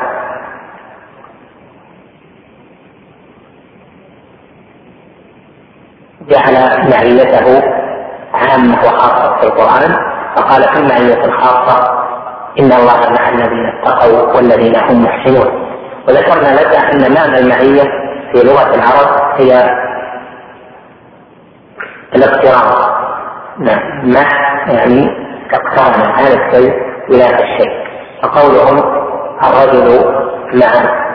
جعل 6.28 6.54
معيته 6.90 7.62
عامة 8.34 8.78
وخاصة 8.84 9.36
في 9.40 9.46
القرآن 9.46 9.96
فقال 10.36 10.62
في 10.62 10.78
المعية 10.78 11.24
الخاصة 11.24 12.05
إن 12.60 12.72
الله 12.72 13.10
مع 13.10 13.28
الذين 13.28 13.66
اتقوا 13.66 14.36
والذين 14.36 14.76
هم 14.76 15.04
محسنون. 15.04 15.66
وذكرنا 16.08 16.54
لك 16.60 16.74
أن 16.76 17.14
معنى 17.14 17.38
المعية 17.38 17.82
في 18.32 18.42
لغة 18.44 18.74
العرب 18.74 19.40
هي 19.40 19.70
الاقتران. 22.14 22.96
نعم. 23.58 24.10
مع 24.12 24.28
يعني 24.68 25.08
اقترن 25.52 26.10
هذا 26.18 26.46
الشيء 26.46 26.72
ولاية 27.10 27.34
الشيء. 27.34 27.86
فقولهم 28.22 28.78
الرجل 29.42 30.04
مع 30.54 30.72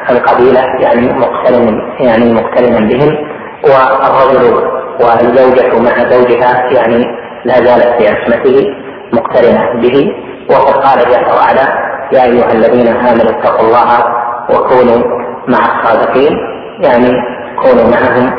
القبيلة 0.10 0.62
يعني 0.80 1.14
مقترن 1.14 1.82
يعني 2.00 2.34
مقترنا 2.34 2.80
بهم 2.80 3.18
والرجل 3.64 4.54
والزوجة 5.00 5.80
مع 5.80 6.10
زوجها 6.10 6.72
يعني 6.72 7.06
لا 7.46 7.54
زالت 7.54 8.02
في 8.02 8.08
عصمته 8.08 8.76
مقترنة 9.14 9.82
به. 9.82 10.14
وقد 10.52 10.74
قال 10.84 11.00
جل 11.12 11.26
وعلا 11.38 11.68
يا 12.12 12.24
أيها 12.24 12.52
الذين 12.52 12.88
آمنوا 12.88 13.30
اتقوا 13.40 13.68
الله 13.68 14.06
وكونوا 14.50 15.02
مع 15.48 15.60
الصادقين. 15.60 16.38
يعني 16.80 17.12
كونوا 17.62 17.88
معهم 17.90 18.34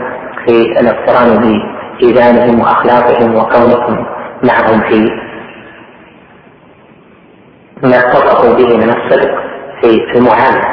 في 0.46 0.80
الاقتران 0.80 1.60
بإيذانهم 2.00 2.60
وأخلاقهم 2.60 3.36
وكونكم 3.36 4.06
معهم 4.42 4.80
في 4.80 5.08
ما 7.82 7.98
اتصفوا 7.98 8.54
به 8.54 8.76
من 8.76 8.90
الصدق 8.90 9.30
في 9.82 10.04
المعاملة 10.16 10.64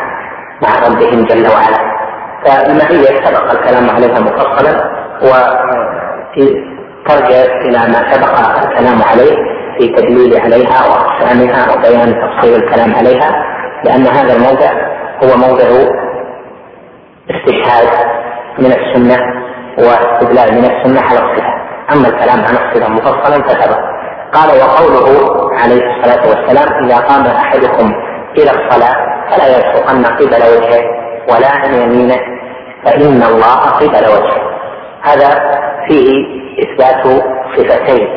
مع 0.62 0.88
ربهم 0.88 1.24
جل 1.26 1.48
وعلا. 1.48 1.90
فالمعية 2.46 3.26
سبق 3.26 3.52
الكلام 3.52 3.90
عليها 3.90 4.20
مفصلا 4.20 4.90
وترجع 5.22 5.56
إلى 7.62 7.78
ما 7.78 8.12
سبق 8.14 8.40
الكلام 8.66 9.02
عليه. 9.12 9.59
في 9.80 9.88
تدليل 9.88 10.42
عليها 10.42 10.88
واقسامها 10.90 11.74
وبيان 11.74 12.16
تفصيل 12.22 12.64
الكلام 12.64 12.96
عليها 12.96 13.46
لأن 13.86 14.08
هذا 14.08 14.34
الموضع 14.36 14.72
هو 15.24 15.38
موضع 15.38 15.90
استشهاد 17.30 17.88
من 18.60 18.66
السنة 18.66 19.18
واستدلال 19.78 20.54
من 20.54 20.66
السنة 20.66 21.02
على 21.02 21.20
الصفه 21.20 21.54
أما 21.94 22.08
الكلام 22.08 22.40
عن 22.40 22.56
الصفه 22.58 22.90
مفصلا 22.90 23.44
فسبق. 23.44 23.80
قال 24.34 24.50
وقوله 24.50 25.08
عليه 25.64 25.82
الصلاة 25.84 26.30
والسلام 26.30 26.84
إذا 26.84 26.98
قام 26.98 27.26
أحدكم 27.28 27.92
إلى 28.38 28.52
الصلاة 28.52 28.96
فلا 29.30 29.58
يبصقن 29.58 30.06
قبل 30.06 30.44
وجهه 30.44 30.84
ولا 31.32 31.52
عن 31.52 31.74
يمينه 31.74 32.20
فإن 32.86 33.24
الله 33.24 33.56
قبل 33.56 34.06
وجهه. 34.06 34.50
هذا 35.04 35.30
فيه 35.88 36.26
إثبات 36.60 37.24
صفتين 37.58 38.08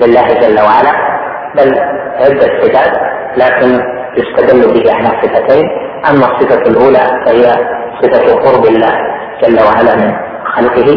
لله 0.00 0.34
جل 0.34 0.60
وعلا. 0.60 1.09
بل 1.56 1.78
عدة 2.16 2.62
صفات 2.62 2.92
لكن 3.36 3.82
يستدل 4.16 4.74
به 4.74 4.94
على 4.94 5.08
صفتين. 5.22 5.68
أما 6.10 6.26
الصفة 6.26 6.62
الأولى 6.62 7.22
فهي 7.26 7.52
صفة 8.02 8.34
قرب 8.34 8.64
الله 8.66 8.92
جل 9.42 9.60
وعلا 9.60 9.96
من 9.96 10.14
خلقه 10.44 10.96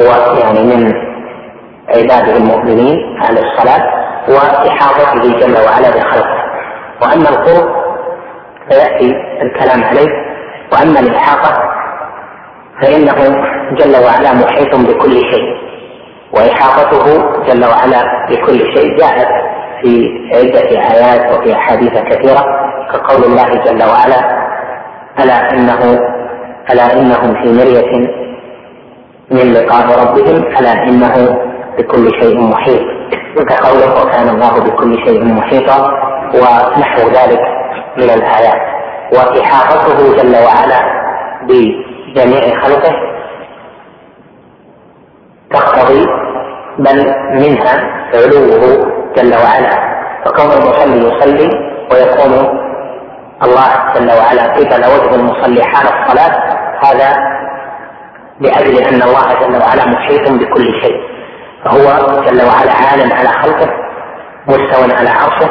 ويعني 0.00 0.62
من 0.76 0.92
عباده 1.88 2.36
المؤمنين 2.36 3.18
على 3.22 3.40
الصلاة 3.40 3.82
وإحاطته 4.28 5.38
جل 5.38 5.54
وعلا 5.66 5.90
بخلقه. 5.90 6.42
وأما 7.02 7.28
القرب 7.28 7.68
فيأتي 8.70 9.14
الكلام 9.42 9.84
عليه 9.84 10.08
وأما 10.72 11.00
الإحاطة 11.00 11.62
فإنه 12.82 13.44
جل 13.72 14.04
وعلا 14.04 14.34
محيط 14.34 14.74
بكل 14.76 15.12
شيء. 15.12 15.61
وإحاطته 16.34 17.04
جل 17.46 17.64
وعلا 17.64 18.26
بكل 18.30 18.58
شيء 18.58 18.98
جاءت 18.98 19.28
في 19.82 20.08
عدة 20.34 20.70
آيات 20.70 21.32
وفي 21.38 21.54
أحاديث 21.54 21.92
كثيرة 21.92 22.44
كقول 22.92 23.24
الله 23.24 23.48
جل 23.64 23.82
وعلا 23.82 24.42
ألا 25.20 25.50
إنه 25.52 25.98
ألا 26.72 26.92
إنهم 26.92 27.42
في 27.42 27.52
مرية 27.52 28.08
من 29.30 29.52
لقاء 29.52 29.86
ربهم 30.02 30.36
ألا 30.58 30.72
إنه 30.72 31.38
بكل 31.78 32.10
شيء 32.20 32.40
محيط. 32.40 32.80
وكقوله 33.36 34.02
وكان 34.04 34.28
الله 34.28 34.60
بكل 34.60 34.96
شيء 35.06 35.24
محيطا 35.24 35.90
ونحو 36.34 37.08
ذلك 37.08 37.40
من 37.96 38.10
الآيات. 38.10 38.60
وإحاطته 39.14 40.16
جل 40.22 40.36
وعلا 40.36 40.80
بجميع 41.42 42.60
خلقه 42.60 42.92
تقتضي 45.52 46.06
بل 46.78 47.14
منها 47.32 47.74
علوه 48.14 48.92
جل 49.16 49.34
وعلا. 49.34 49.92
فكون 50.24 50.50
المصلي 50.52 51.08
يصلي 51.08 51.50
ويكون 51.92 52.58
الله 53.44 53.68
جل 53.94 54.10
وعلا 54.18 54.42
قبل 54.52 54.84
وجه 54.84 55.14
المصلي 55.14 55.64
حال 55.64 55.86
الصلاة 55.86 56.58
هذا 56.84 57.16
لأجل 58.40 58.78
أن 58.78 59.02
الله 59.02 59.34
جل 59.40 59.62
وعلا 59.62 59.86
محيط 59.86 60.30
بكل 60.30 60.80
شيء. 60.82 61.00
فهو 61.64 62.06
جل 62.24 62.42
وعلا 62.42 62.72
عال 62.72 63.12
على 63.12 63.28
خلقه 63.28 63.70
مستوى 64.48 64.96
على 64.98 65.10
عرشه 65.10 65.50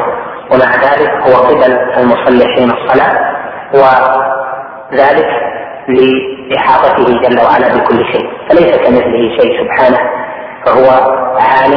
ومع 0.52 0.76
ذلك 0.76 1.10
هو 1.10 1.48
قبل 1.48 1.72
المصلي 1.98 2.46
حين 2.56 2.72
الصلاة. 2.72 3.32
وذلك 3.74 5.28
لإحاطته 6.50 7.06
جل 7.22 7.40
وعلا 7.46 7.68
بكل 7.78 8.06
شيء 8.06 8.30
فليس 8.50 8.78
كمثله 8.78 9.38
شيء 9.40 9.52
سبحانه 9.64 10.00
فهو 10.66 10.90
عال 11.40 11.74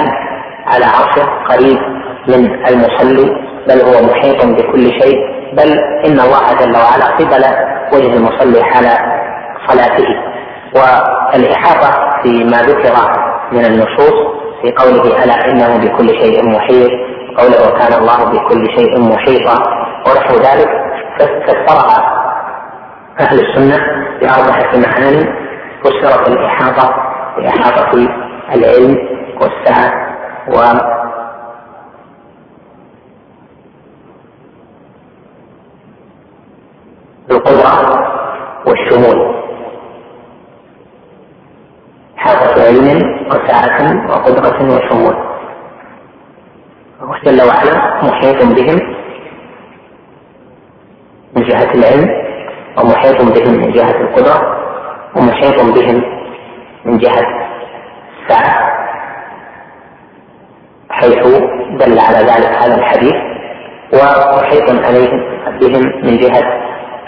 على 0.66 0.84
عرشه 0.84 1.26
قريب 1.48 1.78
من 2.28 2.66
المصلي 2.68 3.36
بل 3.68 3.80
هو 3.80 4.02
محيط 4.06 4.46
بكل 4.46 4.90
شيء 5.02 5.18
بل 5.52 5.78
إن 6.06 6.20
الله 6.20 6.52
جل 6.60 6.76
وعلا 6.76 7.06
قبل 7.18 7.44
وجه 7.92 8.16
المصلي 8.16 8.64
حال 8.64 8.86
صلاته. 9.68 10.06
والإحاطة 10.74 12.20
فيما 12.22 12.56
ذكر 12.62 12.94
من 13.52 13.64
النصوص 13.64 14.14
في 14.62 14.72
قوله 14.72 15.24
ألا 15.24 15.50
إنه 15.50 15.76
بكل 15.76 16.08
شيء 16.08 16.48
محيط 16.48 16.90
قوله 17.38 17.68
وكان 17.68 17.92
الله 18.02 18.24
بكل 18.24 18.66
شيء 18.76 19.00
محيطا 19.00 19.62
ونحو 20.08 20.34
ذلك 20.34 20.68
فسرها 21.18 22.23
أهل 23.20 23.40
السنة 23.40 23.78
باربعه 24.20 24.76
معاني 24.76 25.24
فسرت 25.84 26.28
الاحاطه 26.28 26.94
باحاطه 27.36 28.08
العلم 28.54 29.08
والسعة 29.40 30.16
و 30.48 30.78
القدرة 37.30 38.04
والشمول 38.66 39.34
حافة 42.16 42.66
علم 42.66 43.26
وسعة 43.26 44.10
وقدرة 44.10 44.62
وشمول 44.62 45.14
الله 47.02 47.18
جل 47.24 47.42
وعلا 47.42 48.04
محيط 48.04 48.44
بهم 48.44 48.94
من 51.36 51.42
جهة 51.42 51.74
العلم 51.74 52.23
ومحيط 52.78 53.22
بهم 53.22 53.54
من 53.54 53.72
جهة 53.72 54.00
القدرة 54.00 54.56
ومحيط 55.16 55.60
بهم 55.62 56.02
من 56.84 56.98
جهة 56.98 57.24
سعة 58.28 58.74
حيث 60.90 61.26
دل 61.80 61.98
على 61.98 62.18
ذلك 62.18 62.56
هذا 62.62 62.74
الحديث 62.78 63.14
ومحيط 63.92 64.86
عليهم 64.86 65.20
بهم 65.60 65.82
من 66.02 66.18
جهة 66.18 66.60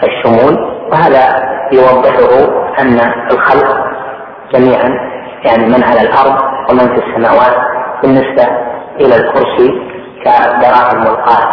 الشمول. 0.03 0.77
وهذا 0.91 1.23
يوضحه 1.71 2.31
أن 2.79 2.99
الخلق 3.31 3.77
جميعا 4.53 4.89
يعني 5.45 5.65
من 5.65 5.83
على 5.83 6.01
الأرض 6.01 6.37
ومن 6.69 6.79
في 6.95 7.01
السماوات 7.05 7.55
بالنسبة 8.03 8.43
إلى 8.99 9.15
الكرسي 9.15 9.81
كدراهم 10.23 10.99
ملقاة 10.99 11.47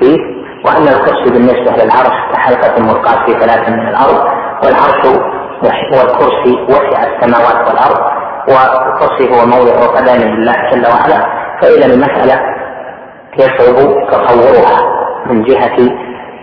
فيه. 0.00 0.31
وأن 0.64 0.88
الكرسي 0.88 1.30
بالنسبة 1.32 1.84
للعرش 1.84 2.32
كحلقة 2.32 2.82
ملقاة 2.82 3.26
في 3.26 3.32
ثلاثة 3.32 3.70
من 3.70 3.88
الأرض 3.88 4.24
والعرش 4.64 5.06
والكرسي 5.92 6.66
وسع 6.68 7.02
السماوات 7.04 7.68
والأرض 7.68 8.00
وتصف 8.48 9.32
هو 9.32 9.46
موضع 9.46 9.86
قدم 9.86 10.22
الله 10.22 10.70
جل 10.72 10.86
وعلا 10.86 11.26
فإذا 11.62 11.86
المسألة 11.86 12.40
يصعب 13.38 13.76
تصورها 14.10 14.78
من 15.26 15.42
جهة 15.42 15.76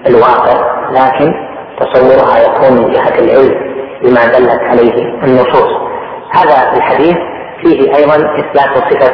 الواقع 0.08 0.80
لكن 0.92 1.34
تصورها 1.80 2.38
يكون 2.40 2.78
من 2.78 2.92
جهة 2.92 3.20
العلم 3.20 3.70
بما 4.04 4.26
دلت 4.26 4.62
عليه 4.62 5.24
النصوص. 5.24 5.70
هذا 6.32 6.78
الحديث 6.78 7.16
فيه 7.62 7.96
أيضا 7.96 8.16
إثبات 8.16 8.78
صفة 8.78 9.12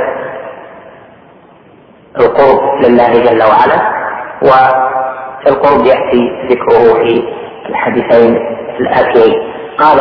القرب 2.20 2.60
لله 2.84 3.14
جل 3.24 3.44
وعلا 3.44 4.05
والقرب 4.46 5.86
يأتي 5.86 6.22
ذكره 6.50 6.94
في 6.94 7.24
الحديثين 7.70 8.38
الآتيين. 8.80 9.54
قال 9.80 10.00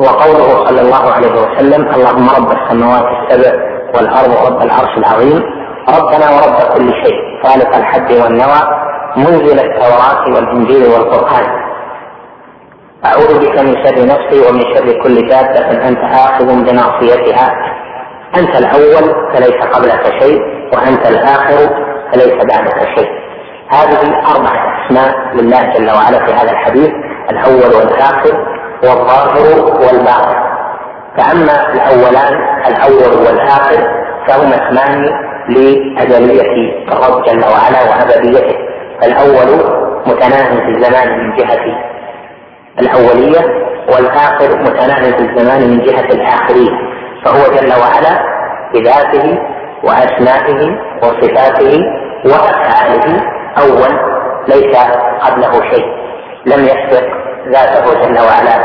وقوله 0.00 0.66
صلى 0.66 0.80
الله 0.80 1.12
عليه 1.12 1.32
وسلم 1.32 1.88
اللهم 1.94 2.28
رب 2.38 2.50
السماوات 2.52 3.06
السبع 3.16 3.52
والأرض 3.94 4.46
رب 4.46 4.62
العرش 4.62 4.98
العظيم. 4.98 5.42
ربنا 5.88 6.26
ورب 6.30 6.76
كل 6.76 6.92
شيء 7.04 7.18
خالق 7.44 7.76
الحب 7.76 8.10
والنوى 8.22 8.60
منزل 9.16 9.58
التوراة 9.60 10.24
والإنجيل 10.34 10.82
والقرآن. 10.92 11.46
أعوذ 13.04 13.38
بك 13.40 13.58
من 13.58 13.74
شر 13.84 14.06
نفسي 14.06 14.48
ومن 14.48 14.62
شر 14.74 15.02
كل 15.02 15.28
دابة 15.28 15.88
أنت 15.88 15.98
آخذ 15.98 16.46
بناصيتها. 16.46 17.54
أنت 18.36 18.56
الأول 18.56 19.32
فليس 19.32 19.66
قبلك 19.74 20.22
شيء 20.22 20.40
وأنت 20.74 21.06
الآخر 21.06 21.86
فليس 22.12 22.44
بعدك 22.44 22.88
شيء 22.96 23.08
هذه 23.70 24.00
أربعة 24.36 24.86
أسماء 24.86 25.14
لله 25.34 25.60
جل 25.60 25.90
وعلا 25.90 26.26
في 26.26 26.32
هذا 26.32 26.50
الحديث 26.50 26.90
الأول 27.30 27.74
والآخر 27.76 28.46
والظاهر 28.82 29.64
والباطن. 29.64 30.36
فأما 31.18 31.72
الأولان 31.72 32.34
الأول 32.66 33.26
والآخر 33.26 33.88
فهما 34.28 34.54
اسمان 34.54 35.10
لأجلية 35.48 36.84
الرب 36.92 37.22
جل 37.24 37.44
وعلا 37.44 37.82
وأبديته. 37.90 38.56
فالأول 39.02 39.76
متناهي 40.06 40.56
في 40.56 40.68
الزمان 40.68 41.18
من 41.18 41.36
جهة 41.36 41.64
الأولية 42.80 43.66
والآخر 43.88 44.58
متناهي 44.58 45.12
في 45.12 45.20
الزمان 45.20 45.70
من 45.70 45.78
جهة 45.82 46.04
الآخرين 46.04 46.72
فهو 47.24 47.54
جل 47.54 47.72
وعلا 47.80 48.20
بذاته 48.74 49.38
وأسمائه 49.86 50.78
وصفاته 51.02 51.80
وأفعاله 52.24 53.22
أول 53.58 53.92
ليس 54.48 54.76
قبله 55.20 55.52
شيء. 55.70 55.86
لم 56.46 56.64
يسبق 56.64 57.06
ذاته 57.48 57.94
جل 58.02 58.18
وعلا 58.18 58.56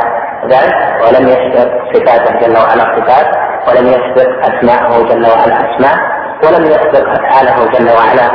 ذات 0.49 0.73
ولم 1.03 1.27
يسبق 1.27 1.69
صفاته 1.93 2.39
جل 2.39 2.57
وعلا 2.57 2.95
صفات 2.95 3.27
ولم 3.67 3.87
يسبق 3.87 4.29
أسماءه 4.45 5.03
جل 5.03 5.25
وعلا 5.25 5.55
أسماء 5.55 5.97
ولم 6.43 6.65
يسبق 6.65 7.09
أفعاله 7.09 7.71
جل 7.71 7.89
وعلا 7.89 8.27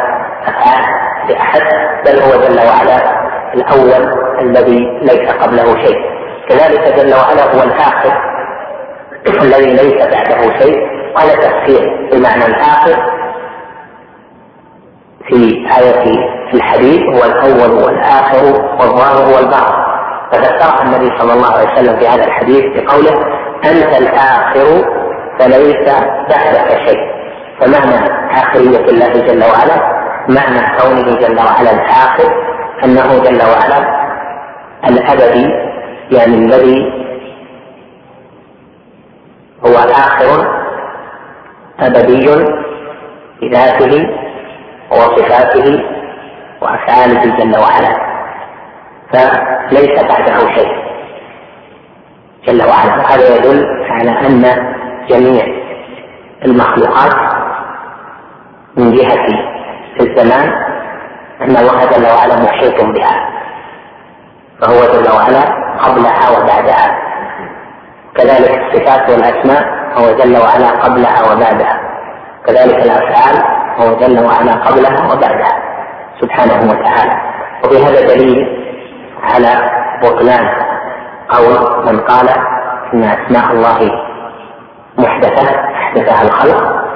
أفعال 0.47 0.85
لأحد 1.29 1.63
بل 2.07 2.19
هو 2.23 2.31
جل 2.43 2.59
وعلا 2.69 3.27
الأول 3.55 4.03
الذي 4.41 4.99
ليس 5.03 5.31
قبله 5.43 5.85
شيء. 5.85 5.99
كذلك 6.49 6.95
جل 6.97 7.15
وعلا 7.15 7.43
هو 7.43 7.63
الآخر 7.63 8.13
الذي 9.43 9.73
ليس 9.73 10.07
بعده 10.07 10.59
شيء. 10.59 11.06
وهذا 11.17 11.35
تفسير 11.35 12.09
بمعنى 12.13 12.47
الآخر 12.47 13.13
في 15.29 15.67
آية 15.79 16.05
الحديث 16.55 17.01
هو 17.01 17.25
الأول 17.25 17.85
والآخر 17.85 18.45
والظاهر 18.81 19.35
والباطن. 19.37 19.87
فذكرها 20.33 20.83
النبي 20.83 21.19
صلى 21.19 21.33
الله 21.33 21.53
عليه 21.53 21.73
وسلم 21.73 21.99
في 21.99 22.09
هذا 22.09 22.25
الحديث 22.25 22.65
بقوله 22.65 23.25
أنت 23.65 24.01
الآخر 24.01 24.85
فليس 25.39 25.89
بعدك 26.29 26.79
شيء. 26.87 27.17
فمعنى 27.61 28.11
آخرية 28.31 28.85
الله 28.91 29.13
جل 29.13 29.45
وعلا 29.45 29.97
معنى 30.29 30.79
كونه 30.79 31.19
جل 31.21 31.37
وعلا 31.39 31.71
الآخر 31.71 32.33
أنه 32.85 33.19
جل 33.19 33.43
وعلا 33.43 34.07
الأبدي 34.89 35.51
يعني 36.11 36.35
الذي 36.35 36.93
هو 39.67 39.75
آخر 39.75 40.56
أبدي 41.81 42.45
بذاته 43.43 44.07
وصفاته 44.91 45.85
وأفعاله 46.63 47.37
جل 47.37 47.57
وعلا 47.59 48.07
فليس 49.13 50.03
بعده 50.03 50.39
شيء. 50.55 50.87
جل 52.47 52.63
وعلا 52.69 52.97
وهذا 52.97 53.37
يدل 53.37 53.67
على 53.91 54.11
أن 54.11 54.43
جميع 55.09 55.47
المخلوقات 56.45 57.15
من 58.77 58.93
جهة 58.93 59.27
الزمان 60.01 60.53
أن 61.41 61.57
الله 61.57 61.85
جل 61.85 62.07
وعلا 62.07 62.43
محيط 62.43 62.85
بها 62.85 63.29
فهو 64.61 64.81
جل 64.93 65.11
وعلا 65.13 65.43
قبلها 65.85 66.31
وبعدها. 66.31 66.99
كذلك 68.17 68.61
الصفات 68.63 69.11
والأسماء 69.11 69.86
هو 69.99 70.17
جل 70.17 70.37
وعلا 70.37 70.71
قبلها 70.71 71.33
وبعدها. 71.33 71.81
كذلك 72.47 72.85
الأفعال 72.85 73.43
هو 73.81 73.97
جل 73.97 74.25
وعلا 74.25 74.53
قبلها 74.53 75.13
وبعدها 75.13 75.63
سبحانه 76.21 76.71
وتعالى. 76.71 77.21
وفي 77.65 77.85
هذا 77.85 78.01
دليل 78.01 78.47
على 79.23 79.71
بطلان 80.03 80.49
قول 81.29 81.85
من 81.87 82.01
قال 82.01 82.29
إن 82.95 83.05
أسماء 83.05 83.53
الله 83.53 83.91
محدثة 84.99 85.61
أحدثها 85.75 86.23
الخلق. 86.23 86.87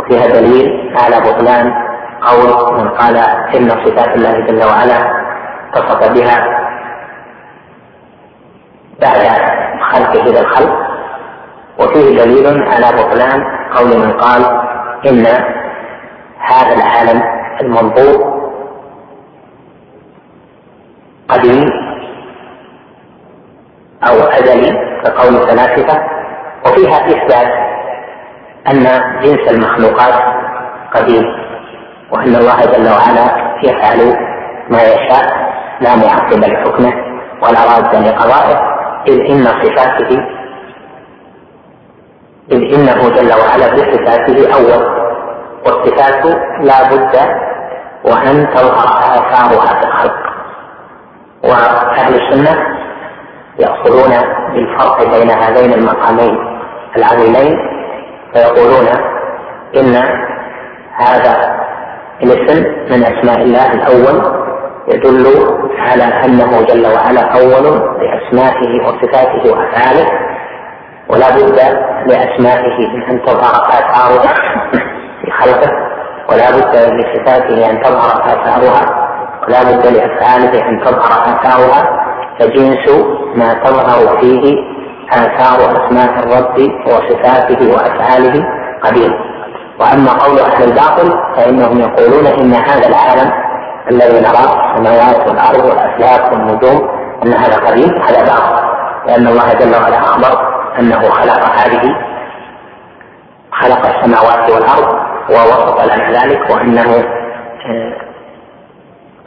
وفيها 0.00 0.26
دليل 0.26 0.96
على 1.02 1.16
بطلان 1.20 1.72
قول 2.22 2.78
من 2.78 2.88
قال 2.88 3.16
إن 3.56 3.70
صفات 3.70 4.16
الله 4.16 4.40
جل 4.46 4.64
وعلا 4.64 5.26
اتصف 5.74 6.12
بها 6.12 6.66
بعد 9.00 9.20
خلقه 9.92 10.24
للخلق. 10.24 10.85
وفيه 11.78 12.22
دليل 12.24 12.62
على 12.62 13.02
بطلان 13.02 13.42
قول 13.76 13.98
من 13.98 14.12
قال 14.12 14.44
إن 15.06 15.26
هذا 16.38 16.74
العالم 16.74 17.22
المنظور 17.60 18.36
قديم 21.28 21.64
أو 24.08 24.14
أزلي 24.14 24.72
كقول 25.04 25.36
الفلاسفة 25.36 26.02
وفيها 26.66 26.96
إثبات 27.06 27.66
أن 28.70 28.82
جنس 29.22 29.50
المخلوقات 29.52 30.14
قديم 30.94 31.24
وأن 32.12 32.34
الله 32.36 32.60
جل 32.64 32.88
وعلا 32.88 33.56
يفعل 33.64 34.16
ما 34.70 34.82
يشاء 34.82 35.46
لا 35.80 35.96
معقب 35.96 36.44
لحكمه 36.44 36.92
ولا 37.42 37.60
راد 37.64 37.94
لقضائه 38.06 38.76
إذ 39.08 39.20
إن 39.30 39.44
صفاته 39.44 40.35
إذ 42.52 42.74
إنه 42.74 43.08
جل 43.08 43.32
وعلا 43.32 43.74
بصفاته 43.74 44.54
أول 44.54 44.96
والصفات 45.66 46.24
لا 46.60 46.82
بد 46.90 47.16
وأن 48.04 48.48
تظهر 48.54 48.86
آثارها 48.98 49.80
في 49.80 49.86
الخلق. 49.86 50.26
وأهل 51.44 52.14
السنة 52.14 52.56
يأخذون 53.58 54.10
بالفرق 54.54 55.18
بين 55.18 55.30
هذين 55.30 55.72
المقامين 55.74 56.38
العظيمين 56.96 57.56
فيقولون 58.34 58.86
إن 59.76 59.94
هذا 60.96 61.56
الاسم 62.22 62.62
من 62.90 63.02
أسماء 63.04 63.42
الله 63.42 63.72
الأول 63.72 64.46
يدل 64.88 65.26
على 65.78 66.04
أنه 66.04 66.62
جل 66.62 66.86
وعلا 66.86 67.20
أول 67.20 67.80
بأسمائه 67.98 68.86
وصفاته 68.86 69.52
وأفعاله. 69.52 70.06
ولا 71.10 71.30
بد 71.30 71.58
لأسمائه 72.06 72.88
من 72.94 73.02
أن 73.02 73.22
تظهر 73.26 73.68
آثارها 73.68 74.34
في 75.22 75.30
خلقه 75.40 75.70
ولا 76.30 76.50
بد 76.50 76.76
لصفاته 76.76 77.70
أن 77.70 77.82
تظهر 77.82 78.22
آثارها 78.24 79.06
لا 79.48 79.62
بد 79.62 79.86
لأفعاله 79.86 80.68
أن 80.68 80.80
تظهر 80.84 81.22
آثارها 81.34 82.06
فجنس 82.40 82.88
ما 83.34 83.54
تظهر 83.54 84.18
فيه 84.20 84.54
آثار 85.12 85.58
أسماء 85.86 86.18
الرب 86.18 86.70
وصفاته 86.86 87.72
وأفعاله 87.74 88.44
قديم. 88.84 89.12
وأما 89.80 90.12
قول 90.12 90.38
أهل 90.38 90.62
الباطل 90.64 91.12
فإنهم 91.36 91.80
يقولون 91.80 92.26
إن 92.26 92.54
هذا 92.54 92.88
العالم 92.88 93.32
الذي 93.90 94.20
نراه 94.20 94.72
السماوات 94.74 95.28
والأرض 95.28 95.64
والأفلاك 95.64 96.32
والنجوم 96.32 96.88
أن 97.24 97.32
هذا 97.34 97.56
قديم 97.56 98.02
هذا 98.02 98.20
باطل 98.22 98.62
لأن 99.06 99.26
الله 99.28 99.52
جل 99.52 99.74
وعلا 99.82 99.98
أخبر 99.98 100.55
أنه 100.78 101.10
خلق 101.10 101.44
هذه 101.44 101.96
خلق 103.52 103.86
السماوات 103.86 104.50
والأرض 104.50 104.98
ووصف 105.30 105.84
لنا 105.84 106.10
ذلك 106.10 106.50
وأنه 106.50 107.04
آه، 107.66 107.96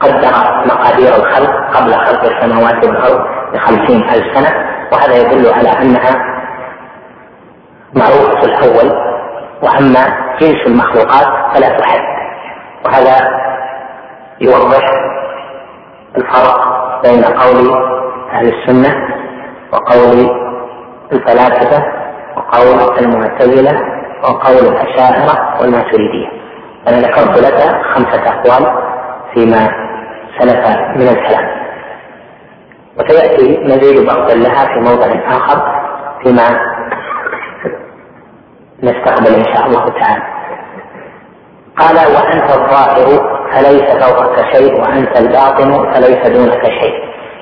قدر 0.00 0.64
مقادير 0.66 1.16
الخلق 1.16 1.76
قبل 1.76 1.94
خلق 1.94 2.24
السماوات 2.24 2.86
والأرض 2.86 3.24
بخمسين 3.54 4.02
ألف 4.02 4.38
سنة 4.38 4.70
وهذا 4.92 5.16
يدل 5.16 5.52
على 5.52 5.68
أنها 5.68 6.40
معروفة 7.94 8.44
الأول 8.44 9.10
وأما 9.62 10.06
جنس 10.40 10.66
المخلوقات 10.66 11.54
فلا 11.54 11.78
تحد 11.78 12.00
وهذا 12.84 13.40
يوضح 14.40 14.84
الفرق 16.16 16.80
بين 17.02 17.24
قول 17.24 17.70
أهل 18.32 18.48
السنة 18.54 18.94
وقول 19.72 20.49
الفلاسفة 21.12 21.84
وقول 22.36 22.98
المعتزلة 22.98 23.80
وقول 24.22 24.56
الأشاعرة 24.56 25.60
والماتريدية. 25.60 26.28
أنا 26.88 26.96
ذكرت 26.96 27.38
لك 27.38 27.82
خمسة 27.94 28.28
أقوال 28.28 28.82
فيما 29.34 29.68
سلف 30.38 30.66
من 30.96 31.08
الكلام. 31.08 31.60
وسيأتي 32.98 33.58
مزيد 33.64 34.06
بسط 34.06 34.34
لها 34.34 34.64
في 34.66 34.80
موضع 34.80 35.06
آخر 35.36 35.80
فيما 36.22 36.60
نستقبل 38.82 39.34
إن 39.34 39.54
شاء 39.54 39.66
الله 39.66 39.88
تعالى. 39.88 40.22
قال 41.78 41.96
وأنت 41.96 42.50
الظاهر 42.56 43.40
فليس 43.52 44.04
فوقك 44.04 44.52
شيء 44.52 44.80
وأنت 44.80 45.18
الباطن 45.18 45.92
فليس 45.92 46.26
دونك 46.26 46.64
شيء. 46.64 46.94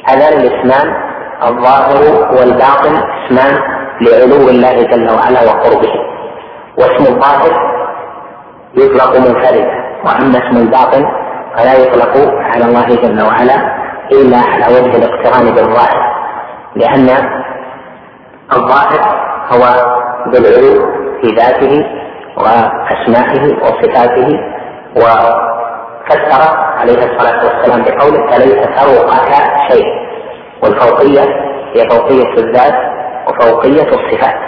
هذان 0.07 0.41
الاسمان 0.41 0.95
الظاهر 1.43 2.03
والباطن 2.37 2.95
اسمان 3.27 3.55
لعلو 4.01 4.49
الله 4.49 4.83
جل 4.83 5.11
وعلا 5.11 5.41
وقربه. 5.43 5.93
واسم 6.79 7.15
الظاهر 7.15 7.53
يطلق 8.77 9.17
منفردا 9.17 9.71
وأما 10.05 10.39
اسم 10.39 10.57
الباطن 10.57 11.05
فلا 11.57 11.75
يطلق 11.79 12.35
على 12.41 12.65
الله 12.65 12.87
جل 12.87 13.23
وعلا 13.23 13.57
إلا 14.13 14.39
على 14.39 14.67
وجه 14.77 14.97
الاقتران 14.97 15.55
بالظاهر 15.55 16.15
لأن 16.77 17.09
الظاهر 18.53 19.01
هو 19.53 19.93
بالعلو 20.33 20.87
في 21.23 21.29
ذاته 21.37 21.87
وأسمائه 22.37 23.57
وصفاته 23.63 24.29
وفسر 24.97 26.57
عليه 26.79 26.99
الصلاة 27.05 27.45
والسلام 27.47 27.83
بقوله 27.83 28.27
فليس 28.31 28.67
فوقك 28.67 29.33
شيء؟ 29.71 30.08
والفوقية 30.63 31.21
هي 31.75 31.89
فوقية 31.91 32.33
الذات 32.39 32.75
وفوقية 33.29 33.83
الصفات. 33.89 34.39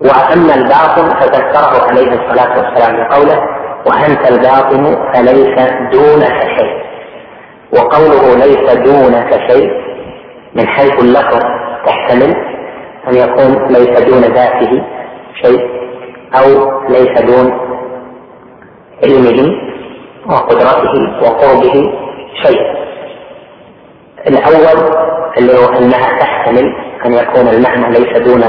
وأما 0.00 0.54
الباطن 0.54 1.08
فذكره 1.20 1.88
عليه 1.88 2.08
الصلاة 2.12 2.58
والسلام 2.58 2.96
بقوله 2.96 3.38
وأنت 3.86 4.30
الباطن 4.30 5.12
فليس 5.14 5.72
دونك 5.92 6.40
شيء. 6.58 6.84
وقوله 7.72 8.34
ليس 8.36 8.72
دونك 8.74 9.50
شيء 9.50 9.70
من 10.54 10.66
حيث 10.68 11.02
اللفظ 11.02 11.40
تحتمل 11.86 12.34
أن 13.08 13.14
يكون 13.14 13.66
ليس 13.66 14.02
دون 14.02 14.20
ذاته 14.20 14.82
شيء 15.42 15.60
أو 16.34 16.70
ليس 16.88 17.22
دون 17.22 17.60
علمه 19.04 19.52
وقدرته 20.26 21.22
وقربه 21.22 21.92
شيء. 22.44 22.83
الأول 24.26 24.94
اللي 25.38 25.52
هو 25.52 25.68
أنها 25.78 26.18
تحتمل 26.18 26.72
أن 27.06 27.12
يكون 27.12 27.48
المعنى 27.48 27.88
ليس 27.90 28.16
دون 28.18 28.42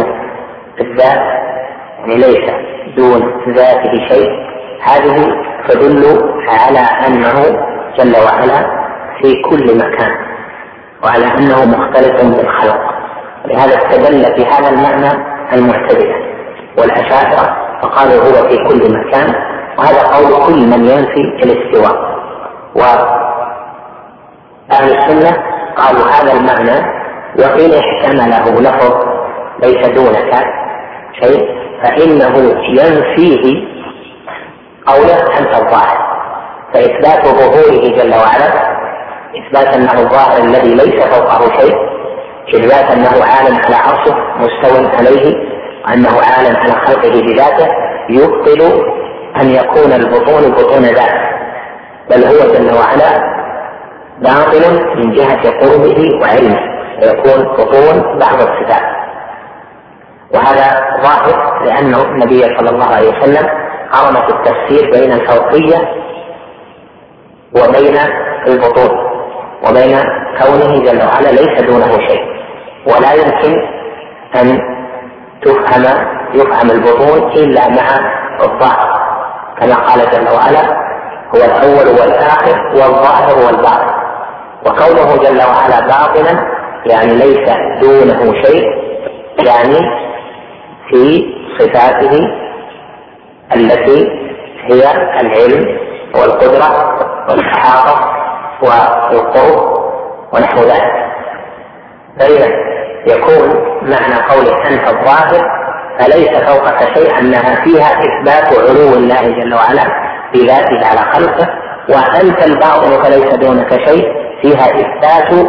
الذات 0.82 1.22
يعني 2.00 2.16
ليس 2.16 2.52
دون 2.98 3.22
ذاته 3.50 4.08
شيء. 4.10 4.30
هذه 4.84 5.28
تدل 5.70 6.04
على 6.48 6.80
أنه 7.08 7.44
جل 7.98 8.16
وعلا 8.26 8.86
في 9.22 9.42
كل 9.50 9.78
مكان 9.78 10.12
وعلى 11.04 11.26
أنه 11.26 11.66
مختلف 11.66 12.22
بالخلق. 12.22 12.80
ولهذا 13.46 13.76
استدل 13.78 14.24
في 14.36 14.46
هذا 14.46 14.70
المعنى 14.70 15.12
المعتزلة 15.54 16.16
والأشاعرة 16.78 17.56
فقالوا 17.82 18.24
هو 18.24 18.48
في 18.50 18.58
كل 18.58 18.98
مكان 19.00 19.34
وهذا 19.80 20.02
قول 20.02 20.46
كل 20.46 20.60
من 20.70 20.86
ينفي 20.86 21.22
الاستواء. 21.44 22.16
وأهل 22.76 23.06
السنة 24.98 25.55
قالوا 25.78 26.08
هذا 26.08 26.34
المعنى 26.34 27.06
وإن 27.40 27.72
احتمله 27.74 28.62
لفظ 28.62 28.94
ليس 29.64 29.88
دونك 29.90 30.34
شيء 31.24 31.56
فإنه 31.84 32.38
ينفيه 32.70 33.68
قوله 34.88 35.40
أنت 35.40 35.54
الظاهر. 35.62 36.16
فإثبات 36.74 37.26
ظهوره 37.26 37.98
جل 37.98 38.14
وعلا 38.16 38.76
إثبات 39.38 39.76
أنه 39.76 39.94
الظاهر 39.94 40.44
الذي 40.44 40.76
ليس 40.76 41.04
فوقه 41.04 41.60
شيء 41.60 41.76
إثبات 42.50 42.92
أنه 42.92 43.24
عالم 43.24 43.58
على 43.66 43.76
عرشه 43.76 44.16
مستو 44.38 44.98
عليه 44.98 45.36
وأنه 45.86 46.10
عالم 46.10 46.56
على 46.56 46.72
خلقه 46.72 47.22
بذاته 47.22 47.68
يبطل 48.10 48.86
أن 49.42 49.50
يكون 49.50 49.92
البطون 49.92 50.52
بطون 50.52 50.82
ذات 50.84 51.36
بل 52.10 52.24
هو 52.24 52.54
جل 52.54 52.74
وعلا 52.74 53.35
باطل 54.20 54.96
من 54.96 55.12
جهة 55.12 55.50
قربه 55.50 56.10
وعلمه. 56.22 56.76
ويكون 57.02 57.44
بطون 57.44 58.20
بعض 58.20 58.36
الصفات. 58.36 58.96
وهذا 60.34 60.68
ظاهر 61.04 61.64
لأنه 61.66 62.02
النبي 62.02 62.42
صلى 62.42 62.70
الله 62.70 62.86
عليه 62.86 63.10
وسلم 63.10 63.50
قرن 63.92 64.16
في 64.16 64.30
التفسير 64.30 64.92
بين 64.92 65.12
الفوقية 65.12 65.78
وبين 67.56 67.98
البطون 68.48 68.98
وبين 69.70 69.98
كونه 70.42 70.84
جل 70.84 71.02
وعلا 71.06 71.30
ليس 71.30 71.62
دونه 71.64 72.08
شيء. 72.08 72.24
ولا 72.88 73.14
يمكن 73.14 73.54
أن 74.36 74.60
تفهم 75.42 75.84
يفهم 76.34 76.72
البطون 76.72 77.32
إلا 77.32 77.70
مع 77.70 77.88
الظاهر. 78.44 79.06
كما 79.62 79.76
قال 79.76 80.00
جل 80.12 80.34
وعلا 80.34 80.86
هو 81.36 81.38
الأول 81.38 81.88
والآخر 82.00 82.58
والظاهر 82.74 83.46
والباطن. 83.46 83.95
وكونه 84.66 85.16
جل 85.24 85.38
وعلا 85.38 85.80
باطنا 85.88 86.48
يعني 86.86 87.14
ليس 87.14 87.50
دونه 87.82 88.34
شيء 88.44 88.66
يعني 89.48 89.80
في 90.90 91.26
صفاته 91.60 92.28
التي 93.56 94.08
هي 94.72 94.92
العلم 95.22 95.78
والقدرة 96.16 96.98
والإحاطة 97.30 98.12
والقرب 98.62 99.86
ونحو 100.34 100.60
ذلك. 100.60 101.06
فإذا 102.20 102.48
يكون 103.08 103.50
معنى 103.82 104.16
قوله 104.30 104.68
أنت 104.68 104.88
الظاهر 104.88 105.66
فليس 106.00 106.30
فوقك 106.30 106.98
شيء 106.98 107.20
أنها 107.20 107.64
فيها 107.64 108.00
إثبات 108.00 108.60
علو 108.60 108.94
الله 108.94 109.22
جل 109.22 109.54
وعلا 109.54 109.84
بذاته 110.34 110.88
على 110.88 111.12
خلقه 111.14 111.48
وأنت 111.90 112.44
الباطن 112.46 113.04
فليس 113.04 113.34
دونك 113.36 113.74
شيء. 113.88 114.25
فيها 114.46 114.66
إثبات 114.66 115.48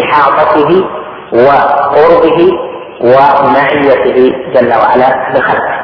إحاطته 0.00 0.84
وقربه 1.32 2.52
ومعيته 3.00 4.32
جل 4.54 4.74
وعلا 4.74 5.32
بخلقه. 5.34 5.74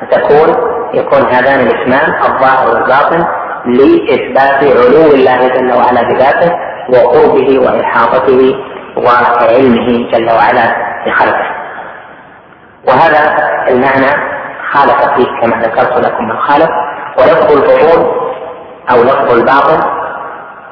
فتكون 0.00 0.48
يكون 0.94 1.22
هذان 1.34 1.60
الاسمان 1.60 2.14
الظاهر 2.22 2.74
والباطن 2.74 3.24
لإثبات 3.66 4.64
علو 4.64 5.14
الله 5.14 5.48
جل 5.48 5.72
وعلا 5.72 6.02
بذاته 6.02 6.52
وقربه 6.88 7.58
وإحاطته 7.58 8.54
وعلمه 8.96 10.10
جل 10.12 10.30
وعلا 10.30 10.76
بخلقه. 11.06 11.46
وهذا 12.88 13.36
المعنى 13.68 14.38
خالف 14.72 15.14
فيه 15.16 15.40
كما 15.40 15.62
ذكرت 15.62 16.06
لكم 16.06 16.24
من 16.24 16.38
خالف 16.38 16.68
ولفظ 17.18 17.52
الفضول 17.52 18.06
أو 18.90 19.02
لفظ 19.02 19.32
الباطل 19.32 19.80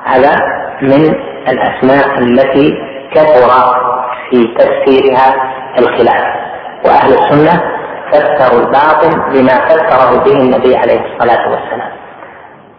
هذا 0.05 0.36
من 0.82 1.14
الأسماء 1.49 2.18
التي 2.18 2.74
كثر 3.14 3.51
في 4.30 4.55
تفسيرها 4.59 5.34
الخلاف. 5.78 6.24
وأهل 6.84 7.12
السنة 7.12 7.62
فسروا 8.12 8.61
الباطل 8.61 9.32
بما 9.32 9.66
فسره 9.68 10.24
به 10.24 10.32
النبي 10.32 10.76
عليه 10.76 11.01
الصلاة 11.01 11.51
والسلام. 11.51 11.90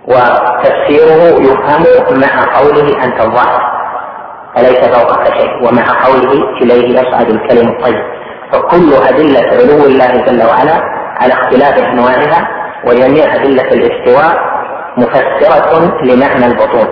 وتفسيره 0.08 1.42
يفهم 1.42 1.84
مع 2.20 2.60
قوله 2.60 3.04
أنت 3.04 3.22
الظاهر 3.22 3.62
فليس 4.56 4.98
فوقك 4.98 5.34
شيء؟ 5.34 5.68
ومع 5.68 6.06
قوله 6.06 6.58
إليه 6.62 7.00
يصعد 7.00 7.30
الكلم 7.30 7.70
الطيب. 7.70 8.18
فكل 8.52 8.94
أدلة 8.94 9.40
علو 9.40 9.86
الله 9.86 10.18
جل 10.26 10.44
وعلا 10.48 10.82
على 11.22 11.34
اختلاف 11.34 11.80
أنواعها 11.80 12.48
وجميع 12.86 13.36
أدلة 13.36 13.64
الاستواء 13.64 14.58
مفسرة 14.98 15.94
لمعنى 16.04 16.46
البطون 16.46 16.88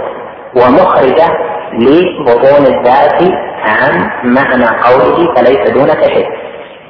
ومخرجة 0.56 1.28
لبطون 1.80 2.66
الذات 2.66 3.34
عن 3.64 4.10
معنى 4.24 4.66
قوله 4.66 5.36
فليس 5.36 5.72
دونك 5.72 6.04
شيء. 6.04 6.28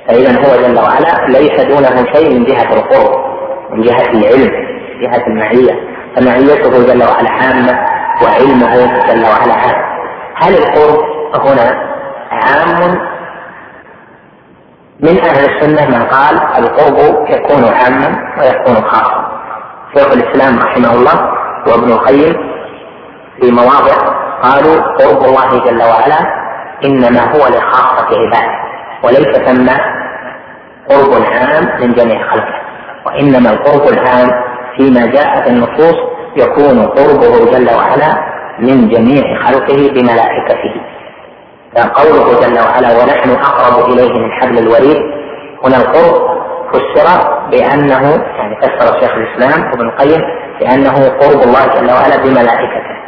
فإذا 0.07 0.31
هو 0.39 0.61
جل 0.61 0.79
وعلا 0.79 1.27
ليس 1.27 1.61
دونه 1.61 2.13
شيء 2.13 2.39
من 2.39 2.45
جهة 2.45 2.73
القرب 2.73 3.25
من 3.71 3.81
جهة 3.81 4.11
العلم 4.11 4.51
من 4.95 5.01
جهة 5.01 5.27
المعية. 5.27 5.79
فمعيته 6.15 6.93
جل 6.93 7.03
وعلا 7.03 7.29
عامة 7.31 7.79
وعلمه 8.23 8.75
جل 9.07 9.23
وعلا 9.25 9.53
عام. 9.53 9.95
هل 10.35 10.53
القرب 10.53 10.99
هنا 11.35 11.95
عام؟ 12.31 12.99
من 14.99 15.19
أهل 15.19 15.49
السنة 15.49 15.97
من 15.97 16.05
قال 16.05 16.35
القرب 16.57 17.29
يكون 17.29 17.73
عاما 17.73 18.33
ويكون 18.39 18.75
خاصا. 18.75 19.41
شيخ 19.95 20.11
الإسلام 20.11 20.59
رحمه 20.59 20.93
الله 20.93 21.31
وابن 21.67 21.91
القيم 21.91 22.35
في 23.41 23.51
مواضع 23.51 24.14
قالوا 24.45 24.81
قرب 24.81 25.23
الله 25.25 25.65
جل 25.65 25.81
وعلا 25.83 26.19
إنما 26.85 27.19
هو 27.19 27.47
لخاصة 27.47 28.07
عباده 28.11 28.55
وليس 29.03 29.37
ثم 29.47 29.67
قرب 30.89 31.23
عام 31.23 31.81
من 31.81 31.93
جميع 31.93 32.31
خلقه 32.31 32.61
وإنما 33.05 33.49
القرب 33.49 33.87
العام 33.93 34.29
فيما 34.77 35.05
جاء 35.05 35.43
في 35.43 35.49
النصوص 35.49 35.95
يكون 36.37 36.85
قربه 36.85 37.51
جل 37.51 37.69
وعلا 37.75 38.35
من 38.59 38.89
جميع 38.89 39.23
خلقه 39.45 39.91
بملائكته. 39.93 40.73
فقوله 41.75 42.39
جل 42.39 42.59
وعلا 42.59 43.03
ونحن 43.03 43.29
أقرب 43.29 43.89
إليه 43.91 44.13
من 44.13 44.31
حبل 44.31 44.57
الوريد 44.57 44.97
هنا 45.65 45.77
القرب 45.77 46.35
فسر 46.73 47.07
بأنه 47.51 48.23
يعني 48.37 48.55
فسر 48.61 48.99
شيخ 48.99 49.11
الإسلام 49.11 49.71
ابن 49.73 49.87
القيم 49.89 50.21
بأنه 50.59 51.09
قرب 51.09 51.41
الله 51.41 51.65
جل 51.65 51.91
وعلا 51.91 52.17
بملائكته. 52.23 53.04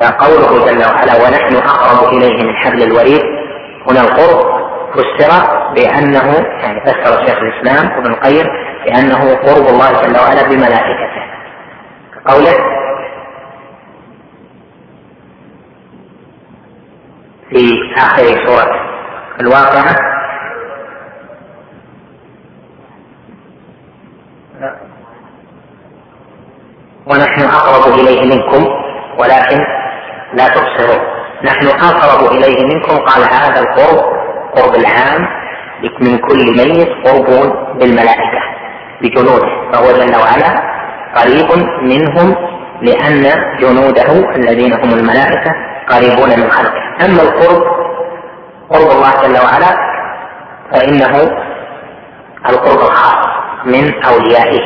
فقوله 0.00 0.66
جل 0.66 0.84
وعلا 0.84 1.14
ونحن 1.24 1.56
أقرب 1.56 2.08
إليه 2.08 2.42
من 2.44 2.56
حبل 2.56 2.82
الوريد. 2.82 3.22
هنا 3.90 4.00
القرب 4.00 4.62
فسر 4.94 5.30
بأنه 5.74 6.34
يعني 6.62 6.80
فسر 6.80 7.26
شيخ 7.26 7.38
الإسلام 7.38 7.98
ابن 7.98 8.12
القيم 8.12 8.46
بأنه 8.84 9.34
قرب 9.34 9.66
الله 9.66 10.02
جل 10.02 10.16
وعلا 10.18 10.42
بملائكته. 10.42 11.22
قوله 12.26 12.54
في 17.50 17.94
آخر 17.96 18.46
سورة 18.46 18.80
الواقعة. 19.40 20.12
ونحن 27.06 27.40
أقرب 27.40 27.98
إليه 27.98 28.22
منكم 28.22 28.66
ولكن 29.18 29.81
لا 30.34 30.48
تبصرون 30.48 31.00
نحن 31.44 31.66
أقرب 31.66 32.32
إليه 32.32 32.64
منكم. 32.64 32.96
قال 32.96 33.22
هذا 33.34 33.60
القرب 33.60 33.98
قرب 34.56 34.74
العام 34.74 35.26
من 36.00 36.18
كل 36.18 36.56
ميت 36.56 36.88
قرب 37.06 37.52
بالملائكة 37.78 38.40
بجنوده. 39.02 39.72
فهو 39.72 39.86
جل 39.92 40.16
وعلا 40.16 40.62
قريب 41.16 41.50
منهم 41.82 42.36
لأن 42.82 43.22
جنوده 43.60 44.34
الذين 44.36 44.72
هم 44.72 44.94
الملائكة 44.98 45.52
قريبون 45.88 46.40
من 46.40 46.50
خلقه. 46.50 46.82
أما 47.04 47.22
القرب 47.22 47.62
قرب 48.70 48.90
الله 48.90 49.12
جل 49.22 49.44
وعلا 49.44 49.76
فإنه 50.72 51.30
القرب 52.48 52.78
الخاص 52.78 53.26
من 53.64 54.04
أوليائه 54.04 54.60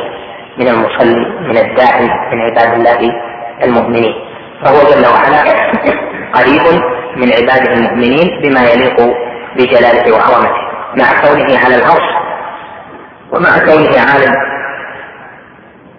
من 0.57 0.67
المصلي 0.67 1.25
من 1.41 1.57
الداعي 1.57 2.09
من 2.31 2.41
عباد 2.41 2.73
الله 2.73 3.11
المؤمنين. 3.63 4.26
فهو 4.63 4.77
جل 4.91 5.05
وعلا 5.07 5.43
قريب 6.33 6.81
من 7.15 7.31
عباده 7.33 7.73
المؤمنين 7.73 8.41
بما 8.41 8.63
يليق 8.69 8.95
بجلاله 9.55 10.13
وعظمته 10.15 10.67
مع 10.95 11.21
كونه 11.21 11.59
على 11.65 11.75
العرش 11.75 12.09
ومع 13.31 13.57
كونه 13.57 13.99
عالم 13.99 14.33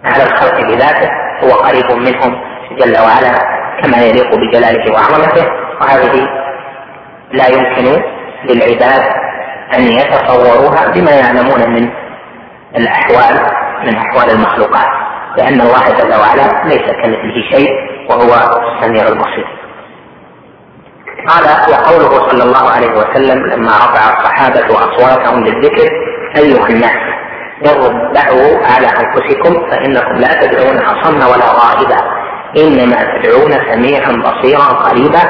على 0.04 0.22
الخلق 0.22 0.60
بذاته 0.60 1.10
هو 1.44 1.50
قريب 1.50 1.92
منهم 1.92 2.40
جل 2.78 2.98
وعلا 2.98 3.58
كما 3.82 3.98
يليق 3.98 4.34
بجلاله 4.34 4.92
وعظمته 4.92 5.46
وهذه 5.80 6.28
لا 7.32 7.46
يمكن 7.48 8.02
للعباد 8.44 9.02
أن 9.74 9.82
يتصوروها 9.82 10.88
بما 10.88 11.10
يعلمون 11.10 11.70
من 11.70 11.90
الأحوال 12.76 13.40
من 13.86 13.96
أحوال 13.96 14.30
المخلوقات 14.30 14.88
لأن 15.36 15.60
الله 15.60 15.88
جل 15.88 16.14
وعلا 16.14 16.64
ليس 16.68 16.90
كمثله 16.90 17.50
شيء 17.50 17.70
وهو 18.08 18.34
السميع 18.34 19.08
البصير. 19.08 19.58
قال 21.28 21.44
وقوله 21.72 22.28
صلى 22.28 22.42
الله 22.44 22.70
عليه 22.70 22.90
وسلم 22.90 23.46
لما 23.46 23.70
رفع 23.70 24.18
الصحابة 24.18 24.66
أصواتهم 24.70 25.44
للذكر 25.44 25.88
ايها 26.36 26.68
الناس 26.68 26.98
اربعوا 27.66 28.66
على 28.66 28.86
أنفسكم 28.86 29.70
فإنكم 29.70 30.12
لا 30.12 30.46
تدعون 30.46 30.78
أصم 30.78 31.16
ولا 31.16 31.46
غائبا 31.52 31.98
إنما 32.58 32.96
تدعون 32.96 33.52
سميعا 33.52 34.12
بصيرا 34.12 34.64
قريبا. 34.64 35.22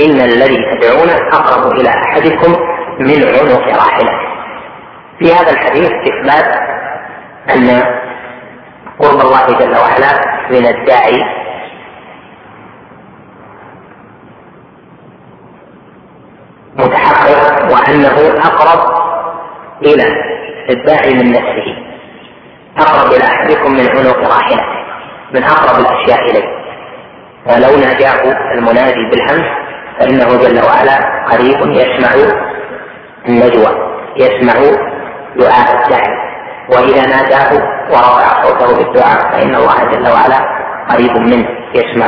إن 0.00 0.20
الذي 0.20 0.58
تدعون 0.72 1.10
أقرب 1.32 1.72
إلى 1.72 1.88
أحدكم 1.88 2.52
من 3.00 3.24
عنق 3.28 3.76
راحلته 3.76 4.26
في 5.18 5.34
هذا 5.34 5.50
الحديث 5.50 5.90
إثبات 5.90 6.56
أن 7.54 7.82
قرب 8.98 9.20
الله 9.20 9.46
جل 9.46 9.76
وعلا 9.76 10.20
من 10.50 10.66
الداعي 10.66 11.22
متحقق 16.78 17.72
وأنه 17.72 18.40
أقرب 18.44 19.06
إلى 19.82 20.04
الداعي 20.70 21.14
من 21.14 21.32
نفسه. 21.32 21.76
أقرب 22.78 23.12
إلى 23.12 23.24
أحدكم 23.24 23.72
من 23.72 23.88
عنق 23.88 24.18
راحلته 24.18 24.76
من 25.34 25.42
أقرب 25.42 25.80
الأشياء 25.80 26.30
إليه. 26.30 26.56
ولو 27.46 27.76
ناجاه 27.76 28.36
المنادي 28.54 29.10
بالهمس 29.10 29.46
فإنه 29.98 30.36
جل 30.36 30.64
وعلا 30.64 31.26
قريب 31.30 31.76
يسمع 31.76 32.10
النجوى 33.28 33.96
يسمع 34.16 34.54
دعاء 35.36 35.84
الداعي. 35.84 36.26
وإذا 36.68 37.06
ناداه 37.06 37.52
ورفع 37.90 38.42
صوته 38.42 38.76
بالدعاء 38.76 39.30
فإن 39.30 39.54
الله 39.54 39.84
جل 39.92 40.08
وعلا 40.08 40.40
قريب 40.90 41.16
منه 41.16 41.48
يسمع 41.74 42.06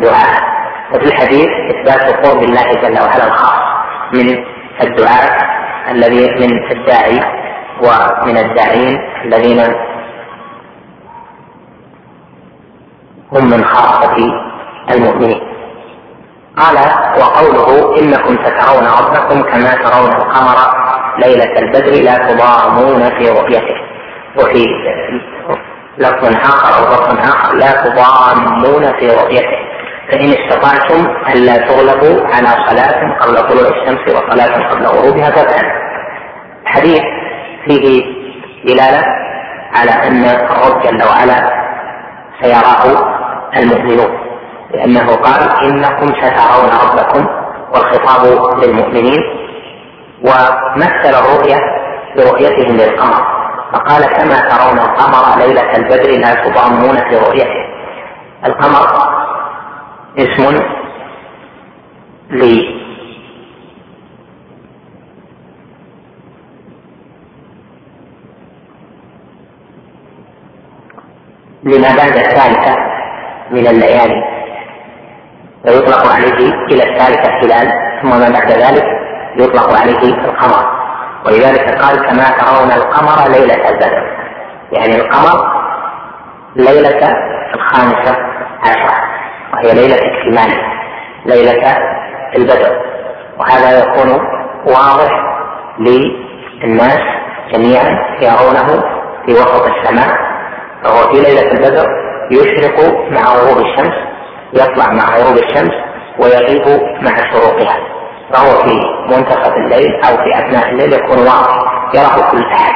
دعاءه. 0.00 0.50
وفي 0.94 1.04
الحديث 1.04 1.48
إثبات 1.70 2.26
قرب 2.26 2.42
الله 2.42 2.72
جل 2.72 3.00
وعلا 3.00 3.26
الخاص. 3.26 3.70
من 4.12 4.44
الدعاء 4.82 5.30
الذي 5.90 6.30
من 6.30 6.70
الداعي 6.70 7.20
ومن 7.82 8.36
الداعين 8.36 8.98
الذين 9.24 9.60
هم 13.32 13.50
من 13.50 13.64
خاصة 13.64 14.16
المؤمنين. 14.90 15.40
قال 16.56 16.76
وقوله 17.20 17.98
إنكم 18.00 18.36
سترون 18.44 18.86
ربكم 19.00 19.42
كما 19.42 19.70
ترون 19.74 20.12
القمر 20.12 20.56
ليلة 21.18 21.58
البدر 21.58 22.02
لا 22.02 22.14
تضامون 22.14 23.02
في 23.18 23.30
رؤيته. 23.30 23.76
وفي 24.36 24.64
لفظ 25.98 26.24
آخر 26.24 26.78
أو 26.78 26.82
لفظ 26.92 27.18
آخر 27.18 27.54
لا 27.54 27.72
تضامون 27.84 28.92
في 28.98 29.10
رؤيته. 29.10 29.59
فإن 30.10 30.34
استطعتم 30.38 31.06
ألا 31.34 31.56
تغلبوا 31.56 32.26
على 32.26 32.48
صلاة 32.66 33.18
قبل 33.20 33.36
طلوع 33.48 33.68
الشمس 33.68 34.00
وصلاة 34.16 34.68
قبل 34.70 34.86
غروبها 34.86 35.30
فافعلوا. 35.30 35.80
حديث 36.64 37.02
فيه 37.66 38.02
دلالة 38.64 39.02
على 39.76 39.90
أن 39.90 40.24
الرب 40.24 40.82
جل 40.82 41.02
وعلا 41.04 41.50
سيراه 42.42 43.04
المؤمنون 43.56 44.18
لأنه 44.74 45.06
قال 45.16 45.64
إنكم 45.64 46.06
سترون 46.06 46.70
ربكم 46.84 47.26
والخطاب 47.74 48.24
للمؤمنين 48.64 49.20
ومثل 50.22 51.14
الرؤية 51.20 51.56
برؤيتهم 52.16 52.76
للقمر 52.76 53.24
فقال 53.72 54.04
كما 54.06 54.48
ترون 54.48 54.78
القمر 54.78 55.38
ليلة 55.38 55.76
البدر 55.76 56.10
لا 56.20 56.34
تضامون 56.34 56.96
في 56.96 57.16
رؤيته 57.16 57.64
القمر 58.46 58.86
اسم 60.18 60.62
لما 71.62 71.96
بعد 71.96 72.16
الثالثة 72.16 72.76
من 73.50 73.66
الليالي؟ 73.66 74.24
ويطلق 75.64 76.06
عليه 76.06 76.52
إلى 76.70 76.82
الثالثة 76.82 77.30
هلال 77.42 77.72
ثم 78.02 78.10
ما 78.10 78.30
بعد 78.30 78.52
ذلك 78.52 78.84
يطلق 79.36 79.78
عليه 79.80 80.02
القمر. 80.24 80.80
ولذلك 81.26 81.82
قال 81.82 81.96
كما 82.06 82.30
ترون 82.30 82.72
القمر 82.72 83.28
ليلة 83.28 83.68
البدر. 83.68 84.10
يعني 84.72 84.96
القمر 84.96 85.60
ليلة 86.56 87.16
الخامسة 87.54 88.16
عشرة. 88.62 89.19
وهي 89.64 89.74
ليلة 89.74 89.94
اكتمال 89.94 90.58
ليلة 91.26 91.76
البدر. 92.36 92.76
وهذا 93.38 93.78
يكون 93.78 94.10
واضح 94.66 95.12
للناس 95.78 97.00
جميعا 97.52 98.16
يرونه 98.22 98.82
في 99.26 99.32
وسط 99.32 99.66
السماء. 99.66 100.16
فهو 100.84 101.12
في 101.12 101.20
ليلة 101.20 101.52
البدر 101.52 101.86
يشرق 102.30 102.78
مع 103.10 103.34
غروب 103.34 103.66
الشمس 103.66 103.94
يطلع 104.52 104.92
مع 104.92 105.16
غروب 105.16 105.38
الشمس 105.38 105.72
ويغيب 106.18 106.80
مع 107.02 107.16
شروقها. 107.32 107.76
فهو 108.32 108.62
في 108.62 108.80
منتصف 109.08 109.52
الليل 109.56 109.94
أو 110.04 110.16
في 110.16 110.38
أثناء 110.38 110.70
الليل 110.70 110.92
يكون 110.92 111.18
واضح 111.18 111.56
يراه 111.94 112.30
كل 112.30 112.42
أحد. 112.42 112.74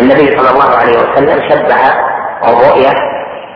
النبي 0.00 0.36
صلى 0.36 0.50
الله 0.50 0.76
عليه 0.76 0.98
وسلم 0.98 1.50
شبه 1.50 1.76
الرؤيا 2.48 2.94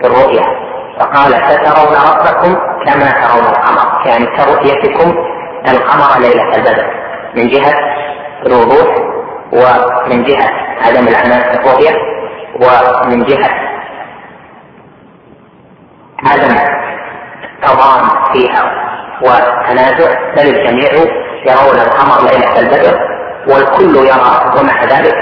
بالرؤيا. 0.03 0.68
فقال 1.01 1.33
سترون 1.33 1.97
ربكم 2.11 2.55
كما 2.87 3.11
ترون 3.11 3.45
القمر. 3.47 4.07
يعني 4.07 4.27
كرؤيتكم 4.27 5.15
القمر 5.69 6.21
ليلة 6.21 6.57
البدر. 6.57 6.87
من 7.35 7.49
جهة 7.49 7.75
الوضوح 8.47 8.97
ومن 9.53 10.25
جهة 10.25 10.51
عدم 10.87 11.09
العناء 11.09 11.53
في 11.53 11.61
الرؤية 11.61 11.97
ومن 12.55 13.25
جهة 13.25 13.51
عدم 16.27 16.57
تضام 17.63 18.09
فيها 18.33 18.63
وتنازع 19.23 20.15
بل 20.37 20.49
الجميع 20.49 20.93
يرون 21.47 21.81
القمر 21.81 22.31
ليلة 22.31 22.59
البدر 22.61 23.01
والكل 23.49 23.97
يرى 23.97 24.53
ومع 24.61 24.85
ذلك. 24.85 25.15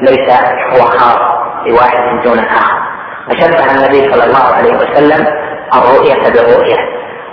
ليس 0.00 0.30
هو 0.72 0.86
خاص 0.86 1.18
بواحد 1.66 2.22
دون 2.24 2.38
آخر. 2.38 2.93
فشبه 3.28 3.72
النبي 3.72 4.12
صلى 4.12 4.24
الله 4.24 4.54
عليه 4.54 4.74
وسلم 4.76 5.26
الرؤية 5.74 6.30
بالرؤية. 6.30 6.76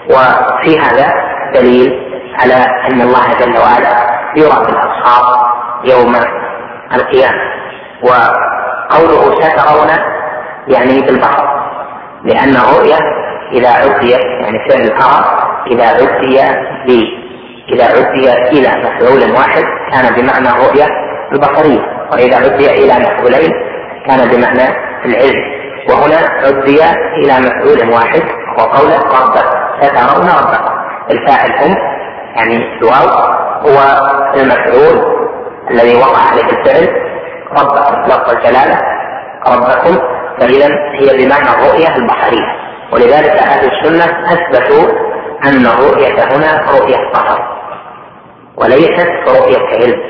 وفي 0.09 0.79
هذا 0.79 1.13
دليل 1.53 2.11
على 2.41 2.65
أن 2.91 3.01
الله 3.01 3.33
جل 3.39 3.57
وعلا 3.57 4.21
يرى 4.35 4.65
بالأبصار 4.65 5.51
يوم 5.83 6.15
القيامة. 6.93 7.51
قوله 8.91 9.41
سترون 9.41 9.89
يعني 10.67 11.01
بالبصر 11.01 11.45
لأن 12.23 12.55
الرؤية 12.55 12.97
إذا 13.51 13.69
عدي 13.69 14.11
يعني 14.11 14.69
فعل 14.69 14.81
الأرى 14.81 15.25
إذا 15.71 15.85
عدي 15.85 16.41
ب 16.87 17.03
إذا 17.73 17.85
عدي 17.85 18.49
إلى 18.49 18.83
مفعول 18.83 19.31
واحد 19.31 19.63
كان 19.91 20.13
بمعنى 20.15 20.49
الرؤية 20.49 20.87
البصرية 21.31 21.81
وإذا 22.11 22.35
عدي 22.35 22.71
إلى 22.71 22.93
مفعولين 22.93 23.51
كان 24.07 24.29
بمعنى 24.29 24.75
العلم. 25.05 25.60
وهنا 25.89 26.17
عدي 26.45 26.83
إلى 27.17 27.33
مفعول 27.39 27.93
واحد 27.93 28.21
وقوله 28.57 28.97
ربك 28.97 29.45
سترون 29.81 30.27
ربكم 30.27 30.73
الفاعل 31.11 31.51
هم 31.51 31.75
يعني 32.35 32.55
الواو 32.77 33.07
هو 33.61 34.01
المفعول 34.35 35.21
الذي 35.71 35.95
وقع 35.95 36.21
عليه 36.31 36.43
الفعل. 36.43 37.01
ربكم 37.51 38.01
لفظ 38.05 38.29
الجلالة. 38.29 38.81
ربكم 39.47 39.97
فإذا 40.39 40.67
هي 40.99 41.17
بمعنى 41.25 41.49
الرؤية 41.49 41.95
البصرية 41.95 42.47
ولذلك 42.93 43.29
أهل 43.29 43.71
السنة 43.71 44.05
أثبتوا 44.33 44.89
أن 45.45 45.65
الرؤية 45.65 46.23
هنا 46.23 46.71
رؤية 46.71 47.11
بصر 47.13 47.39
وليست 48.57 49.09
رؤية 49.27 49.67
علم. 49.67 50.01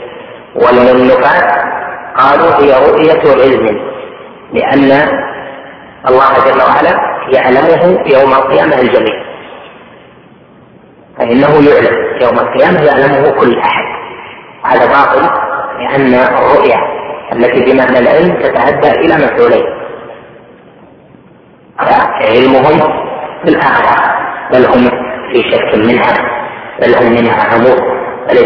وللنفاة 0.55 1.63
قالوا 2.17 2.55
هي 2.59 2.89
رؤية 2.89 3.43
علم 3.43 3.91
لأن 4.53 5.20
الله 6.09 6.45
جل 6.45 6.61
وعلا 6.61 6.99
يعلمه 7.33 7.97
يوم 8.05 8.33
القيامة 8.33 8.81
الجميع. 8.81 9.23
فإنه 11.17 11.69
يعلم 11.69 11.95
يوم 12.21 12.39
القيامة 12.39 12.81
يعلمه 12.81 13.29
كل 13.39 13.59
أحد. 13.59 13.85
هذا 14.65 14.85
باطل 14.85 15.29
لأن 15.79 16.13
الرؤية 16.13 16.75
التي 17.33 17.73
بمعنى 17.73 17.99
العلم 17.99 18.41
تتعدى 18.41 18.91
إلى 18.91 19.15
مفعولين. 19.15 19.65
فعلمهم 21.79 22.79
في 23.43 23.49
الآخرة 23.49 24.15
بل 24.53 24.65
هم 24.65 24.89
في 25.31 25.43
شك 25.51 25.77
منها 25.77 26.13
بل 26.81 26.95
هم 26.95 27.11
منها 27.11 27.43
عمود. 27.43 27.81
بل 28.29 28.37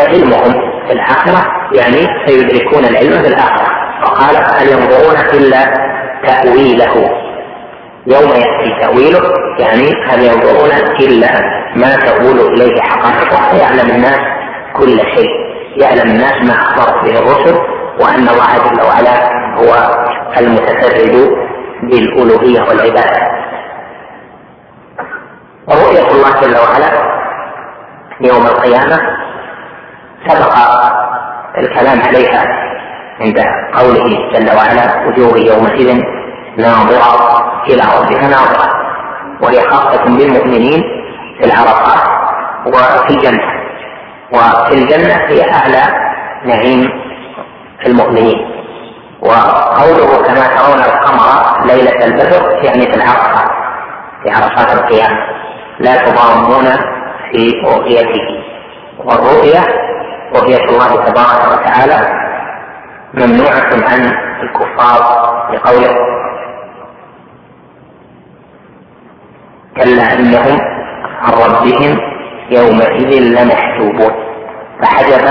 علمهم 0.00 0.52
في 0.86 0.92
الآخرة 0.92 1.46
يعني 1.72 2.26
سيدركون 2.26 2.84
العلم 2.84 3.22
في 3.22 3.28
الآخرة. 3.28 3.68
وقال 4.02 4.36
هل 4.36 4.68
ينظرون 4.68 5.16
إلا 5.34 5.87
تأويله. 6.26 6.94
يوم 8.06 8.28
يأتي 8.30 8.80
تأويله 8.80 9.22
يعني 9.58 9.90
هل 10.08 10.22
ينظرون 10.22 10.70
إلا 11.00 11.28
ما 11.76 11.96
تقول 11.96 12.52
إليه 12.52 12.80
حقائقه 12.80 13.56
يعلم 13.56 13.90
الناس 13.90 14.20
كل 14.76 14.98
شيء. 14.98 15.48
يعلم 15.76 16.10
الناس 16.10 16.32
ما 16.42 16.54
أخبرت 16.54 17.04
به 17.04 17.18
الرسل 17.18 17.58
وأن 18.00 18.28
الله 18.28 18.70
جل 18.70 18.80
وعلا 18.86 19.16
هو 19.54 19.94
المتفرد 20.38 21.36
بالألوهية 21.82 22.60
والعبادة. 22.60 23.28
ورؤية 25.68 26.10
الله 26.10 26.40
جل 26.40 26.56
وعلا 26.56 26.90
يوم 28.20 28.46
القيامة 28.46 29.00
سبق 30.28 30.54
الكلام 31.58 32.00
عليها. 32.06 32.44
عند 33.20 33.38
قوله 33.74 34.30
جل 34.32 34.56
وعلا 34.56 35.06
وجوه 35.06 35.38
يومئذ 35.38 36.02
ناظرة 36.58 37.12
إلى 37.66 37.82
ربها 37.98 38.28
ناظرة. 38.28 38.68
وهي 39.42 39.60
خاصة 39.60 40.04
بالمؤمنين 40.04 40.82
في 41.38 41.44
العرفات 41.46 42.02
وفي 42.66 43.10
الجنة. 43.10 43.42
وفي 44.32 44.74
الجنة 44.74 45.14
هي 45.14 45.52
أعلى 45.52 45.82
نعيم 46.44 46.90
المؤمنين. 47.86 48.38
وقوله 49.20 50.22
كما 50.26 50.46
ترون 50.56 50.80
القمر 50.80 51.66
ليلة 51.66 52.04
البدر 52.04 52.64
يعني 52.64 52.82
في 52.82 52.94
العرفات 52.94 53.50
في 54.22 54.30
عرفات 54.30 54.78
القيامة 54.78 55.18
لا 55.80 55.96
تضامون 55.96 56.64
في 57.30 57.52
رؤيته. 57.64 58.26
والرؤية 59.04 59.60
رؤية 60.34 60.64
الله 60.64 61.04
تبارك 61.04 61.42
وتعالى 61.52 62.27
ممنوعة 63.14 63.70
عن 63.88 64.16
الكفار 64.42 65.02
لقوله 65.52 65.94
كلا 69.76 70.12
إنهم 70.14 70.60
عن 71.20 71.32
ربهم 71.32 72.00
يومئذ 72.50 73.22
لمحجوبون. 73.22 74.28
فحجب 74.82 75.26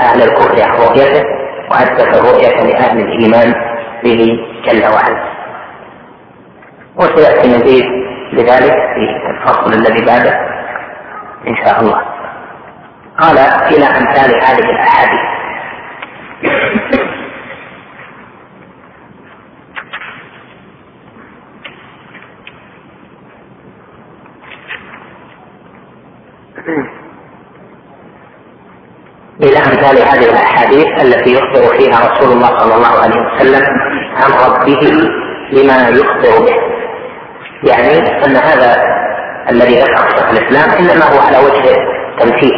أهل 0.00 0.22
الكفر 0.22 0.62
عن 0.70 0.76
رؤيته 0.76 1.22
وأثبت 1.70 2.16
الرؤية 2.16 2.62
لأهل 2.62 3.00
الإيمان 3.00 3.54
به 4.04 4.38
جل 4.66 4.84
وعلا. 4.84 5.34
وسيأتي 6.96 7.48
مزيد 7.48 7.84
لذلك 8.32 8.74
في 8.94 9.30
الفصل 9.30 9.72
الذي 9.72 10.04
بعده 10.04 10.40
إن 11.48 11.56
شاء 11.64 11.80
الله. 11.80 12.00
قال 13.18 13.38
إلى 13.38 13.84
أمثال 13.84 14.44
هذه 14.44 14.70
الأحاديث. 14.70 15.34
إلى 29.42 29.58
أمثال 29.58 29.98
هذه 29.98 30.30
الأحاديث 30.30 30.86
التي 31.02 31.32
يخبر 31.32 31.78
فيها 31.78 32.12
رسول 32.12 32.32
الله 32.32 32.58
صلى 32.58 32.74
الله 32.74 33.02
عليه 33.02 33.20
وسلم 33.20 33.66
عن 34.16 34.30
ربه 34.50 34.80
بما 35.52 35.88
يخبر 35.88 36.44
به. 36.44 36.56
يعني 37.70 38.24
أن 38.26 38.36
هذا 38.36 38.76
الذي 39.50 39.80
ذكره 39.80 40.08
شيخ 40.08 40.28
الإسلام 40.28 40.70
إنما 40.70 41.04
هو 41.04 41.20
على 41.20 41.38
وجه 41.38 41.76
التمثيل 42.10 42.52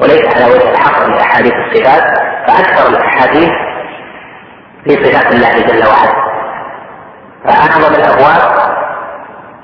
وليس 0.00 0.36
على 0.36 0.54
وجه 0.54 0.70
الحصر 0.70 1.06
لأحاديث 1.08 1.52
الصفات 1.52 2.02
فأكثر 2.46 2.88
الأحاديث 2.90 3.50
في 4.84 4.90
صفات 4.90 5.34
الله 5.34 5.60
جل 5.60 5.86
وعلا. 5.86 6.32
فأعظم 7.44 7.94
الأبواب 7.94 8.72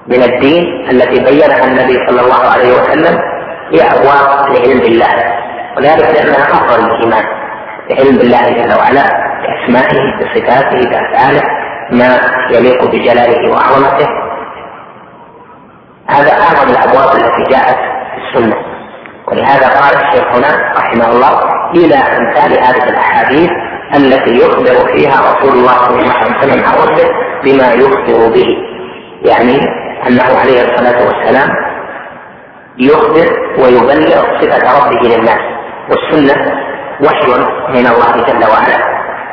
من 0.09 0.23
الدين 0.23 0.91
التي 0.91 1.25
بينها 1.25 1.65
النبي 1.65 2.07
صلى 2.09 2.21
الله 2.21 2.51
عليه 2.53 2.81
وسلم 2.81 3.38
هي 3.73 3.81
أبواب 3.83 4.57
العلم 4.57 4.81
بالله. 4.81 5.39
وذلك 5.77 6.05
لأنها 6.05 6.43
أفضل 6.43 6.85
الإيمان 6.85 7.25
بعلم 7.91 8.19
بالله 8.19 8.43
جل 8.49 8.79
وعلا 8.79 9.05
بأسمائه 9.43 10.01
بصفاته 10.19 10.91
بأفعاله 10.91 11.43
ما 11.91 12.21
يليق 12.51 12.85
بجلاله 12.85 13.51
وعظمته. 13.51 14.09
هذا 16.11 16.33
أعظم 16.33 16.71
الأبواب 16.71 17.17
التي 17.17 17.51
جاءت 17.51 17.77
في 17.77 18.39
السنة. 18.39 18.57
ولهذا 19.29 19.67
قال 19.69 20.07
الشيخ 20.07 20.25
هنا 20.37 20.73
رحمه 20.77 21.11
الله 21.11 21.41
إلى 21.75 21.95
أمثال 21.95 22.59
هذه 22.59 22.89
الأحاديث 22.89 23.51
التي 23.95 24.39
يخبر 24.39 24.97
فيها 24.97 25.21
رسول 25.21 25.53
الله 25.53 25.77
صلى 25.77 26.01
الله 26.01 26.15
عليه 26.15 26.39
وسلم 26.39 26.65
عن 26.65 26.75
ربه 26.75 27.09
بما 27.45 27.73
يخبر 27.73 28.29
به. 28.35 28.57
يعني 29.23 29.61
أنه 30.09 30.39
عليه 30.41 30.63
الصلاة 30.63 31.07
والسلام 31.07 31.49
يخبر 32.79 33.29
ويبلغ 33.59 34.41
صفة 34.41 34.79
ربه 34.79 35.09
للناس. 35.09 35.41
والسنة 35.91 36.55
وحي 37.01 37.31
من 37.69 37.87
الله 37.87 38.13
جل 38.27 38.45
وعلا 38.51 38.79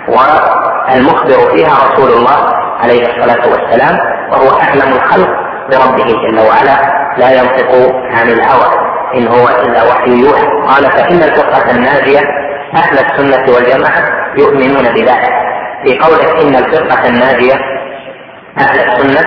والمخبر 0.08 1.56
فيها 1.56 1.74
رسول 1.88 2.12
الله 2.12 2.54
عليه 2.84 3.08
الصلاة 3.08 3.50
والسلام 3.50 4.00
وهو 4.32 4.60
أعلم 4.60 4.94
الخلق 4.94 5.30
بربه 5.70 6.06
جل 6.06 6.40
وعلا 6.40 6.76
لا 7.18 7.32
ينطق 7.40 7.96
عن 8.12 8.28
الهوى. 8.28 8.86
إن 9.16 9.28
هو 9.28 9.48
إلا 9.48 9.84
وحي 9.84 10.12
يوحى. 10.12 10.48
قال 10.68 10.84
فإن 10.92 11.24
الفرقة 11.24 11.72
الناجية 11.72 12.20
أهل 12.76 13.00
السنة 13.00 13.56
والجماعة 13.56 14.04
يؤمنون 14.38 14.94
بذلك. 14.94 15.34
في 15.84 16.00
قوله 16.00 16.42
إن 16.42 16.56
الفرقة 16.56 17.08
الناجية 17.08 17.56
أهل 18.60 18.80
السنة 18.80 19.22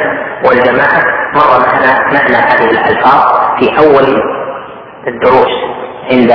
والجماعة 0.44 1.02
مر 1.34 1.60
معنا 1.66 2.00
معنى 2.12 2.36
هذه 2.36 2.70
الألفاظ 2.70 3.20
في 3.58 3.78
أول 3.78 4.22
الدروس 5.06 5.52
عند 6.10 6.32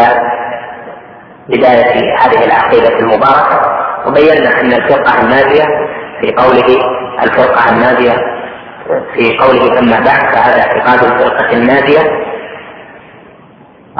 بداية 1.50 2.16
هذه 2.20 2.46
العقيدة 2.46 3.00
المباركة 3.00 3.62
وبينا 4.08 4.62
أن 4.62 4.74
الفرقة 4.74 5.22
الناجية 5.22 5.66
في 6.22 6.32
قوله 6.38 6.78
الفرقة 7.24 7.70
الناجية 7.72 8.18
في 9.14 9.38
قوله 9.38 9.80
أما 9.80 10.00
بعد 10.00 10.36
فهذا 10.36 10.62
اعتقاد 10.62 11.12
الفرقة 11.12 11.54
الناجية 11.54 12.02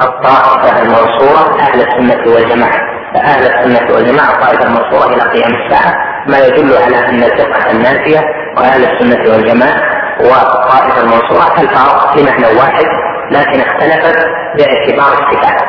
الطائفة 0.00 0.82
المنصورة 0.82 1.60
أهل 1.60 1.80
السنة 1.80 2.34
والجماعة. 2.34 2.94
فأهل 3.14 3.46
السنة 3.46 3.94
والجماعة 3.94 4.32
الطائفة 4.32 4.64
المنصورة 4.64 5.06
إلى 5.14 5.22
قيام 5.30 5.54
الساعة 5.54 5.94
ما 6.28 6.38
يدل 6.38 6.76
على 6.76 6.96
أن 7.08 7.22
الفرقة 7.22 7.70
الناجية 7.70 8.20
وأهل 8.56 8.84
السنة 8.84 9.32
والجماعة 9.32 9.82
والطائفة 10.20 11.00
المنصورة 11.00 11.60
الفاظ 11.60 12.16
بمعنى 12.16 12.58
واحد 12.58 12.86
لكن 13.30 13.60
اختلفت 13.60 14.26
باعتبار 14.58 15.12
الصفات 15.12 15.62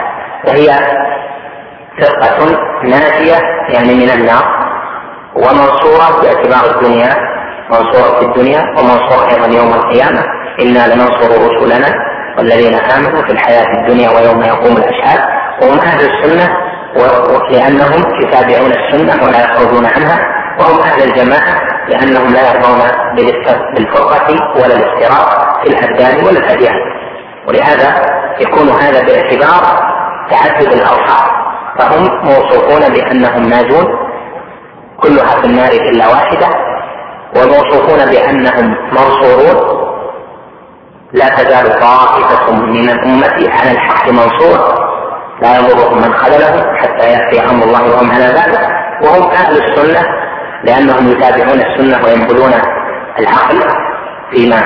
وهي 0.48 0.80
فرقة 2.02 2.58
ناجية 2.84 3.40
يعني 3.70 3.96
من 3.96 4.10
النار 4.10 4.44
ومنصورة 5.36 6.22
باعتبار 6.22 6.76
الدنيا 6.76 7.16
منصورة 7.70 8.20
في 8.20 8.26
الدنيا 8.26 8.62
ومنصورة 8.78 9.30
أيضا 9.32 9.48
يوم 9.48 9.74
القيامة. 9.74 10.24
إنا 10.62 10.94
لننصر 10.94 11.30
رسلنا 11.32 11.96
والذين 12.38 12.74
آمنوا 12.74 13.22
في 13.22 13.32
الحياة 13.32 13.66
الدنيا 13.82 14.10
ويوم 14.10 14.42
يقوم 14.42 14.78
الأشهاد 14.78 15.20
وهم 15.62 15.80
أهل 15.80 16.00
السنة 16.00 16.50
لأنهم 17.52 18.04
يتابعون 18.24 18.72
السنة 18.72 19.24
ولا 19.24 19.44
يخرجون 19.44 19.86
عنها. 19.86 20.20
وهم 20.60 20.80
أهل 20.80 21.04
الجماعة 21.04 21.62
لأنهم 21.90 22.34
لا 22.34 22.52
يرضون 22.52 22.80
بالفرقة 23.76 24.28
ولا 24.56 24.76
الافتراق 24.76 25.60
في 25.64 25.70
الأبدان 25.70 26.26
ولا 26.26 26.40
الأديان. 26.40 26.76
ولهذا 27.48 28.06
يكون 28.40 28.70
هذا 28.70 29.04
باعتبار 29.04 29.64
تعدد 30.32 30.74
الأوصاف. 30.74 31.26
فهم 31.80 32.26
موصوفون 32.26 32.94
بأنهم 32.94 33.44
ناجون 33.44 33.86
كلها 34.98 35.42
في 35.42 35.46
النار 35.46 35.72
إلا 35.72 36.08
واحدة 36.08 36.48
وموصوفون 37.36 38.06
بأنهم 38.12 38.76
منصورون. 38.92 39.86
لا 41.14 41.30
تزال 41.30 41.80
طائفة 41.80 42.52
من 42.52 42.90
الأمة 42.90 43.50
على 43.52 43.72
الحق 43.72 44.10
منصور 44.10 44.86
لا 45.42 45.58
يضرهم 45.58 45.98
من 45.98 46.14
خذلهم 46.14 46.78
حتى 46.78 47.08
يأتي 47.08 47.50
أمر 47.50 47.64
الله 47.64 47.96
وهم 47.96 48.12
على 48.12 48.26
ذلك. 48.26 48.60
وهم 49.04 49.32
أهل 49.32 49.64
السنة 49.64 50.25
لأنهم 50.66 51.12
يتابعون 51.12 51.60
السنة 51.60 52.04
وينقلون 52.06 52.52
العقل 53.20 53.60
فيما 54.32 54.64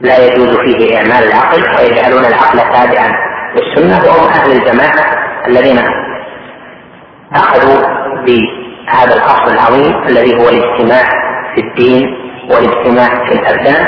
لا 0.00 0.26
يجوز 0.26 0.56
فيه 0.56 0.96
إعمال 0.96 1.28
العقل 1.28 1.62
ويجعلون 1.62 2.24
العقل 2.24 2.58
تابعا 2.58 3.12
للسنة. 3.54 4.10
وهم 4.10 4.28
أهل 4.28 4.52
الجماعة 4.52 5.04
الذين 5.46 5.78
أخذوا 7.32 7.80
بهذا 8.26 9.14
الأصل 9.14 9.54
العظيم 9.54 10.02
الذي 10.08 10.34
هو 10.34 10.48
الاجتماع 10.48 11.04
في 11.54 11.60
الدين 11.60 12.06
والاجتماع 12.50 13.08
في 13.26 13.32
الأبدان 13.32 13.86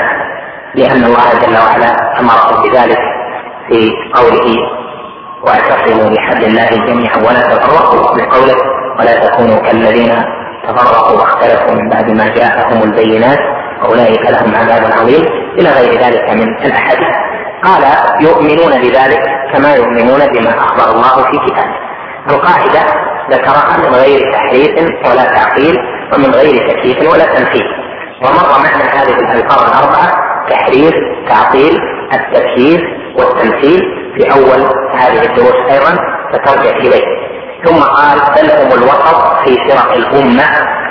لأن 0.75 1.03
الله 1.03 1.29
جل 1.45 1.57
وعلا 1.57 2.19
أمرهم 2.19 2.63
بذلك 2.63 2.99
في 3.69 3.91
قوله 4.13 4.55
واعتصموا 5.43 6.09
بحبل 6.09 6.43
الله 6.45 6.69
جميعا 6.87 7.17
ولا 7.17 7.41
تفرقوا 7.41 8.17
بقوله 8.17 8.55
ولا 8.99 9.27
تكونوا 9.27 9.59
كالذين 9.59 10.23
تفرقوا 10.63 11.19
واختلفوا 11.19 11.75
من 11.75 11.89
بعد 11.89 12.11
ما 12.11 12.27
جاءهم 12.27 12.83
البينات 12.83 13.39
واولئك 13.83 14.21
لهم 14.31 14.55
عذاب 14.55 14.91
عظيم. 14.99 15.25
إلى 15.59 15.69
غير 15.69 16.01
ذلك 16.01 16.29
من 16.29 16.65
الأحاديث. 16.65 17.07
قال 17.63 17.83
يؤمنون 18.21 18.81
بذلك 18.81 19.23
كما 19.53 19.75
يؤمنون 19.75 20.19
بما 20.33 20.49
أخبر 20.49 20.95
الله 20.95 21.31
في 21.31 21.37
كتابه. 21.37 21.83
القاعدة 22.29 22.81
ذكرها 23.31 23.77
من 23.77 23.95
غير 23.95 24.31
تحريف 24.31 24.71
ولا 25.09 25.23
تعطيل 25.23 25.77
ومن 26.13 26.31
غير 26.31 26.69
تكييف 26.69 27.11
ولا 27.11 27.25
تمثيل 27.25 27.63
ومر 28.21 28.49
معنا 28.63 29.01
هذه 29.01 29.19
الألفاظ 29.19 29.59
الأربعة 29.69 30.11
تحريف 30.49 30.93
تعطيل 31.29 31.79
التكييف 32.13 32.81
والتمثيل 33.15 33.81
في 34.17 34.31
أول 34.31 34.61
هذه 34.95 35.21
الدروس 35.25 35.71
أيضا 35.71 35.97
فترجع 36.33 36.77
إليه. 36.77 37.05
ثم 37.65 37.79
قال 37.83 38.19
بل 38.35 38.51
هم 38.51 38.71
الوسط 38.83 39.37
في 39.45 39.55
فرق 39.69 39.93
الأمة 39.93 40.43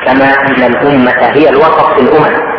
كما 0.06 0.24
أن 0.46 0.62
الأمة 0.72 1.26
هي 1.34 1.48
الوسط 1.48 1.86
في 1.94 2.00
الأمم. 2.00 2.52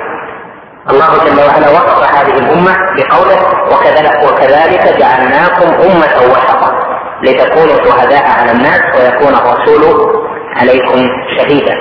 الله 0.89 1.07
جل 1.25 1.39
وعلا 1.39 1.69
وصف 1.69 2.15
هذه 2.17 2.37
الأمة 2.37 2.75
بقوله 2.97 3.39
وكذلك 3.71 4.23
وكذلك 4.23 4.97
جعلناكم 4.99 5.67
أمة 5.67 6.31
وسطا 6.31 6.71
لتكونوا 7.23 7.85
شهداء 7.85 8.23
على 8.39 8.51
الناس 8.51 8.81
ويكون 8.95 9.33
الرسول 9.35 10.11
عليكم 10.55 11.09
شهيدا. 11.37 11.75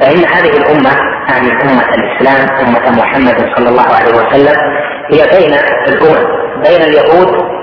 فإن 0.00 0.24
هذه 0.24 0.56
الأمة 0.56 0.90
يعني 1.28 1.52
أمة 1.62 1.94
الإسلام 1.94 2.58
أمة 2.66 2.90
محمد 3.02 3.52
صلى 3.56 3.68
الله 3.68 3.86
عليه 3.94 4.14
وسلم 4.14 4.56
هي 5.12 5.38
بين 5.38 5.54
الأمم 5.88 6.26
بين 6.62 6.82
اليهود 6.82 7.55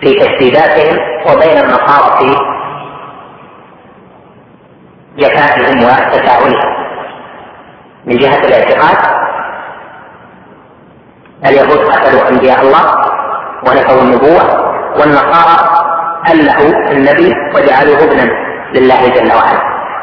في 0.00 0.14
تشديداتهم 0.14 0.98
وبين 1.26 1.58
النصارى 1.58 2.18
في 2.18 2.36
جفائهم 5.18 5.78
وتساهلهم 5.78 6.80
من 8.06 8.16
جهة 8.16 8.44
الاعتقاد 8.44 8.96
اليهود 11.46 11.78
قتلوا 11.78 12.28
أنبياء 12.28 12.60
الله 12.60 12.94
ونفوا 13.66 14.02
النبوة 14.02 14.70
والنصارى 15.00 15.56
ألهوا 16.30 16.90
النبي 16.92 17.34
وجعلوه 17.54 18.04
ابنا 18.04 18.30
لله 18.74 19.08
جل 19.08 19.32
وعلا. 19.32 19.60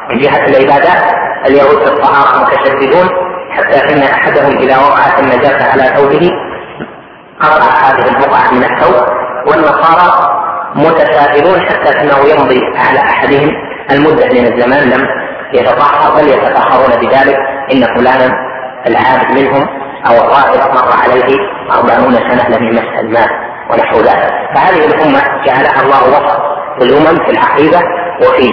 من 0.09 0.17
جهة 0.17 0.45
العبادات 0.45 1.13
اليهود 1.45 1.77
في 1.77 1.87
الطهارة 1.93 2.43
متشددون 2.43 3.09
حتى 3.51 3.93
إن 3.93 4.01
أحدهم 4.01 4.57
إذا 4.57 4.77
وقعت 4.77 5.19
النجاسة 5.19 5.71
على 5.71 5.83
ثوبه 5.97 6.31
قطع 7.41 7.65
هذه 7.65 8.07
البقعة 8.07 8.51
من 8.51 8.63
الثوب 8.63 9.26
والنصارى 9.47 10.37
متساهلون 10.75 11.61
حتى 11.61 12.01
أنه 12.01 12.17
يمضي 12.29 12.59
على 12.75 12.99
أحدهم 12.99 13.51
المدة 13.91 14.25
من 14.27 14.53
الزمان 14.53 14.89
لم 14.89 15.07
يتطهر 15.53 16.15
بل 16.15 16.27
يتطهرون 16.27 17.01
بذلك 17.01 17.37
إن 17.73 17.83
فلانا 17.95 18.31
العابد 18.87 19.31
منهم 19.39 19.67
أو 20.07 20.13
الراهب 20.13 20.73
مر 20.75 20.91
عليه 21.03 21.37
أربعون 21.71 22.13
سنة 22.15 22.57
لم 22.57 22.63
يمس 22.67 22.99
الماء 22.99 23.27
ونحو 23.71 23.97
ذلك 23.97 24.33
فهذه 24.55 24.85
الأمة 24.85 25.21
جعلها 25.45 25.81
الله 25.83 26.03
وسط 26.09 26.41
في 26.79 26.83
الأمم 26.83 27.25
في 27.25 27.31
العقيدة 27.31 27.79
وفي 28.21 28.51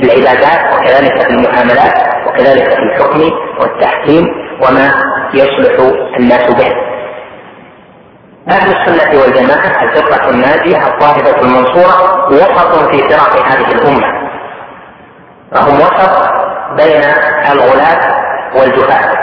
العبادات 0.00 0.74
وكذلك 0.74 1.20
في 1.22 1.30
المعاملات 1.30 1.94
وكذلك 2.26 2.64
في 2.70 2.78
الحكم 2.82 3.20
والتحكيم 3.60 4.24
وما 4.68 4.92
يصلح 5.34 5.92
الناس 6.18 6.50
به. 6.54 6.91
أهل 8.48 8.76
السنة 8.76 9.20
والجماعة 9.20 9.82
الفرقة 9.82 10.30
الناجية 10.30 10.86
الطائفة 10.86 11.40
المنصورة 11.40 12.26
وسط 12.30 12.90
في 12.90 12.98
فراق 12.98 13.46
هذه 13.46 13.72
الأمة. 13.72 14.22
فهم 15.54 15.74
وسط 15.74 16.30
بين 16.76 17.02
الغلاة 17.52 18.22
والجهال، 18.54 19.18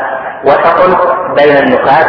وسط 0.46 0.98
بين 1.40 1.58
النفاة 1.58 2.08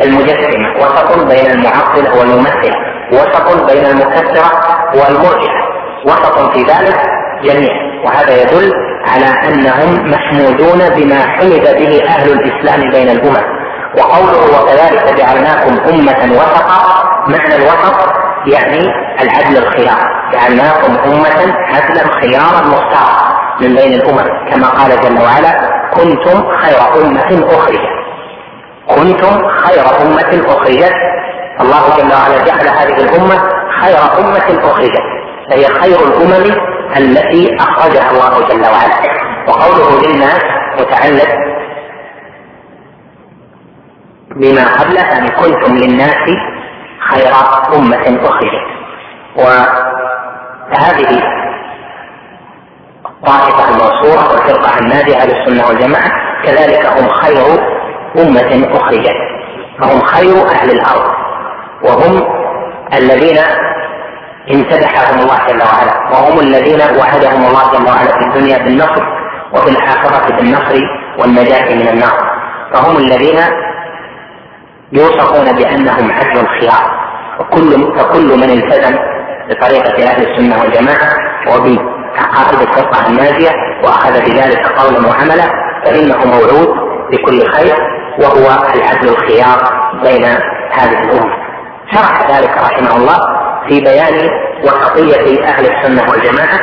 والمجسمة، 0.00 0.66
وسط 0.80 1.18
بين 1.18 1.50
المعطلة 1.50 2.18
والممثلة، 2.18 2.76
وسط 3.12 3.72
بين 3.72 3.86
المكسرة 3.86 4.50
والمرجئة، 4.94 5.66
وسط 6.06 6.52
في 6.52 6.62
ذلك 6.62 7.00
جميعا 7.44 8.04
وهذا 8.04 8.42
يدل 8.42 8.72
على 9.06 9.48
أنهم 9.48 10.10
محمودون 10.10 10.88
بما 10.88 11.20
حمد 11.26 11.76
به 11.78 12.04
أهل 12.08 12.32
الإسلام 12.32 12.90
بين 12.90 13.08
الأمم 13.08 13.65
وقوله 13.98 14.60
وكذلك 14.60 15.14
جعلناكم 15.18 15.78
أمة 15.88 16.32
وسطا 16.32 17.04
معنى 17.26 17.54
الوسط 17.56 17.96
يعني 18.46 18.92
العدل 19.22 19.56
الخيار 19.56 20.30
جعلناكم 20.32 20.96
أمة 21.04 21.54
عدلا 21.74 22.20
خيارا 22.20 22.66
مختارا 22.66 23.36
من 23.60 23.74
بين 23.74 23.92
الأمم. 23.92 24.50
كما 24.50 24.68
قال 24.68 25.00
جل 25.00 25.22
وعلا 25.22 25.70
كنتم 25.94 26.56
خير 26.56 27.04
أمة 27.04 27.46
أخرجت. 27.56 27.80
كنتم 28.88 29.48
خير 29.48 29.82
أمة 30.02 30.44
أخرجت. 30.46 30.92
الله 31.60 31.96
جل 31.96 32.12
وعلا 32.12 32.44
جعل 32.44 32.68
هذه 32.68 32.96
الأمة 33.00 33.38
خير 33.80 33.98
أمة 34.18 34.70
أخرجت. 34.70 35.02
فهي 35.50 35.66
خير 35.66 35.96
الأمم 36.06 36.60
التي 36.96 37.56
أخرجها 37.60 38.10
الله 38.10 38.48
جل 38.48 38.62
وعلا. 38.62 39.16
وقوله 39.48 40.00
للناس 40.06 40.40
متعلق 40.80 41.55
بما 44.36 44.72
قبله 44.72 45.00
يعني 45.00 45.28
كنتم 45.28 45.76
للناس 45.76 46.28
خير 47.10 47.32
أمة 47.76 48.20
أخرجت. 48.24 48.66
وهذه 49.36 51.22
الطائفة 53.06 53.68
المنصورة 53.68 54.32
والفرقة 54.32 54.78
النادية 54.78 55.16
أهل 55.16 55.30
السنة 55.30 55.68
والجماعة 55.68 56.10
كذلك 56.44 56.86
هم 56.86 57.08
خير 57.08 57.46
أمة 58.18 58.76
أخرجت. 58.76 59.16
فهم 59.80 60.00
خير 60.00 60.48
أهل 60.48 60.70
الأرض. 60.70 61.10
وهم 61.82 62.26
الذين 62.94 63.38
امتدحهم 64.50 65.18
الله 65.18 65.46
جل 65.48 65.62
وعلا. 65.62 66.10
وهم 66.12 66.40
الذين 66.40 66.80
وعدهم 66.80 67.46
الله 67.46 67.72
جل 67.72 67.86
وعلا 67.86 68.18
في 68.18 68.24
الدنيا 68.26 68.58
بالنصر 68.58 69.02
وفي 69.52 69.70
الآخرة 69.70 70.36
بالنصر 70.36 70.80
والنجاة 71.18 71.74
من 71.74 71.88
النار. 71.88 72.36
فهم 72.72 72.96
الذين 72.96 73.38
يوصفون 74.92 75.56
بأنهم 75.56 76.10
عدل 76.10 76.40
الخيار. 76.40 77.06
وكل 77.40 77.98
فكل 77.98 78.36
من 78.36 78.50
التزم 78.50 78.96
بطريقة 79.50 80.04
أهل 80.10 80.22
السنة 80.22 80.60
والجماعة 80.60 81.10
وبعقائد 81.46 82.60
الفرقة 82.60 83.06
الناجية 83.06 83.50
وأخذ 83.84 84.12
بذلك 84.12 84.66
قولا 84.66 85.08
وعملا 85.08 85.44
فإنه 85.84 86.24
موعود 86.24 86.68
بكل 87.12 87.50
خير 87.52 87.74
وهو 88.18 88.46
العدل 88.74 89.08
الخيار 89.08 89.58
بين 90.02 90.24
هذه 90.72 91.02
الأمة. 91.02 91.36
شرح 91.92 92.30
ذلك 92.30 92.50
رحمه 92.58 92.96
الله 92.96 93.16
في 93.68 93.80
بيان 93.80 94.30
وسطية 94.62 95.44
أهل 95.44 95.66
السنة 95.66 96.10
والجماعة 96.10 96.58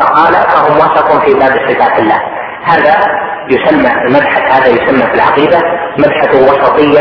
فقال 0.00 0.32
فهم 0.32 0.76
وسط 0.76 1.24
في 1.24 1.34
باب 1.34 1.52
صفات 1.68 1.98
الله. 1.98 2.22
هذا 2.64 2.96
يسمى 3.50 4.02
المبحث 4.06 4.42
هذا 4.52 4.66
يسمى 4.66 5.02
في 5.02 5.14
العقيدة 5.14 5.58
مبحث 5.98 6.36
الوسطية 6.36 7.00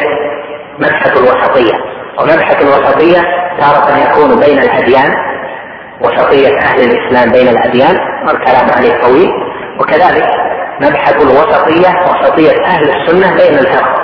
مبحث 0.80 1.18
الوسطية. 1.18 1.74
ومبحث 2.20 2.62
الوسطية 2.62 3.22
تارة 3.60 3.98
يكون 3.98 4.40
بين 4.40 4.60
الأديان 4.60 5.14
وسطية 6.02 6.60
أهل 6.60 6.80
الإسلام 6.82 7.32
بين 7.32 7.48
الأديان. 7.48 7.98
والكلام 8.28 8.70
عليه 8.78 9.02
طويل. 9.02 9.30
وكذلك 9.80 10.30
مبحث 10.82 11.16
الوسطية 11.16 11.88
وسطية 12.10 12.66
أهل 12.66 12.90
السنة 12.90 13.36
بين 13.36 13.60
الفرق. 13.60 13.98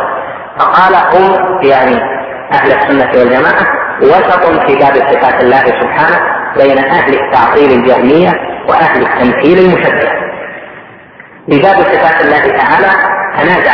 فقال 0.59 0.95
هم 0.95 1.59
يعني 1.63 1.95
أهل 2.53 2.71
السنة 2.71 3.19
والجماعة 3.19 3.67
وسط 4.01 4.45
في 4.67 4.75
باب 4.75 4.95
صفات 4.95 5.43
الله 5.43 5.65
سبحانه 5.65 6.19
بين 6.57 6.77
أهل 6.77 7.13
التعطيل 7.13 7.71
الجهمية 7.79 8.31
وأهل 8.67 9.01
التمثيل 9.01 9.59
المشبه. 9.59 10.09
في 11.49 11.59
باب 11.61 11.75
صفات 11.75 12.21
الله 12.21 12.57
تعالى 12.57 12.91
تنازع 13.37 13.73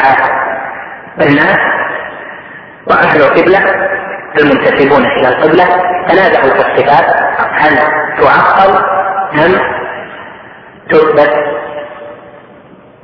الناس 1.22 1.58
وأهل 2.90 3.22
القبلة 3.22 3.60
المنتسبون 4.40 5.06
إلى 5.06 5.28
القبلة 5.28 5.66
تنازعوا 6.08 6.50
في 6.50 6.60
الصفات 6.60 7.06
هل 7.52 7.78
تعطل 8.22 8.84
أم 9.34 9.60
تثبت 10.90 11.34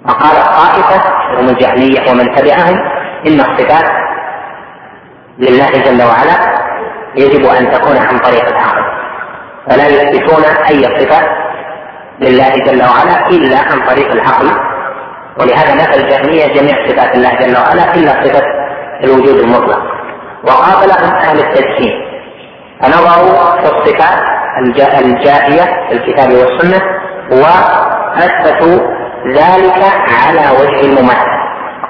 فقال 0.08 0.36
طائفة 0.36 1.02
هم 1.40 1.50
الجهمية 1.50 2.12
ومن 2.12 2.36
تبعهم 2.36 2.80
إن 3.28 3.40
الصفات 3.40 3.92
لله 5.40 5.70
جل 5.70 6.04
وعلا 6.04 6.66
يجب 7.16 7.46
أن 7.46 7.72
تكون 7.72 7.98
عن 7.98 8.18
طريق 8.18 8.48
العقل 8.48 8.84
فلا 9.70 9.88
يثبتون 9.88 10.44
أي 10.70 10.84
صفة 10.84 11.22
لله 12.20 12.50
جل 12.50 12.82
وعلا 12.84 13.28
إلا 13.30 13.58
عن 13.58 13.88
طريق 13.88 14.12
العقل 14.12 14.52
ولهذا 15.40 15.76
نفى 15.76 15.96
الجهمية 16.00 16.54
جميع 16.54 16.88
صفات 16.88 17.16
الله 17.16 17.36
جل 17.36 17.58
وعلا 17.58 17.96
إلا 17.96 18.12
صفة 18.12 18.65
الوجود 19.04 19.38
المطلق. 19.40 19.80
وقابلهم 20.44 21.14
أهل 21.16 21.40
التجسيم 21.40 21.94
فنظروا 22.82 23.62
في 23.62 23.66
الصفات 23.66 24.36
الجائية 25.06 25.88
في 25.90 25.94
الكتاب 25.94 26.30
والسنة 26.32 26.82
وأثبتوا 27.32 28.80
ذلك 29.28 29.84
على 30.26 30.58
وجه 30.60 30.82
المماثلة 30.82 31.36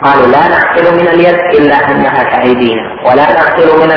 قالوا 0.03 0.27
لا 0.27 0.47
نعقل 0.47 0.95
من 0.95 1.07
اليد 1.07 1.35
إلا 1.59 1.91
أنها 1.91 2.23
كأيدينا 2.23 2.81
ولا 3.05 3.33
نعقل 3.33 3.79
من 3.83 3.91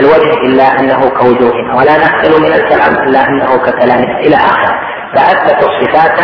الوجه 0.00 0.32
إلا 0.32 0.80
أنه 0.80 1.08
كوجوهنا 1.08 1.74
ولا 1.74 1.98
نعقل 1.98 2.40
من 2.40 2.52
الكلام 2.52 2.94
إلا 3.08 3.28
أنه 3.28 3.56
ككلامنا. 3.56 4.18
إلى 4.18 4.36
آخره 4.36 4.74
فأثبتوا 5.14 5.68
الصفات 5.68 6.20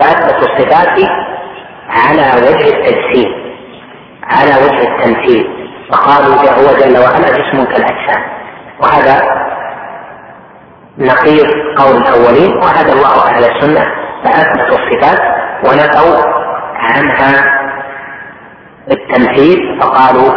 فأثبتوا 0.00 0.48
الصفات 0.48 0.98
على 1.88 2.22
وجه 2.36 2.68
التجسيم 2.68 3.32
على 4.22 4.50
وجه 4.64 4.88
التمثيل. 4.88 5.67
فقالوا 5.92 6.34
هو 6.34 6.76
جل 6.80 6.98
وعلا 6.98 7.30
جسم 7.30 7.64
كالأجسام 7.64 8.22
وهذا 8.80 9.22
نقيض 10.98 11.46
قول 11.78 11.96
الأولين 11.96 12.56
وهذا 12.56 12.92
الله 12.92 13.28
أهل 13.28 13.44
السنة 13.44 13.86
فأثبتوا 14.24 14.78
الصفات 14.78 15.18
ونفوا 15.64 16.32
عنها 16.74 17.58
التمثيل 18.90 19.80
فقالوا 19.80 20.32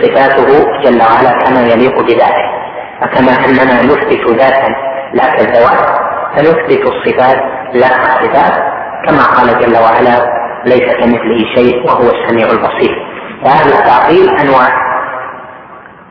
صفاته 0.00 0.80
جل 0.82 1.02
وعلا 1.02 1.44
كما 1.44 1.60
يليق 1.60 2.00
بذاته. 2.00 2.56
فكما 3.00 3.32
أننا 3.44 3.82
نثبت 3.82 4.30
ذاتا 4.30 4.68
لا 5.14 5.26
كالذوات 5.36 5.98
فنثبت 6.36 6.92
الصفات 6.92 7.38
لا 7.72 7.88
كالصفات 7.88 8.62
كما 9.06 9.24
قال 9.36 9.58
جل 9.60 9.76
وعلا 9.76 10.36
ليس 10.64 10.96
كمثله 10.96 11.54
شيء 11.54 11.86
وهو 11.86 12.10
السميع 12.10 12.46
البصير. 12.50 13.15
فأهل 13.44 13.72
التعطيل 13.72 14.30
أنواع. 14.30 14.68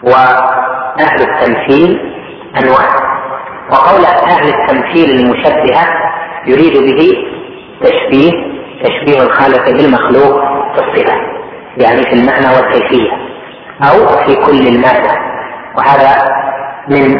وأهل 0.03 1.21
التمثيل 1.21 1.99
أنواع. 2.63 3.15
وقول 3.71 4.05
أهل 4.05 4.49
التمثيل 4.49 5.19
المشبهة 5.19 5.85
يريد 6.47 6.73
به 6.73 7.13
تشبيه 7.81 8.31
تشبيه 8.83 9.21
الخالق 9.23 9.65
بالمخلوق 9.71 10.41
في 10.75 10.79
الصفة 10.81 11.15
يعني 11.77 12.03
في 12.03 12.13
المعنى 12.13 12.47
والكيفية 12.55 13.11
أو 13.81 14.07
في 14.25 14.35
كل 14.35 14.67
المادة. 14.67 15.11
وهذا 15.77 16.31
من 16.89 17.17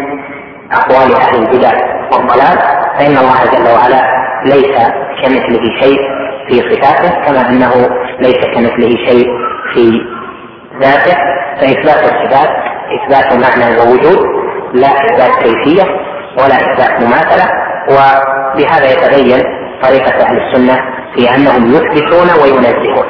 أقوال 0.72 1.16
أهل 1.16 1.36
البدع 1.41 1.72
والضلال 2.12 2.58
فإن 2.98 3.18
الله 3.18 3.46
جل 3.54 3.72
وعلا 3.74 4.02
ليس 4.46 4.78
كمثله 5.24 5.80
شيء 5.82 6.00
في 6.48 6.56
صفاته 6.60 7.26
كما 7.26 7.50
أنه 7.50 7.89
ليس 8.20 8.46
كمثله 8.46 9.06
شيء 9.08 9.28
في 9.76 10.01
ذاته 10.82 11.17
فإثبات 11.61 12.03
الصفات 12.03 12.49
إثبات 12.95 13.34
معنى 13.34 13.78
ووجود 13.78 14.19
لا 14.73 14.88
إثبات 14.88 15.43
كيفية 15.43 15.84
ولا 16.38 16.55
إثبات 16.55 17.01
مماثلة 17.01 17.45
وبهذا 17.89 18.91
يتبين 18.91 19.43
طريقة 19.84 20.26
أهل 20.26 20.38
السنة 20.38 20.82
في 21.15 21.36
أنهم 21.36 21.73
يثبتون 21.76 22.28
وينزهون. 22.43 23.05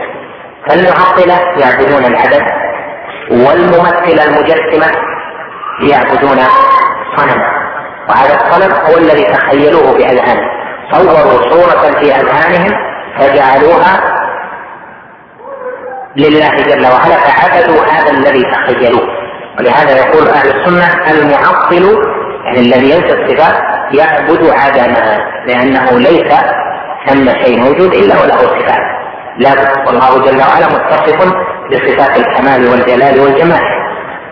فالمعطلة 0.69 1.39
يعبدون 1.57 2.05
العدد 2.05 2.43
والممثلة 3.31 4.23
المجسمة 4.23 4.87
يعبدون 5.81 6.37
صنما 7.17 7.45
وهذا 8.09 8.35
الصنم 8.35 8.73
هو 8.89 8.97
الذي 8.97 9.23
تخيلوه 9.23 9.97
بأذهانهم. 9.97 10.49
صوروا 10.91 11.51
صورة 11.51 11.99
في 11.99 12.15
أذهانهم 12.15 12.71
فجعلوها 13.17 14.14
لله 16.17 16.49
جل 16.49 16.85
وعلا 16.85 17.15
فعبدوا 17.15 17.85
هذا 17.85 18.11
الذي 18.11 18.43
تخيلوه. 18.43 19.07
ولهذا 19.59 19.97
يقول 19.97 20.27
أهل 20.27 20.47
السنة 20.47 21.11
المعطل 21.11 21.97
يعني 22.45 22.59
الذي 22.59 22.89
ينسى 22.89 23.13
الصفات 23.13 23.55
يعبد 23.91 24.49
عدما 24.49 25.17
لأنه 25.47 25.99
ليس 25.99 26.33
ثم 27.07 27.29
شيء 27.43 27.59
موجود 27.59 27.93
إلا 27.93 28.15
وله 28.21 28.37
صفات. 28.37 28.81
لا 29.37 29.51
والله 29.87 30.25
جل 30.25 30.37
وعلا 30.37 30.67
متصف 30.67 31.33
بصفات 31.71 32.17
الكمال 32.17 32.67
والجلال 32.67 33.19
والجمال. 33.19 33.61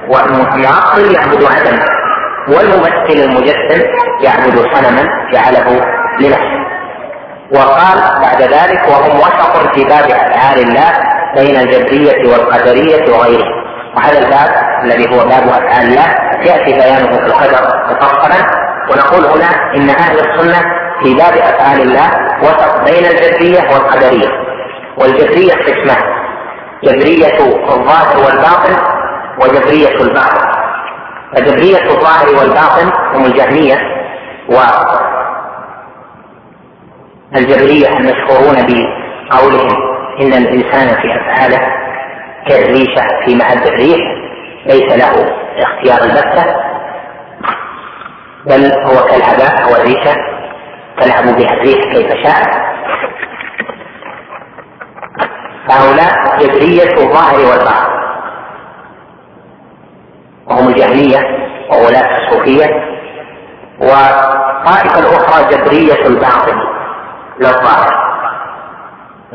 والمعطل 0.07 1.15
يعبد 1.15 1.43
عدما 1.43 1.86
والممثل 2.47 3.29
المجسم 3.29 3.81
يعبد 4.21 4.59
صنما 4.73 5.09
جعله 5.34 5.86
لنفسه. 6.19 6.63
وقال 7.51 8.21
بعد 8.21 8.41
ذلك 8.41 8.81
وهم 8.88 9.19
وسط 9.19 9.75
في 9.75 9.84
باب 9.84 10.11
أفعال 10.11 10.59
الله 10.59 11.12
بين 11.36 11.55
الجبرية 11.55 12.31
والقدرية 12.31 13.13
وغيرهم 13.13 13.63
وهذا 13.95 14.19
الباب 14.19 14.49
الذي 14.84 15.15
هو 15.15 15.19
باب 15.19 15.47
أفعال 15.47 15.88
الله 15.88 16.07
يأتي 16.45 16.73
بيانه 16.73 17.17
في 17.17 17.25
القدر 17.25 17.84
مفصلا. 17.89 18.63
ونقول 18.91 19.25
هنا 19.25 19.75
إن 19.75 19.89
أهل 19.89 20.19
السنة 20.19 20.61
في 21.03 21.13
باب 21.13 21.34
أفعال 21.34 21.81
الله 21.81 22.09
وسط 22.41 22.81
بين 22.86 23.05
الجبرية 23.05 23.61
والقدرية. 23.73 24.29
والجبرية 24.97 25.53
قسمان 25.53 26.03
جبرية 26.84 27.38
الظاهر 27.69 28.17
والباطن 28.25 28.75
وجبرية 29.39 30.01
الباطن. 30.01 30.47
فجبرية 31.36 31.84
الظاهر 31.86 32.27
والباطن 32.39 32.91
هم 33.13 33.25
الجهمية 33.25 33.77
والجبرية 37.31 37.88
المشهورون 37.97 38.67
بقولهم 39.29 39.93
إن 40.22 40.34
الإنسان 40.34 40.88
في 41.01 41.16
أفعاله 41.16 41.59
كالريشة 42.47 43.07
في 43.26 43.36
مهب 43.36 43.68
الريح 43.68 43.99
ليس 44.66 44.97
له 44.97 45.36
اختيار 45.57 46.03
البتة 46.03 46.55
بل 48.45 48.72
هو 48.86 49.05
كالهباء 49.05 49.70
هو 49.70 49.76
الريشة 49.76 50.16
تلعب 50.99 51.24
بها 51.38 51.53
الريح 51.53 51.84
كيف 51.93 52.14
شاء. 52.24 52.64
فهؤلاء 55.68 56.38
جبرية 56.39 56.93
الظاهر 56.97 57.39
والباطن. 57.39 57.93
وهم 60.47 60.68
الجهمية 60.68 61.20
وولاة 61.72 62.18
الصوفية. 62.18 62.66
والطائفة 63.80 64.99
الأخرى 64.99 65.55
جبرية 65.57 66.05
الباطن 66.07 66.59
للظاهر. 67.39 68.03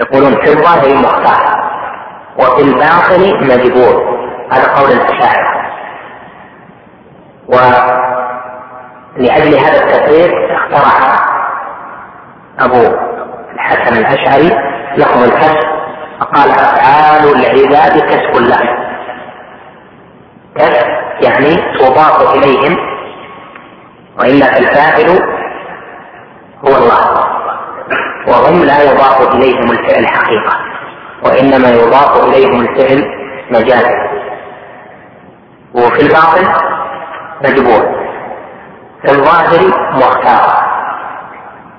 يقولون 0.00 0.34
في 0.34 0.52
الظاهر 0.52 0.94
مختار 0.94 1.58
وفي 2.38 2.62
الباطن 2.62 3.22
مجبور. 3.46 4.18
هذا 4.52 4.72
قول 4.74 4.90
الأشاعرة. 4.92 5.48
ولأجل 9.16 9.54
هذا 9.58 9.84
التفريق 9.84 10.32
اخترع 10.50 11.18
أبو 12.60 12.82
الحسن 13.54 13.96
الأشعري 13.96 14.50
لهم 14.96 15.24
الكسب 15.24 15.68
فقال 16.20 16.50
أفعال 16.50 17.24
العباد 17.36 17.98
كسب 18.00 18.34
لهم 18.36 18.78
كسب 20.56 20.86
يعني 21.22 21.56
تضاف 21.78 22.34
إليهم 22.34 22.76
وإلا 24.18 24.46
فالفاعل 24.46 25.08
هو 26.64 26.76
الله. 26.76 27.37
وهم 28.28 28.64
لا 28.64 28.82
يضاف 28.82 29.34
إليهم 29.34 29.70
الفعل 29.70 30.06
حقيقة 30.06 30.56
وإنما 31.24 31.70
يضاف 31.70 32.24
إليهم 32.24 32.60
الفعل 32.60 33.04
مجازا 33.50 34.08
وفي 35.74 36.02
الباطن 36.02 36.46
مجبور 37.44 37.98
في 39.02 39.10
الظاهر 39.12 39.60
مختار. 39.92 40.68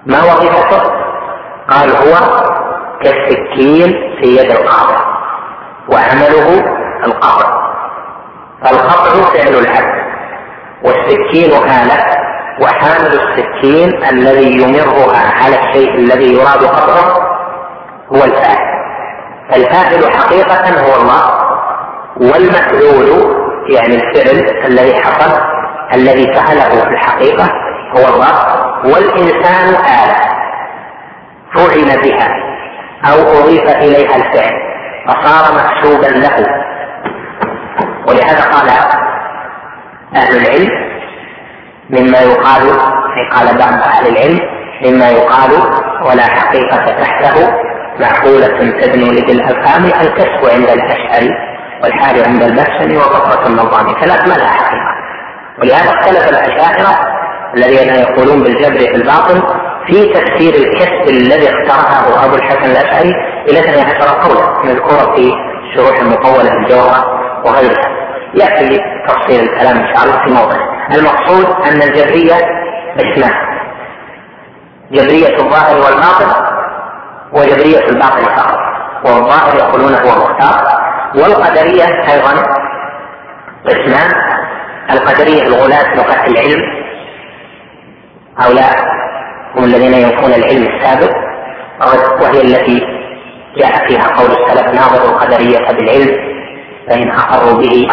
ما 0.06 0.24
وظيفته؟ 0.24 0.91
قال 1.70 1.89
هو 1.95 2.16
كالسكين 3.04 3.91
في 4.22 4.38
يد 4.38 4.52
القاضي 4.52 4.97
وعمله 5.91 6.64
القطع. 7.06 7.70
فالقطع 8.64 9.32
فعل 9.34 9.54
العبد 9.54 10.00
والسكين 10.84 11.52
آلة 11.52 12.29
وحامل 12.62 13.20
السكين 13.20 14.03
الذي 14.03 14.62
يمرها 14.62 15.43
على 15.43 15.55
الشيء 15.60 15.95
الذي 15.95 16.34
يراد 16.34 16.64
قطعه 16.64 17.30
هو 18.14 18.24
الفاعل. 18.24 18.70
الفاعل 19.55 20.14
حقيقة 20.14 20.82
هو 20.82 21.01
الله 21.01 21.49
والمفعول 22.18 23.39
يعني 23.70 23.95
الفعل 23.95 24.66
الذي 24.66 24.95
حصل 24.95 25.41
الذي 25.93 26.34
فعله 26.34 26.70
في 26.70 26.89
الحقيقة 26.89 27.49
هو 27.97 28.16
الله 28.16 28.34
والإنسان 28.84 29.70
آلة 29.76 30.30
فعل 31.55 32.01
بها 32.01 32.30
أو 33.12 33.39
أضيف 33.39 33.64
إليها 33.70 34.16
الفعل 34.16 34.53
فصار 35.07 35.55
محسوبا 35.55 36.05
له. 36.05 36.45
ولهذا 38.07 38.43
قال 38.43 38.70
أهل 40.16 40.38
العلم 40.38 40.99
مما 41.90 42.20
يقال 42.20 42.80
قال 43.32 43.58
بعض 43.58 43.74
أهل 43.74 44.08
العلم 44.08 44.40
مما 44.86 45.10
يقال 45.10 45.52
ولا 46.06 46.24
حقيقة 46.24 46.86
تحته 46.86 47.54
معقولة 48.00 48.80
تدنو 48.82 49.12
لذي 49.12 49.32
الأفهام 49.32 49.86
الكسب 49.86 50.50
عند 50.54 50.70
الأشعري 50.70 51.30
والحال 51.84 52.24
عند 52.26 52.44
البسم 52.44 52.98
وفقرة 52.98 53.48
النظام 53.48 53.96
ثلاث 54.02 54.28
ما 54.28 54.34
لها 54.34 54.48
حقيقة. 54.48 55.00
ولهذا 55.60 55.90
اختلف 55.90 56.30
الأشاعرة 56.30 57.20
الذين 57.56 57.96
يقولون 57.96 58.44
بالجبر 58.44 58.80
في 58.80 58.96
الباطن 58.96 59.42
في 59.88 60.14
تفسير 60.14 60.54
الكسب 60.54 61.10
الذي 61.10 61.50
اخترعه 61.50 62.26
أبو 62.26 62.36
الحسن 62.36 62.72
الأشعري 62.72 63.14
إلى 63.50 63.60
12 63.60 64.22
قولا 64.22 64.64
مذكورة 64.64 65.16
في 65.16 65.32
شروح 65.76 66.00
المطولة 66.00 66.54
الجوهرة 66.54 67.06
وغيرها. 67.46 67.90
يأتي 68.34 68.80
تفصيل 69.08 69.44
الكلام 69.44 69.78
إن 69.78 69.96
شاء 69.96 70.06
الله 70.06 70.26
في 70.26 70.32
موضع. 70.32 70.79
المقصود 70.96 71.46
أن 71.46 71.82
الجبرية 71.82 72.36
اسمان 72.98 73.34
جبرية 74.92 75.38
الظاهر 75.38 75.76
والباطن 75.76 76.46
وجبرية 77.34 77.90
الباطن 77.90 78.24
فقط. 78.24 78.60
والظاهر 79.06 79.56
يقولون 79.58 79.94
هو 79.94 80.10
مختار. 80.10 80.68
والقدرية 81.16 81.86
أيضا 82.14 82.44
قسمان 83.66 84.12
القدرية 84.92 85.44
الغلاة 85.44 85.96
لغة 85.96 86.26
العلم. 86.28 86.62
هؤلاء 88.38 88.76
هم 89.56 89.64
الذين 89.64 89.94
ينفون 89.94 90.34
العلم 90.34 90.68
السابق. 90.68 91.16
وهي 92.22 92.42
التي 92.42 92.82
جاء 93.58 93.88
فيها 93.88 94.08
قول 94.08 94.32
السلف 94.32 94.68
ناظروا 94.68 95.10
القدرية 95.10 95.58
بالعلم 95.72 96.18
فإن 96.88 97.12
أقروا 97.12 97.58
به 97.62 97.88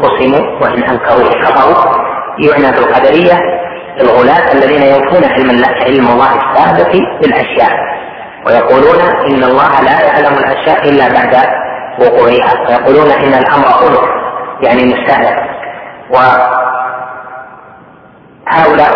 خصموا 0.00 0.60
وإن 0.60 0.82
أنكروه 0.82 1.30
كفروا 1.44 2.11
يعنى 2.38 2.70
بالقدرية 2.76 3.38
الغلاة 4.00 4.52
الذين 4.52 4.82
ينفون 4.82 5.24
علم 5.24 5.50
الله 6.08 6.36
السابق 6.36 6.92
بالأشياء. 7.20 7.92
ويقولون 8.46 9.00
إن 9.26 9.44
الله 9.44 9.80
لا 9.80 10.00
يعلم 10.06 10.38
الأشياء 10.38 10.88
إلا 10.88 11.08
بعد 11.08 11.36
وقوعها. 12.00 12.68
ويقولون 12.68 13.10
إن 13.10 13.34
الأمر 13.34 13.66
أنف 13.66 14.00
يعني 14.62 14.84
مستهلك. 14.84 15.42
وهؤلاء 16.10 16.62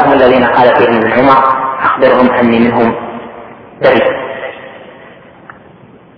هم 0.07 0.12
الذين 0.12 0.45
قال 0.45 0.76
فيهم 0.76 0.97
ابن 0.97 1.12
عمر 1.12 1.39
أخبرهم 1.82 2.30
أني 2.30 2.59
منهم 2.59 2.95
بريء. 3.82 4.16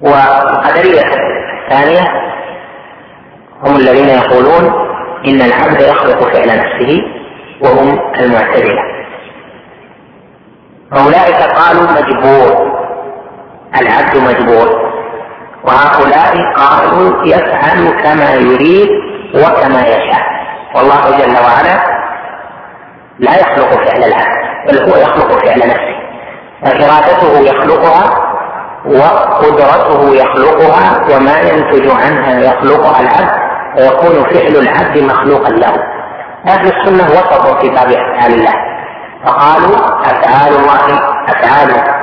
والقدرية 0.01 1.03
الثانية 1.65 2.05
هم 3.65 3.77
الذين 3.77 4.09
يقولون 4.09 4.88
إن 5.27 5.41
العبد 5.41 5.81
يخلق 5.81 6.33
فعل 6.33 6.49
نفسه 6.49 7.03
وهم 7.61 8.01
المعتزلة. 8.21 8.83
أولئك 10.93 11.43
قالوا 11.43 11.83
مجبور. 11.83 12.79
العبد 13.81 14.17
مجبور. 14.17 14.89
وهؤلاء 15.65 16.53
قالوا 16.57 17.27
يفعل 17.27 18.03
كما 18.03 18.35
يريد 18.35 18.89
وكما 19.35 19.81
يشاء. 19.81 20.23
والله 20.75 21.19
جل 21.19 21.37
وعلا 21.45 21.99
لا 23.19 23.41
يخلق 23.41 23.71
فعل 23.85 24.05
العبد 24.05 24.69
بل 24.69 24.79
هو 24.79 24.97
يخلق 24.97 25.45
فعل 25.45 25.59
نفسه. 25.59 25.99
فإرادته 26.63 27.39
يخلقها 27.39 28.29
وقدرته 28.87 30.15
يخلقها 30.15 31.17
وما 31.17 31.41
ينتج 31.41 31.91
عنها 31.91 32.41
يخلقها 32.41 33.01
العبد. 33.01 33.48
ويكون 33.79 34.25
فعل 34.25 34.57
العبد 34.57 35.03
مخلوقا 35.03 35.51
له. 35.51 35.75
أهل 36.47 36.67
السنة 36.67 37.05
وسطوا 37.05 37.61
في 37.61 37.69
باب 37.69 37.89
أفعال 37.91 38.33
الله. 38.33 38.55
فقالوا 39.25 39.77
أفعال 40.01 40.53
الله 40.53 40.99
أفعال. 41.29 41.99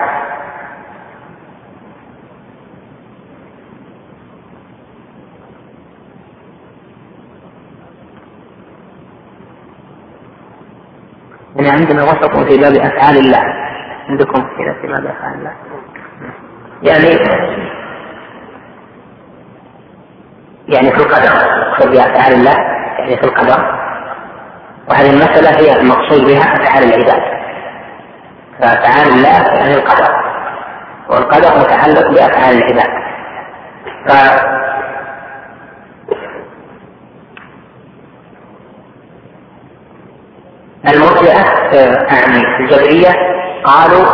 يعني 11.55 11.69
عندنا 11.69 12.03
وسط 12.03 12.37
في 12.37 12.57
باب 12.57 12.73
أفعال 12.73 13.17
الله. 13.17 13.43
عندكم 14.09 14.41
في 14.81 14.87
باب 14.87 15.05
أفعال 15.05 15.33
الله. 15.39 15.53
يعني 16.83 17.19
يعني 20.67 20.89
في 20.91 20.97
القدر 20.97 21.39
في 21.77 21.89
بافعال 21.89 22.33
الله 22.33 22.55
يعني 22.99 23.17
في 23.17 23.23
القدر. 23.23 23.75
وهذه 24.89 25.09
المسألة 25.09 25.49
هي 25.49 25.79
المقصود 25.79 26.25
بها 26.25 26.41
أفعال 26.53 26.83
العباد. 26.83 27.21
فأفعال 28.59 29.07
الله 29.07 29.53
يعني 29.53 29.73
القدر. 29.75 30.09
والقدر 31.09 31.59
متعلق 31.59 32.11
بأفعال 32.11 32.57
العباد. 32.57 32.89
ف 34.07 34.11
المرجئة 40.87 41.45
يعني 42.13 42.37
الجبرية 42.59 43.09
قالوا 43.63 44.05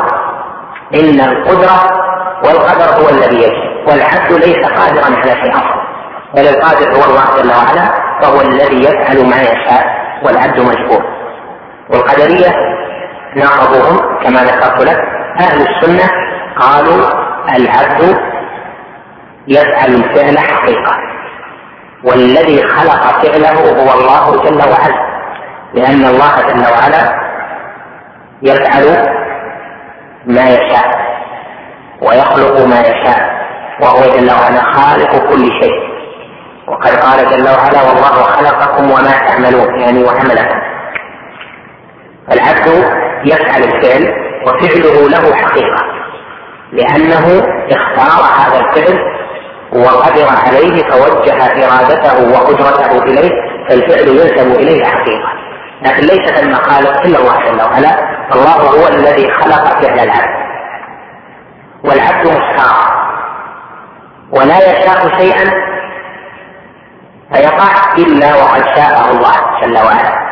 إن 0.93 1.19
القدرة 1.19 2.01
والقدر 2.43 3.03
هو 3.03 3.09
الذي 3.09 3.35
يجري 3.35 3.83
والعبد 3.87 4.31
ليس 4.31 4.67
قادرا 4.67 5.05
على 5.05 5.31
شيء 5.31 5.51
أصلا 5.51 5.90
بل 6.36 6.47
القادر 6.47 6.89
هو 6.95 7.03
الله 7.03 7.41
جل 7.41 7.49
وعلا 7.49 7.91
فهو 8.21 8.41
الذي 8.41 8.84
يفعل 8.84 9.29
ما 9.29 9.41
يشاء 9.41 9.86
والعبد 10.23 10.59
مجبور 10.59 11.03
والقدرية 11.89 12.55
ناقضوهم 13.36 14.19
كما 14.23 14.43
ذكرت 14.43 14.82
لك. 14.82 14.99
أهل 15.41 15.67
السنة 15.67 16.09
قالوا 16.59 17.05
العبد 17.55 18.17
يفعل 19.47 19.89
الفعل 19.89 20.38
حقيقة. 20.38 20.97
والذي 22.03 22.63
خلق 22.63 23.23
فعله 23.23 23.59
هو 23.59 23.99
الله 23.99 24.43
جل 24.43 24.70
وعلا. 24.70 25.12
لأن 25.74 26.05
الله 26.05 26.41
جل 26.41 26.66
وعلا 26.74 27.21
يفعل 28.41 29.16
ما 30.25 30.49
يشاء 30.49 30.91
ويخلق 32.01 32.66
ما 32.66 32.79
يشاء 32.79 33.41
وهو 33.82 34.01
جل 34.01 34.32
وعلا 34.32 34.62
خالق 34.74 35.29
كل 35.29 35.45
شيء. 35.62 35.91
وقد 36.71 36.95
قال 36.95 37.29
جل 37.29 37.49
وعلا 37.49 37.81
والله 37.81 38.23
خلقكم 38.23 38.91
وما 38.91 39.11
تعملون 39.27 39.79
يعني 39.79 40.03
وعملكم 40.03 40.61
العبد 42.31 42.67
يفعل 43.25 43.63
الفعل 43.63 44.13
وفعله 44.47 45.09
له 45.09 45.35
حقيقة 45.35 45.85
لأنه 46.71 47.43
اختار 47.71 48.23
هذا 48.39 48.59
الفعل 48.59 48.99
وقدر 49.73 50.27
عليه 50.47 50.83
فوجه 50.83 51.65
إرادته 51.65 52.31
وقدرته 52.33 53.03
إليه 53.03 53.31
فالفعل 53.69 54.07
ينسب 54.07 54.59
إليه 54.59 54.85
حقيقة. 54.85 55.31
لكن 55.81 56.01
ليس 56.03 56.31
ثم 56.31 56.53
خالق 56.53 57.01
إلا 57.01 57.19
الله 57.19 57.39
جل 57.39 57.61
وعلا 57.61 57.97
الله 58.35 58.55
هو 58.55 58.87
الذي 58.87 59.31
خلق 59.31 59.81
فعل 59.81 59.99
العبد. 59.99 60.41
والعبد 61.83 62.27
مختار 62.27 63.01
ولا 64.31 64.57
يشاء 64.57 65.19
شيئا 65.19 65.70
فيقع 67.33 67.93
إلا 67.97 68.36
وقد 68.36 68.62
شاءه 68.75 69.12
الله 69.12 69.33
جل 69.62 69.78
وعلا. 69.78 70.32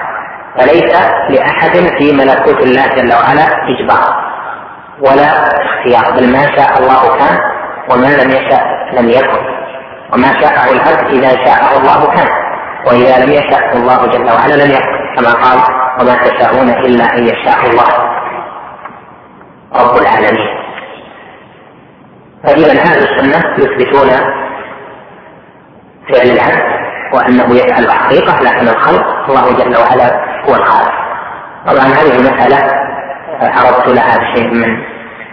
فليس 0.57 0.95
لأحد 1.30 1.97
في 1.97 2.11
ملكوت 2.11 2.63
الله 2.63 2.88
جل 2.88 3.13
وعلا 3.13 3.47
إجبار 3.69 4.30
ولا 5.01 5.27
اختيار 5.65 6.11
بل 6.17 6.31
ما 6.31 6.45
شاء 6.55 6.80
الله 6.80 7.17
كان 7.17 7.39
وما 7.89 8.23
لم 8.23 8.30
يشاء 8.30 8.63
لم 8.93 9.09
يكن 9.09 9.45
وما 10.13 10.41
شاءه 10.41 10.71
العبد 10.71 11.07
إذا 11.13 11.45
شاءه 11.45 11.77
الله 11.77 12.15
كان 12.15 12.27
وإذا 12.88 13.26
لم 13.26 13.31
يشاء 13.31 13.77
الله 13.77 14.05
جل 14.05 14.31
وعلا 14.31 14.63
لم 14.63 14.71
يكن 14.71 15.15
كما 15.15 15.31
قال 15.34 15.59
وما 15.99 16.15
تشاءون 16.15 16.69
إلا 16.69 17.17
أن 17.17 17.23
يشاء 17.27 17.69
الله 17.69 17.89
رب 19.76 19.97
العالمين. 19.97 20.59
فإذا 22.43 22.71
أهل 22.81 22.97
السنة 22.97 23.55
يثبتون 23.57 24.09
فعل 26.09 26.30
العبد 26.30 26.78
وأنه 27.14 27.56
يفعل 27.56 27.91
حقيقة 27.91 28.41
لكن 28.41 28.68
الخلق 28.68 29.30
الله 29.30 29.53
جل 29.64 29.77
وعلا 29.77 30.26
هو 30.49 30.56
الخالق. 30.56 30.94
طبعا 31.68 31.86
هذه 31.86 32.15
المسألة 32.19 32.72
عرضت 33.41 33.88
لها 33.88 34.36
شيء 34.36 34.53
من 34.53 34.77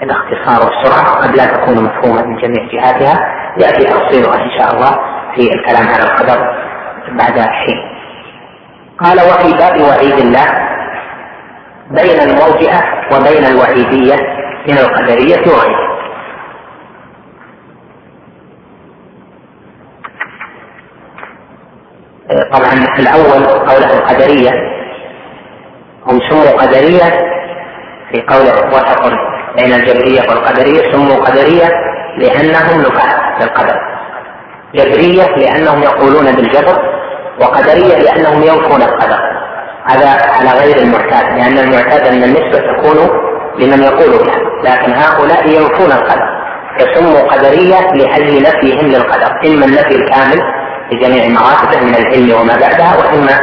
الاختصار 0.03 0.67
والسرعة 0.67 1.23
قد 1.23 1.37
لا 1.37 1.47
تكون 1.47 1.85
مفهومة 1.85 2.23
من 2.23 2.37
جميع 2.37 2.69
جهاتها. 2.73 3.37
يأتي 3.59 3.85
تفصيلها 3.85 4.45
إن 4.45 4.51
شاء 4.59 4.75
الله 4.75 4.91
في 5.35 5.55
الكلام 5.55 5.89
على 5.89 6.03
القدر 6.03 6.39
بعد 7.09 7.41
حين. 7.41 7.97
قال 9.01 9.21
وفي 9.21 9.53
باب 9.53 9.81
وعيد 9.81 10.19
الله 10.19 10.47
بين 11.91 12.21
المرجئة 12.21 12.81
وبين 13.13 13.45
الوعيدية 13.47 14.17
من 14.69 14.79
القدرية 14.79 15.53
وغيرها. 15.53 15.96
طبعا 22.31 22.73
الأول 22.99 23.45
قوله 23.47 23.99
القدرية. 23.99 24.51
هم 26.07 26.21
سموا 26.31 26.63
قدرية 26.63 27.03
في 28.13 28.23
قوله 28.29 28.67
وسط 28.69 29.13
بين 29.57 29.73
الجبرية 29.75 30.21
والقدرية. 30.29 30.93
سموا 30.93 31.25
قدرية 31.25 31.69
لأنهم 32.19 32.81
نفاة 32.81 33.39
للقدر. 33.41 33.77
جبرية 34.75 35.37
لأنهم 35.37 35.83
يقولون 35.83 36.33
بالجبر 36.33 36.79
وقدرية 37.41 37.97
لأنهم 37.99 38.43
ينفون 38.43 38.83
القدر. 38.83 39.19
هذا 39.87 40.09
على 40.09 40.51
غير 40.61 40.77
المعتاد 40.77 41.25
لأن 41.39 41.59
المعتاد 41.59 42.07
أن 42.07 42.23
النسبة 42.23 42.59
تكون 42.59 42.97
لمن 43.59 43.83
يقول 43.83 44.11
بها 44.25 44.39
لكن 44.65 44.93
هؤلاء 44.93 45.49
ينفون 45.49 45.93
القدر. 45.93 46.37
فسموا 46.79 47.21
قدرية 47.21 47.91
لأجل 47.93 48.43
نفيهم 48.43 48.87
للقدر 48.87 49.31
إما 49.47 49.67
النفي 49.67 49.95
الكامل 49.97 50.41
لجميع 50.93 51.29
مراتبه 51.29 51.81
من 51.85 51.95
العلم 51.95 52.41
وما 52.41 52.57
بعدها 52.57 52.97
وإما 52.97 53.41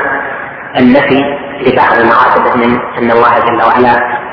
النفي 0.80 1.22
لبعض 1.62 2.00
مراتبه 2.00 2.56
من 2.56 2.80
أن 2.98 3.12
الله 3.12 3.40
جل 3.40 3.64
وعلا 3.64 4.24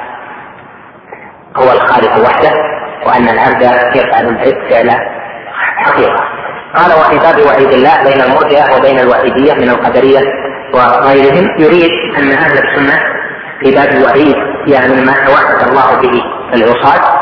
هو 1.57 1.73
الخالق 1.73 2.29
وحده 2.29 2.53
وأن 3.07 3.29
العبد 3.29 3.63
يفعل 3.97 4.29
الفعل 4.29 4.91
حقيقة. 5.77 6.21
قال 6.77 6.93
وفي 6.93 7.19
باب 7.19 7.47
وعيد 7.47 7.73
الله 7.73 8.03
بين 8.05 8.21
المرجئة 8.21 8.77
وبين 8.77 8.99
الوحيدية 8.99 9.55
من 9.55 9.69
القدرية 9.69 10.21
وغيرهم 10.75 11.49
يريد 11.59 11.91
أن 12.19 12.33
أهل 12.33 12.53
السنة 12.53 13.01
في 13.61 13.71
باب 13.75 13.89
الوعيد 13.89 14.37
يعني 14.67 15.05
ما 15.05 15.13
توعد 15.13 15.69
الله 15.69 16.01
به 16.01 16.23
العصاة 16.55 17.21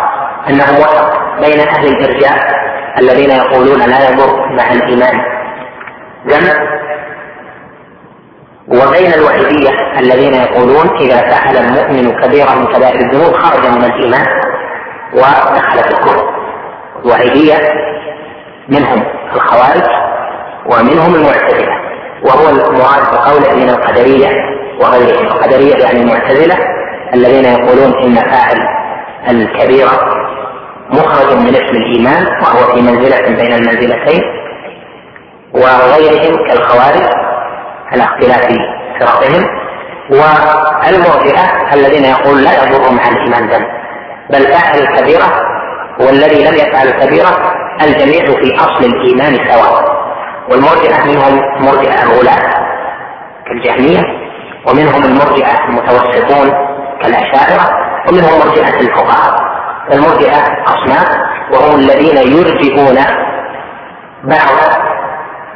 أنه 0.49 0.79
وسط 0.79 1.13
بين 1.41 1.61
أهل 1.69 1.87
الإرجاء 1.87 2.39
الذين 2.99 3.31
يقولون 3.31 3.79
لا 3.79 4.11
يضر 4.11 4.47
مع 4.57 4.73
الإيمان. 4.73 5.38
ذنب 6.29 6.69
وبين 8.69 9.13
الوحيدية 9.15 9.71
الذين 9.99 10.35
يقولون 10.35 10.99
إذا 11.01 11.17
فعل 11.17 11.57
المؤمن 11.57 12.23
كبيرا 12.23 12.55
من 12.55 12.67
كبائر 12.67 13.01
الذنوب 13.01 13.35
خرج 13.35 13.67
من 13.67 13.85
الإيمان 13.85 14.27
ودخل 15.15 15.79
في 15.79 15.91
الكفر. 15.91 16.39
الوحيدية 17.05 17.57
منهم 18.69 19.05
الخوارج 19.35 19.83
ومنهم 20.67 21.15
المعتزلة 21.15 21.69
وهو 22.23 22.49
المراد 22.49 23.03
بقوله 23.13 23.55
من 23.55 23.69
القدرية 23.71 24.29
وغيرهم 24.81 25.27
القدرية 25.27 25.75
يعني 25.75 26.01
المعتزلة 26.01 26.55
الذين 27.15 27.45
يقولون 27.45 28.03
إن 28.03 28.15
فاعل 28.15 28.59
الكبيرة 29.31 29.91
مخرج 30.91 31.37
من 31.37 31.49
اسم 31.49 31.77
الإيمان 31.77 32.27
وهو 32.43 32.75
في 32.75 32.83
منزلة 32.83 33.43
بين 33.43 33.53
المنزلتين. 33.53 34.23
وغيرهم 35.55 36.49
كالخوارج 36.49 37.07
على 37.93 38.03
اختلاف 38.03 38.47
فرقهم 39.01 39.45
والمرجئة 40.11 41.75
الذين 41.75 42.05
يقول 42.05 42.45
لا 42.45 42.53
يضر 42.53 42.93
مع 42.93 43.09
الإيمان 43.09 43.49
ذنب 43.49 43.67
بل 44.31 44.53
فاعل 44.53 44.79
الكبيرة 44.79 45.27
والذي 46.01 46.45
لم 46.45 46.55
يفعل 46.55 46.89
الكبيرة 46.89 47.53
الجميع 47.83 48.25
في 48.25 48.57
أصل 48.57 48.85
الإيمان 48.85 49.51
سواء. 49.51 49.99
والمرجئة 50.51 51.05
منهم 51.05 51.41
مرجئة 51.65 52.03
الغلاة 52.03 52.51
كالجهمية 53.47 54.03
ومنهم 54.69 55.05
المرجئة 55.05 55.65
المتوسطون 55.69 56.53
كالأشاعرة 57.03 57.71
ومنهم 58.09 58.39
مرجئة 58.39 58.81
الفقهاء. 58.81 59.49
المرجئة 59.93 60.43
أصناف 60.67 61.09
وهم 61.53 61.79
الذين 61.79 62.17
يرجئون 62.17 62.99
بعض 64.25 64.79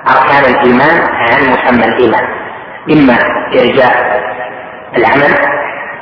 أركان 0.08 0.54
الإيمان 0.54 1.00
عن 1.02 1.40
مسمى 1.52 1.84
الإيمان. 1.84 2.24
إما 2.90 3.18
إرجاء 3.60 4.22
العمل 4.96 5.34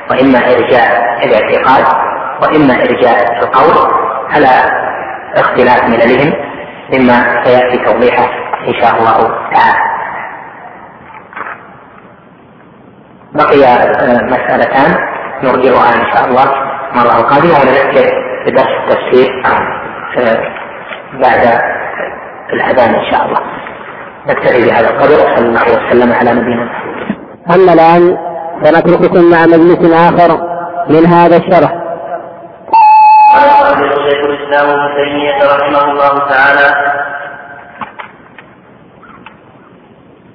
وإما 0.09 0.39
إرجاء 0.39 1.19
الاعتقاد 1.23 1.85
وإما 2.41 2.73
إرجاء 2.73 3.39
القول 3.43 3.91
على 4.29 4.47
اختلاف 5.35 5.83
مللهم 5.83 6.33
مما 6.93 7.43
سيأتي 7.43 7.77
توضيحه 7.77 8.29
إن 8.67 8.73
شاء 8.73 8.99
الله 8.99 9.17
تعالى. 9.53 9.91
بقي 13.33 13.63
آه، 13.65 14.23
مسألتان 14.23 14.95
نرجعها 15.43 15.93
إن 15.95 16.13
شاء 16.13 16.25
الله 16.25 16.43
المرة 16.91 17.19
القادمة 17.19 17.53
ونذكر 17.59 18.11
بدرس 18.45 18.67
التفسير 18.67 19.43
آه، 20.17 20.51
بعد 21.13 21.61
الأذان 22.53 22.93
إن 22.93 23.11
شاء 23.11 23.25
الله. 23.25 23.60
نكتفي 24.27 24.65
بهذا 24.65 24.89
القدر 24.89 25.13
وصلى 25.13 25.47
الله 25.47 25.61
وسلم 25.61 26.13
على 26.13 26.33
نبينا 26.33 26.63
محمد. 26.65 27.15
أما 27.55 27.73
الآن 27.73 28.17
سنترككم 28.63 29.31
مع 29.31 29.45
مجلس 29.45 29.93
آخر 29.93 30.41
من 30.89 31.05
هذا 31.05 31.37
الشرح. 31.37 31.71
قال 33.35 33.77
شيخ 34.09 34.25
الإسلام 34.25 34.69
ابن 34.69 34.95
تيمية 34.95 35.55
رحمه 35.55 35.91
الله 35.91 36.29
تعالى 36.29 36.67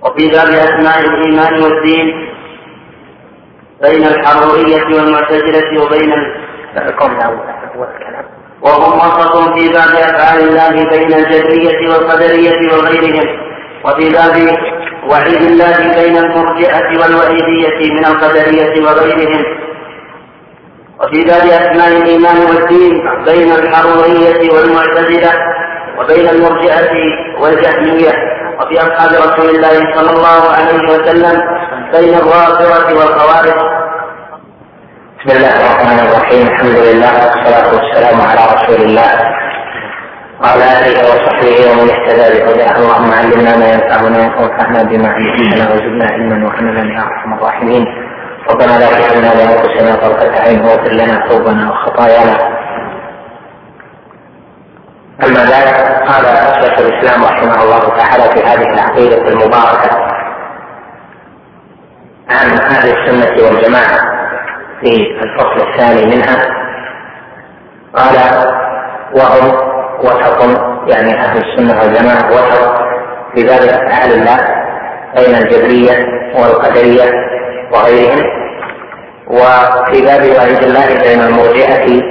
وفي 0.03 0.29
باب 0.29 0.49
أسماء 0.49 1.01
الإيمان 1.01 1.63
والدين 1.63 2.29
بين 3.83 4.05
الحرورية 4.07 4.85
والمعتزلة 4.85 5.85
وبين 5.85 6.13
وهم 8.63 8.99
وسط 8.99 9.53
في 9.55 9.69
باب 9.69 9.95
أفعال 9.97 10.49
الله 10.49 10.89
بين 10.91 11.15
الجبرية 11.15 11.89
والقدرية 11.89 12.73
وغيرهم 12.73 13.47
وفي 13.85 14.11
باب 14.11 14.37
وعيد 15.11 15.43
الله 15.43 15.77
بين 15.97 16.17
المرجئة 16.17 16.89
والوعيدية 17.01 17.93
من 17.93 18.05
القدرية 18.07 18.85
وغيرهم. 18.85 19.45
وفي 21.01 21.25
باب 21.25 21.45
أسماء 21.47 21.89
الإيمان 21.89 22.37
والدين 22.37 22.95
بين 23.25 23.53
الحرورية 23.53 24.53
والمعتزلة 24.55 25.33
وبين 25.99 26.29
المرجئة 26.29 26.93
والجهمية. 27.41 28.13
وفي 28.61 28.79
أصحاب 28.79 29.11
رسول 29.11 29.49
الله 29.55 29.95
صلى 29.95 30.11
الله 30.11 30.43
عليه 30.57 30.83
وسلم 30.93 31.43
بين 31.93 32.15
الرافضة 32.15 32.99
والخوارج 32.99 33.59
بسم 35.19 35.37
الله 35.37 35.55
الرحمن 35.61 35.99
الرحيم. 36.07 36.47
الحمد 36.47 36.77
لله 36.77 37.13
والصلاة 37.15 37.75
والسلام 37.75 38.21
على 38.21 38.41
رسول 38.55 38.81
الله. 38.87 39.11
وعلى 40.41 40.65
اله 40.65 41.01
وصحبه 41.01 41.57
ومن 41.71 41.91
اهتدى 41.91 42.27
بهداه 42.35 42.77
اللهم 42.77 43.11
علمنا 43.13 43.57
ما 43.57 43.69
ينفعنا 43.75 44.37
وانفعنا 44.37 44.83
بما 44.83 45.09
علمتنا. 45.09 45.73
وزدنا 45.73 46.07
علما 46.13 46.47
وعملا 46.47 46.95
يا 46.95 47.03
أرحم 47.03 47.35
الراحمين. 47.35 47.87
ربنا 48.51 48.79
لا 48.79 48.87
تجعلنا 48.87 49.35
لانفسنا 49.35 49.95
طرفة 49.95 50.41
عين 50.41 50.61
واغفر 50.61 50.93
لنا 50.93 51.27
ذنوبنا 51.27 51.71
وخطايانا. 51.71 52.57
أما 55.25 55.43
بعد 55.51 55.69
قال 56.09 56.25
شيخ 56.63 56.79
الإسلام 56.79 57.25
رحمه 57.25 57.63
الله 57.63 57.81
تعالى 57.81 58.25
في 58.35 58.47
هذه 58.49 58.75
العقيدة 58.75 59.29
المباركة 59.29 60.07
عن 62.31 62.61
أهل 62.61 62.89
السنة 62.97 63.47
والجماعة 63.47 63.99
في 64.81 64.93
الفصل 65.23 65.69
الثاني 65.69 66.17
منها. 66.17 66.37
قال 67.95 68.17
وهم 69.15 69.66
وسط 70.01 70.61
يعني 70.87 71.15
أهل 71.21 71.39
السنة 71.39 71.81
والجماعة 71.81 72.31
وسط. 72.31 72.87
في 73.35 73.43
باب 73.43 73.63
افعال 73.63 74.13
الله 74.13 74.39
بين 75.17 75.35
الجبرية 75.35 76.07
والقدرية 76.35 77.13
وغيرهم. 77.73 78.25
وفي 79.29 80.03
باب 80.05 80.21
وعيد 80.37 80.63
الله 80.63 80.87
بين 81.03 81.21
المرجئة 81.21 82.03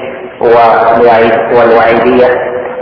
والوعيدية 1.58 2.28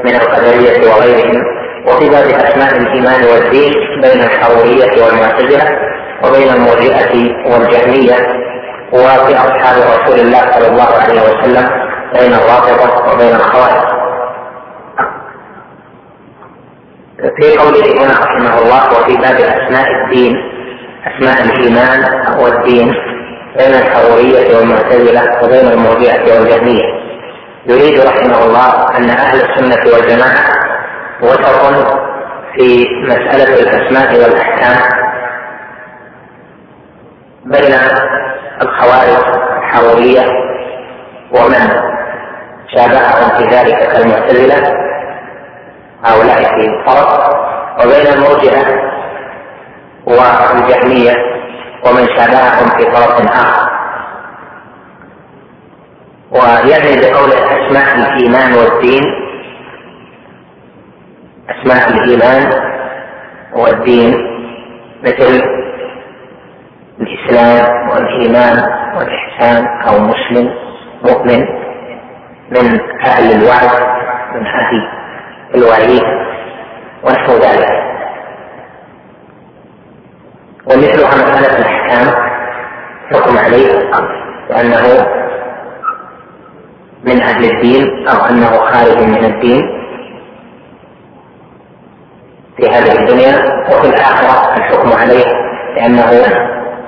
من 0.05 0.15
القدرية 0.15 0.91
وغيرهم. 0.91 1.43
وفي 1.87 2.09
باب 2.09 2.25
أسماء 2.25 2.77
الإيمان 2.77 3.23
والدين 3.23 3.73
بين 4.01 4.23
الحروريه 4.23 5.03
والمعتزلة 5.03 5.77
وبين 6.23 6.49
المرجئة 6.53 7.13
والجهمية. 7.51 8.43
وفي 8.93 9.35
أصحاب 9.35 9.75
رسول 9.77 10.19
الله 10.19 10.51
صلى 10.51 10.67
الله 10.67 10.89
عليه 11.03 11.21
وسلم 11.21 11.69
بين 12.19 12.33
الرافضة 12.33 13.13
وبين 13.13 13.35
الخوارج. 13.35 13.92
في 17.23 17.57
قوله 17.57 18.05
هنا 18.05 18.19
رحمه 18.19 18.57
الله 18.61 18.93
وفي 18.93 19.17
باب 19.17 19.35
أسماء 19.35 19.85
الدين 20.05 20.35
أسماء 21.07 21.43
الإيمان 21.45 22.03
والدين 22.39 22.93
بين 23.57 23.73
الحرورية 23.73 24.57
والمعتزلة 24.57 25.43
وبين 25.43 25.67
المرجئة 25.71 26.39
والجهمية. 26.39 26.83
يريد 27.65 27.99
رحمه 27.99 28.45
الله 28.45 28.97
أن 28.97 29.09
أهل 29.09 29.41
السنة 29.41 29.93
والجماعة 29.93 30.45
وسط 31.21 32.03
في 32.55 32.85
مسألة 33.03 33.53
الأسماء 33.61 34.13
والأحكام 34.13 34.77
بين 37.45 37.73
الخوارج 38.61 39.25
الحرورية 39.57 40.21
ومن 41.31 41.69
شابههم 42.75 43.37
في 43.37 43.43
ذلك 43.55 43.77
كالمعتزلة 43.93 44.73
هؤلاء 46.05 46.43
في 46.43 46.83
فرق 46.85 47.29
وبين 47.79 48.07
المرجئة 48.13 48.93
والجهمية 50.05 51.13
ومن 51.85 52.07
شابههم 52.17 52.69
في 52.77 52.91
فرق 52.91 53.31
آخر. 53.31 53.69
ويعني 56.31 57.01
بقول 57.01 57.31
أسماء 57.31 57.95
الإيمان 57.95 58.53
والدين 58.53 59.03
أسماء 61.49 61.89
الإيمان 61.89 62.53
والدين 63.55 64.13
مثل 65.03 65.43
الإسلام 66.99 67.89
والإيمان 67.89 68.57
والإحسان 68.97 69.65
أو 69.87 69.99
مسلم 69.99 70.49
مؤمن 71.03 71.39
من 72.51 72.79
أهل 73.05 73.31
الوعد 73.31 73.69
من 74.35 74.45
أهل 74.45 75.02
الوعيد 75.55 76.03
ونحو 77.03 77.33
ذلك. 77.33 77.83
ومثلها 80.65 81.15
مسألة 81.15 81.57
الأحكام 81.57 82.13
حكم 83.11 83.37
عليه 83.37 83.89
بأنه 84.49 85.07
من 87.03 87.21
أهل 87.21 87.45
الدين 87.45 88.07
أو 88.07 88.25
أنه 88.25 88.49
خارج 88.49 88.97
من 89.03 89.25
الدين 89.25 89.83
في 92.57 92.69
هذه 92.69 92.99
الدنيا 92.99 93.63
وفي 93.69 93.87
الآخرة 93.89 94.55
الحكم 94.57 94.91
عليه 94.93 95.25
لأنه 95.75 96.11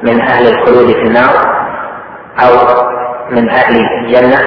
من 0.03 0.21
أهل 0.21 0.47
الخلود 0.47 0.91
في 0.91 1.01
النار 1.01 1.65
أو 2.39 2.51
من 3.29 3.49
أهل 3.49 3.75
الجنة 3.75 4.39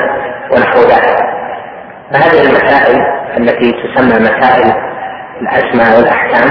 ونحو 0.52 0.80
ذلك. 0.80 1.18
فهذه 2.12 2.42
المسائل 2.42 3.17
التي 3.36 3.72
تسمى 3.72 4.20
مسائل 4.20 4.72
الأسماء 5.42 5.98
والأحكام. 5.98 6.50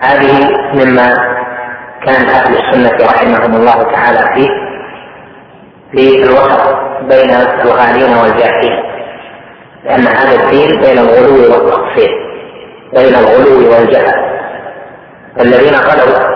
هذه 0.00 0.50
مما 0.74 1.34
كان 2.06 2.28
أهل 2.28 2.56
السنة 2.56 3.06
رحمهم 3.06 3.54
الله 3.54 3.82
تعالى 3.92 4.34
فيه 4.34 4.50
في 5.92 6.22
الوسط 6.24 6.76
بين 7.02 7.30
الغالين 7.64 8.16
والجاهلين 8.16 8.84
لأن 9.84 10.06
هذا 10.06 10.44
الدين 10.44 10.80
بين 10.80 10.98
الغلو 10.98 11.34
والتقصير 11.34 12.10
بين 12.94 13.14
الغلو 13.14 13.72
والجهل. 13.72 14.14
الذين 15.40 15.74
غلوا 15.74 16.34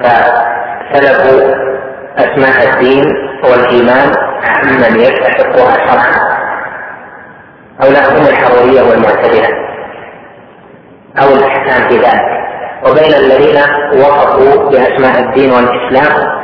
فسلكوا 0.00 1.54
أسماء 2.18 2.68
الدين 2.74 3.04
والإيمان 3.44 4.12
عمن 4.44 5.00
يستحقها 5.00 5.86
شرعا 5.86 6.35
لا 7.80 8.08
هم 8.12 8.26
الحرورية 8.26 8.82
والمعتدلة 8.82 9.48
أو 11.22 11.28
الإحسان 11.28 11.88
في 11.88 11.96
ذلك. 11.96 12.36
وبين 12.88 13.14
الذين 13.14 13.56
وصفوا 13.92 14.70
بأسماء 14.70 15.20
الدين 15.20 15.50
والإسلام 15.52 16.36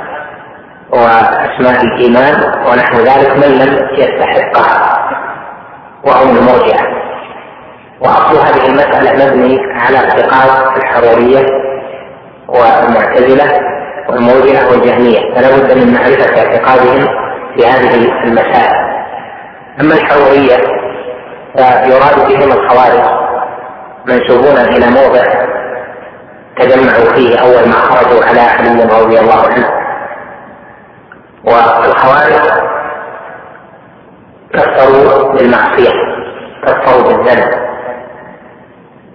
وأسماء 0.90 1.82
الإيمان 1.84 2.34
ونحو 2.66 2.96
ذلك 2.96 3.36
من 3.36 3.58
لم 3.58 3.88
يستحقها 3.98 4.98
وهم 6.04 6.36
المرجعة 6.36 6.86
وأصل 8.00 8.36
هذه 8.36 8.66
المسألة 8.68 9.26
مبني 9.26 9.58
على 9.74 9.96
اعتقاد 9.98 10.76
الحرورية 10.76 11.46
والمعتزلة 12.48 13.60
والمرجئة 14.08 14.70
والجهمية. 14.70 15.34
فلا 15.34 15.56
بد 15.56 15.78
من 15.78 15.94
معرفة 15.94 16.38
اعتقادهم 16.38 17.08
في 17.56 17.66
هذه 17.66 17.94
المسائل. 18.24 18.74
أما 19.80 19.94
الحرورية 19.94 20.81
فيراد 21.56 22.28
بهم 22.28 22.52
الخوارج 22.52 23.22
منسوبون 24.06 24.56
إلى 24.56 24.86
موضع 24.86 25.24
تجمعوا 26.56 27.14
فيه 27.14 27.38
أول 27.38 27.68
ما 27.68 27.74
خرجوا 27.74 28.24
على 28.24 28.40
علي 28.40 28.84
رضي 28.84 29.20
الله 29.20 29.46
عنه. 29.46 29.68
والخوارج 31.44 32.62
كفروا 34.52 35.32
بالمعصية 35.32 35.90
كفروا 36.66 37.02
بالذنب. 37.02 37.62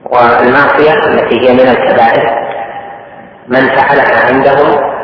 والمعصية 0.05 0.93
التي 0.93 1.39
هي 1.41 1.53
من 1.53 1.69
الكبائر 1.69 2.47
من 3.47 3.69
فعلها 3.69 4.27
عندهم 4.27 4.97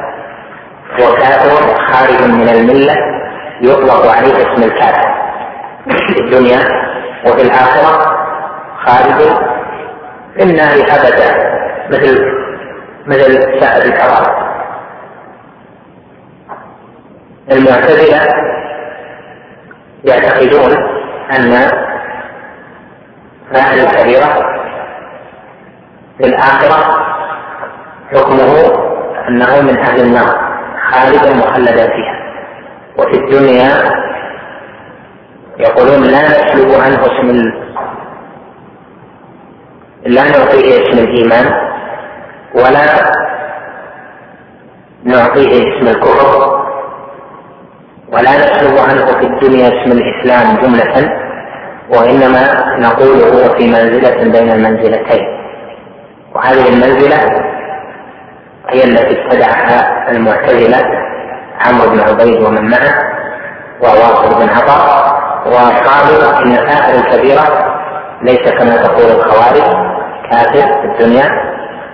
هو 1.00 1.16
كافر 1.16 1.76
خارج 1.86 2.32
من 2.32 2.50
الملة 2.50 2.96
يطلق 3.62 4.12
عليه 4.12 4.36
اسم 4.36 4.64
الكافر. 4.64 5.14
في 5.88 6.20
الدنيا 6.20 6.60
وفي 7.26 7.42
الآخرة 7.42 8.18
خارج 8.86 9.22
في 10.38 10.44
النار 10.44 10.74
أبدا 10.74 11.54
مثل 11.90 12.26
مثل 13.06 13.60
سائر 13.60 13.86
الكفار 13.86 14.54
المعتزلة 17.52 18.28
يعتقدون 20.06 20.72
أن 21.38 21.70
فاعل 23.54 23.80
الكبيرة 23.80 24.54
في 26.18 26.26
الآخرة 26.26 27.04
حكمه 28.12 28.84
أنه 29.28 29.62
من 29.62 29.80
أهل 29.80 30.02
النار 30.02 30.54
خالدا 30.92 31.34
مخلدا 31.34 31.88
فيها. 31.88 32.24
وفي 32.98 33.14
الدنيا 33.18 33.92
يقولون 35.60 36.04
لا 36.04 36.22
نسلب 36.22 36.82
عنه 36.82 37.02
اسم. 37.06 37.52
لا 40.06 40.24
نعطيه 40.24 40.82
اسم 40.84 40.98
الإيمان 41.00 41.46
ولا 42.56 43.12
نعطيه 45.04 45.50
اسم 45.50 45.88
الكفر 45.88 46.64
ولا 48.14 48.32
نسلب 48.38 48.78
عنه 48.78 49.06
في 49.06 49.26
الدنيا 49.26 49.68
اسم 49.68 49.92
الإسلام 49.92 50.58
جملة 50.62 51.10
وإنما 51.90 52.44
نقول 52.80 53.22
هو 53.24 53.54
في 53.58 53.68
منزلة 53.68 54.24
بين 54.40 54.52
المنزلتين 54.52 55.22
وهذه 56.36 56.70
المنزلة 56.70 57.18
هي 58.70 58.84
التي 58.84 59.22
ابتدعها 59.24 60.12
المعتزلة 60.12 60.82
عمرو 61.66 61.90
بن 61.90 62.00
عبيد 62.00 62.42
ومن 62.42 62.70
معه 62.70 63.00
وواصل 63.82 64.40
بن 64.40 64.50
عطاء 64.50 65.23
وقالوا 65.46 66.42
ان 66.46 66.56
كافر 66.56 66.96
الكبيرة. 66.96 67.74
ليس 68.22 68.52
كما 68.52 68.76
تقول 68.76 69.12
الخوارج 69.12 69.64
كافر 70.32 70.82
في 70.82 70.86
الدنيا. 70.86 71.30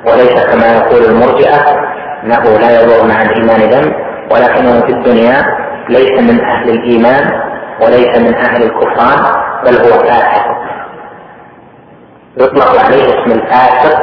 وليس 0.06 0.46
كما 0.46 0.68
يقول 0.78 1.06
المرجئة 1.06 1.90
إنه 2.24 2.58
لا 2.60 2.82
يضر 2.82 3.08
مع 3.08 3.22
الإيمان 3.22 3.70
ذنب 3.70 3.94
ولكنه 4.32 4.82
في 4.82 4.92
الدنيا 4.92 5.44
ليس 5.90 6.22
من 6.22 6.40
أهل 6.46 6.70
الإيمان 6.70 7.42
وليس 7.82 8.20
من 8.20 8.36
أهل 8.36 8.64
الكفران 8.64 9.20
بل 9.66 9.78
هو 9.78 10.04
فاسق. 10.04 10.46
يطلق 12.38 12.86
عليه 12.86 13.04
اسم 13.06 13.32
الفاسق. 13.32 14.00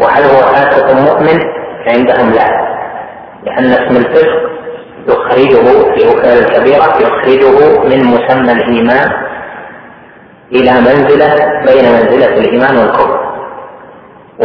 وهل 0.00 0.22
هو 0.22 0.40
فاسق 0.52 0.92
مؤمن؟ 0.92 1.40
عندهم 1.86 2.30
لا. 2.30 2.68
لأن 3.44 3.72
اسم 3.72 3.96
الفسق 3.96 4.57
يخرجه 5.08 5.94
في 5.94 6.08
وكالة 6.08 6.38
الكبيرة 6.38 6.96
يخرجه 7.00 7.78
من 7.88 8.04
مسمى 8.04 8.52
الإيمان 8.52 9.10
إلى 10.52 10.72
منزلة 10.72 11.34
بين 11.66 11.92
منزلة 11.92 12.38
الإيمان 12.38 12.76
والكفر. 12.76 13.28
و 14.38 14.44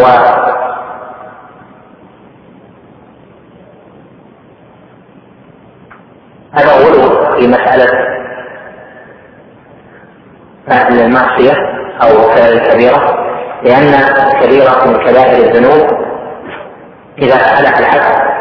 هذا 6.53 6.71
غلو 6.71 7.35
في 7.35 7.47
مسألة 7.47 7.87
فعل 10.67 10.99
المعصية 10.99 11.53
أو 12.03 12.29
فعل 12.29 12.53
الكبيرة 12.53 13.23
لأن 13.63 13.91
كبيرة 14.41 14.85
من 14.87 14.97
كبائر 14.97 15.49
الذنوب 15.49 15.87
إذا 17.17 17.37
فعلها 17.37 17.79
العبد 17.79 18.33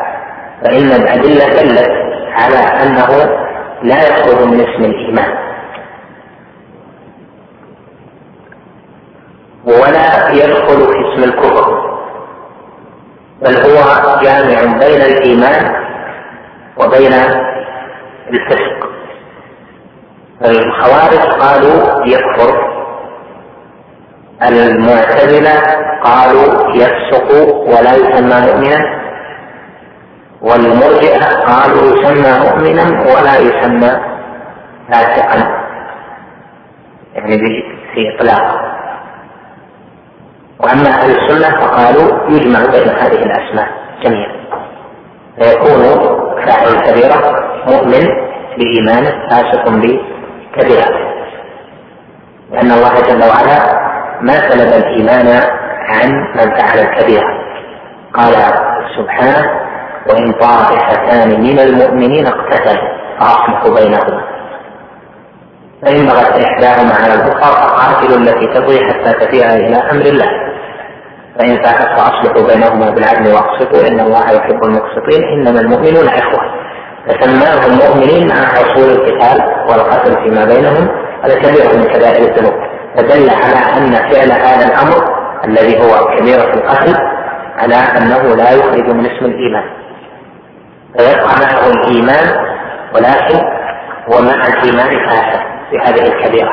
فإن 0.64 0.92
الأدلة 1.02 1.62
دلت 1.62 2.11
على 2.32 2.56
أنه 2.56 3.08
لا 3.82 4.08
يخرج 4.08 4.46
من 4.46 4.60
اسم 4.60 4.84
الإيمان. 4.84 5.42
ولا 9.64 10.30
يدخل 10.32 10.92
في 10.92 10.98
اسم 11.12 11.24
الكفر. 11.24 11.92
بل 13.42 13.56
هو 13.56 13.80
جامع 14.22 14.78
بين 14.78 15.00
الإيمان 15.00 15.74
وبين 16.76 17.12
الفسق. 18.30 18.88
الخوارج 20.44 21.40
قالوا 21.40 22.06
يكفر. 22.06 22.72
المعتزلة 24.42 25.60
قالوا 26.04 26.74
يفسق 26.74 27.32
ولا 27.66 27.94
يسمى 27.94 28.52
مؤمنا. 28.52 29.01
والمرجئة 30.42 31.24
قالوا 31.24 31.96
يسمى 31.96 32.48
مؤمنا 32.48 33.00
ولا 33.00 33.38
يسمى 33.38 33.90
فاسقا. 34.92 35.62
يعني 37.14 37.38
في 37.94 38.16
إطلاق. 38.16 38.72
وأما 40.60 40.88
أهل 40.88 41.10
السنة 41.10 41.60
فقالوا 41.60 42.30
يجمع 42.30 42.58
بين 42.58 42.88
هذه 42.88 43.22
الأسماء 43.22 43.68
جميعا. 44.02 44.32
فيكون 45.38 45.82
فاعل 46.46 46.68
الكبيرة 46.68 47.42
مؤمن 47.66 48.06
بإيمانه 48.58 49.28
فاسق 49.30 49.68
بكبيرته 49.68 51.12
لأن 52.50 52.70
الله 52.70 53.00
جل 53.00 53.22
وعلا 53.22 53.82
ما 54.20 54.32
سلب 54.32 54.72
الإيمان 54.72 55.42
عن 55.88 56.10
من 56.10 56.56
فعل 56.56 56.78
الكبيرة. 56.78 57.42
قال 58.14 58.34
سبحانه 58.96 59.61
وإن 60.08 60.32
طائفتان 60.32 61.40
من 61.40 61.58
المؤمنين 61.58 62.26
اقتتلوا 62.26 62.88
فأصلحوا 63.18 63.74
بينهما. 63.74 64.22
فإن 65.82 66.06
بغت 66.06 66.44
إحداهما 66.44 66.94
على 66.94 67.14
الأخرى 67.14 67.68
فقاتلوا 67.68 68.16
التي 68.16 68.46
تبغي 68.46 68.84
حتى 68.84 69.12
تفيء 69.12 69.46
إلى 69.46 69.76
أمر 69.76 70.00
الله. 70.00 70.30
فإن 71.38 71.62
فاءت 71.62 71.98
فأصلحوا 71.98 72.46
بينهما 72.46 72.90
بالعدل 72.90 73.32
وأقسطوا 73.32 73.88
إن 73.88 74.00
الله 74.00 74.30
يحب 74.30 74.64
المقسطين. 74.64 75.24
إنما 75.24 75.60
المؤمنون 75.60 76.08
إخوة. 76.08 76.40
فسماهم 77.08 77.78
مؤمنين 77.78 78.28
مع 78.28 78.34
حصول 78.34 78.90
القتال 78.90 79.42
والقتل 79.68 80.14
فيما 80.22 80.44
بينهم. 80.44 80.88
هذا 81.24 81.34
كبير 81.34 81.78
من 81.78 81.84
كبائر 81.84 82.28
الذنوب. 82.28 82.54
فدل 82.96 83.30
على 83.30 83.78
أن 83.78 83.94
فعل 83.94 84.32
هذا 84.32 84.66
الأمر 84.66 85.22
الذي 85.44 85.78
هو 85.78 86.06
كبيرة 86.16 86.54
القتل 86.54 86.94
على 87.58 87.74
أنه 87.74 88.36
لا 88.36 88.50
يخرج 88.52 88.90
من 88.90 89.06
اسم 89.06 89.24
الإيمان. 89.24 89.81
فيبقى 90.98 91.26
معه 91.40 91.66
الإيمان 91.70 92.46
ولكن 92.94 93.38
هو 94.12 94.22
مع 94.22 94.46
الإيمان 94.46 95.08
فاسد 95.08 95.40
في 95.70 95.78
هذه 95.78 96.06
الكبيرة. 96.06 96.52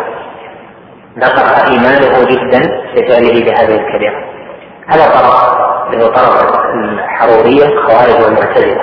نقص 1.17 1.63
إيمانه 1.69 2.23
جدا 2.25 2.61
في 2.93 3.07
فعله 3.07 3.45
بهذه 3.45 3.75
الكبيرة. 3.75 4.23
هذا 4.87 5.03
طرف 5.03 5.59
هو 6.01 6.07
طرف 6.07 6.59
الحرورية 6.73 7.65
الخوارج 7.65 8.23
والمعتزلة 8.23 8.81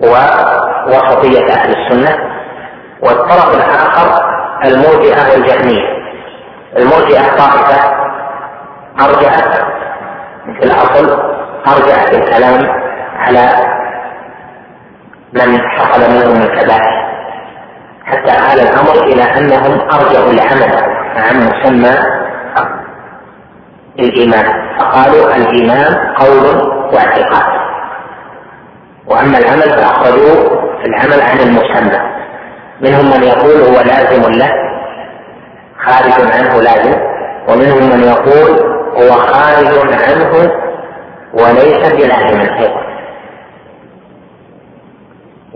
ووسطية 0.00 1.52
أهل 1.52 1.70
السنة 1.76 2.18
والطرف 3.02 3.54
الآخر 3.54 4.26
المرجئة 4.64 5.30
والجهمية 5.32 5.96
المرجئة 6.76 7.36
طائفة 7.36 7.92
أرجعت 9.00 9.54
في 10.58 10.64
الأصل 10.64 11.20
أرجعت 11.68 12.14
الكلام 12.14 12.66
على 13.18 13.48
من 15.32 15.60
حصل 15.60 16.10
منهم 16.10 16.42
الكبائر. 16.42 17.06
حتى 18.04 18.32
آل 18.52 18.60
الأمر 18.60 19.04
إلى 19.04 19.22
أنهم 19.22 19.80
أرجعوا 19.80 20.30
العمل. 20.30 20.96
عن 21.16 21.36
مسمى 21.36 21.94
الإيمان. 23.98 24.76
فقالوا 24.78 25.36
الإيمان 25.36 26.14
قول 26.16 26.44
واعتقاد. 26.94 27.56
وأما 29.06 29.38
العمل 29.38 29.70
فأخرجوا 29.70 30.60
العمل 30.84 31.20
عن 31.20 31.38
المسمى. 31.38 32.00
منهم 32.80 33.06
من 33.06 33.22
يقول 33.22 33.60
هو 33.60 33.80
لازم 33.80 34.32
له 34.32 34.52
خارج 35.86 36.32
عنه 36.32 36.62
لازم. 36.62 37.00
ومنهم 37.48 37.90
من 37.90 38.04
يقول 38.04 38.76
هو 38.96 39.12
خارج 39.12 39.66
عنه 40.08 40.50
وليس 41.32 41.92
بلازم 41.92 42.40
أيضا 42.40 42.85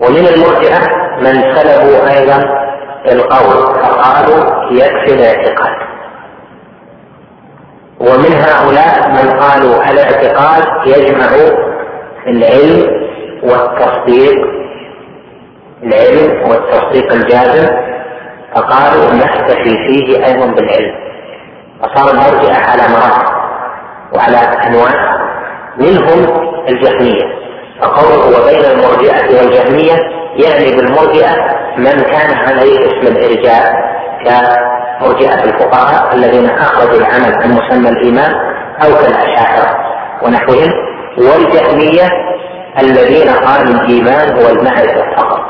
ومن 0.01 0.27
المرجئة 0.27 0.79
من 1.19 1.55
سلبوا 1.55 2.09
أيضا 2.17 2.61
القول 3.11 3.75
فقالوا 3.81 4.71
يكفي 4.71 5.13
الاعتقاد. 5.13 5.75
ومن 7.99 8.33
هؤلاء 8.33 9.09
من 9.09 9.39
قالوا 9.39 9.91
الاعتقاد 9.91 10.87
يجمع 10.87 11.27
العلم 12.27 12.87
والتصديق 13.43 14.33
العلم 15.83 16.49
والتصديق 16.49 17.13
الجازم 17.13 17.75
فقالوا 18.55 19.13
نكتفي 19.13 19.77
فيه 19.87 20.25
أيضا 20.25 20.45
بالعلم. 20.45 20.95
فصار 21.81 22.11
المرجئة 22.11 22.55
على 22.55 22.81
مراتب 22.93 23.31
وعلى 24.15 24.37
أنواع 24.37 25.17
منهم 25.77 26.51
الجهمية. 26.67 27.40
فقوله 27.81 28.39
وبين 28.39 28.65
المرجئة 28.65 29.37
والجهمية 29.37 29.95
يعني 30.35 30.75
بالمرجئة 30.75 31.35
من 31.77 32.01
كان 32.01 32.37
عليه 32.37 32.79
اسم 32.79 33.07
الإرجاء 33.07 33.73
كمرجئة 34.25 35.43
الفقهاء 35.43 36.15
الذين 36.15 36.49
أخرجوا 36.49 36.97
العمل 36.97 37.33
عن 37.43 37.51
مسمى 37.51 37.89
الإيمان 37.89 38.31
أو 38.83 38.89
كالأشاعرة 38.95 39.77
ونحوهم 40.23 40.71
والجهمية 41.17 42.09
الذين 42.79 43.29
قالوا 43.29 43.81
الإيمان 43.81 44.41
هو 44.41 44.49
المعرفة 44.49 45.15
فقط. 45.17 45.41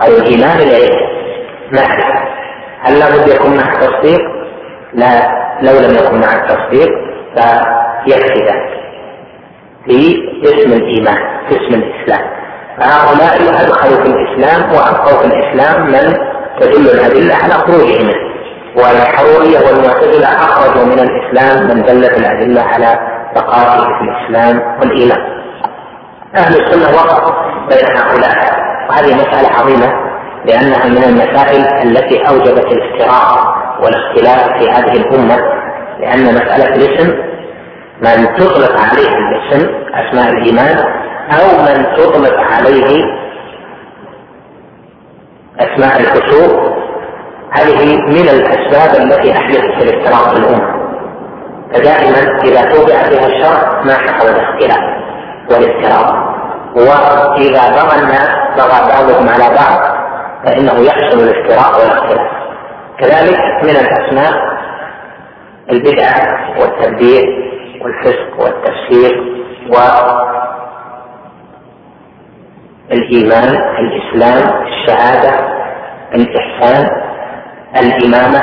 قالوا 0.00 0.18
الإيمان 0.18 0.58
العلم 0.60 0.98
معرفة. 1.72 2.22
هل 2.82 2.98
لابد 2.98 3.28
يكون 3.28 3.56
مع 3.56 3.72
التصديق؟ 3.72 4.20
لا 4.92 5.28
لو 5.62 5.72
لم 5.72 5.94
يكن 5.94 6.20
مع 6.20 6.34
التصديق 6.34 6.88
فيكفي 7.34 8.40
ذلك. 8.44 8.81
في 9.86 10.14
اسم 10.44 10.72
الإيمان 10.72 11.18
في 11.48 11.54
اسم 11.56 11.74
الإسلام. 11.82 12.30
فهؤلاء 12.78 13.62
أدخلوا 13.64 14.02
في 14.04 14.08
الإسلام 14.08 14.72
وأبقوا 14.72 15.18
في 15.18 15.26
الإسلام 15.26 15.86
من 15.86 16.16
تدل 16.60 16.86
الأدلة 16.90 17.34
على 17.34 17.52
خروجه 17.54 18.02
منه. 18.02 18.32
والحروريه 18.76 19.58
والمعتزلة 19.66 20.26
أخرجوا 20.26 20.84
من 20.84 20.98
الإسلام 20.98 21.68
من 21.68 21.82
دلت 21.82 22.18
الأدلة 22.18 22.62
على 22.62 22.98
بقائه 23.34 23.80
في 23.80 24.02
الإسلام 24.04 24.62
والإيمان. 24.80 25.42
أهل 26.36 26.54
السنة 26.60 26.88
وسط 26.88 27.34
بين 27.68 27.96
هؤلاء. 27.98 28.62
وهذه 28.90 29.14
مسألة 29.14 29.48
عظيمة 29.58 29.92
لأنها 30.44 30.88
من 30.88 31.04
المسائل 31.04 31.64
التي 31.88 32.28
أوجبت 32.28 32.66
الافتراق 32.72 33.54
والاختلاف 33.82 34.58
في 34.58 34.70
هذه 34.70 34.92
الأمة 34.96 35.36
لأن 36.00 36.34
مسألة 36.34 36.74
الاسم 36.74 37.14
من 38.02 38.36
تطلق 38.36 38.80
عليه 38.80 39.08
الاسم 39.08 39.70
أسماء 39.94 40.32
الإيمان 40.32 40.76
أو 41.30 41.62
من 41.62 41.96
تطلق 41.96 42.40
عليه 42.40 43.04
أسماء 45.60 46.00
الكسور 46.00 46.72
هذه 47.50 47.96
من 47.96 48.28
الأسباب 48.28 49.02
التي 49.02 49.32
أحدثت 49.32 49.82
الافتراق 49.82 50.34
في 50.34 50.38
الأمة. 50.38 50.82
فدائما 51.74 52.40
إذا 52.44 52.62
توضع 52.62 53.02
فيها 53.02 53.26
الشرع 53.26 53.82
ما 53.82 53.94
حصل 53.94 54.28
الاختلاف 54.28 54.80
والافتراق. 55.50 56.32
وإذا 56.76 57.70
بغى 57.70 58.02
الناس 58.02 58.28
بغى 58.56 58.88
بعضهم 58.88 59.28
على 59.28 59.54
بعض 59.54 59.96
فإنه 60.46 60.80
يحصل 60.80 61.18
الافتراق 61.18 61.78
والاختلاف. 61.78 62.30
كذلك 62.98 63.38
من 63.62 63.70
الأسماء 63.70 64.32
البدعة 65.70 66.60
والتبديع. 66.60 67.41
والفسق 67.84 68.40
والتفسير 68.40 69.22
والإيمان 72.90 73.56
الإسلام 73.78 74.66
الشهادة 74.66 75.32
الإحسان 76.14 76.90
الإمامة 77.76 78.40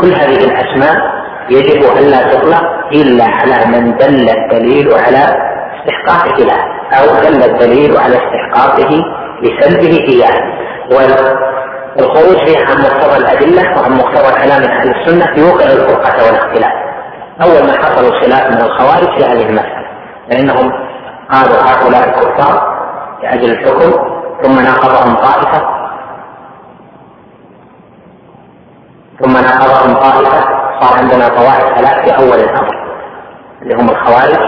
كل 0.00 0.12
هذه 0.14 0.44
الأسماء 0.44 1.20
يجب 1.50 1.82
ألا 1.98 2.32
تطلق 2.32 2.62
إلا 2.92 3.24
على 3.24 3.66
من 3.66 3.96
دل 3.96 4.28
الدليل 4.30 4.92
على 4.94 5.24
استحقاق 5.78 6.36
خلاف 6.36 6.64
أو 6.92 7.04
دل 7.22 7.42
الدليل 7.42 7.96
على 7.96 8.16
استحقاقه 8.16 9.04
لسلبه 9.42 9.98
إياه 10.08 10.60
والخروج 10.90 12.38
فيه 12.46 12.58
عن 12.66 12.78
مقتضى 12.78 13.16
الأدلة 13.16 13.62
وعن 13.78 13.92
مقتضى 13.92 14.32
كلام 14.44 14.62
أهل 14.62 14.90
السنة 14.90 15.38
يوقع 15.38 15.64
الفرقة 15.64 16.26
والاختلاف. 16.26 16.89
أول 17.42 17.66
ما 17.66 17.72
حصل 17.72 18.20
خلاف 18.20 18.46
من 18.50 18.60
الخوارج 18.60 19.18
في 19.18 19.24
هذه 19.24 19.48
المسألة 19.48 19.86
فإنهم 20.30 20.72
قالوا 21.32 21.56
هؤلاء 21.56 22.08
الكفار 22.08 22.80
لأجل 23.22 23.50
الحكم 23.50 23.92
ثم 24.42 24.60
ناقضهم 24.60 25.14
طائفة 25.14 25.80
ثم 29.20 29.32
ناقضهم 29.32 29.94
طائفة 29.94 30.40
صار 30.80 30.98
عندنا 30.98 31.28
طوائف 31.28 31.78
ثلاث 31.78 32.04
في 32.04 32.16
أول 32.16 32.38
الأمر 32.38 32.90
اللي 33.62 33.74
هم 33.74 33.90
الخوارج 33.90 34.38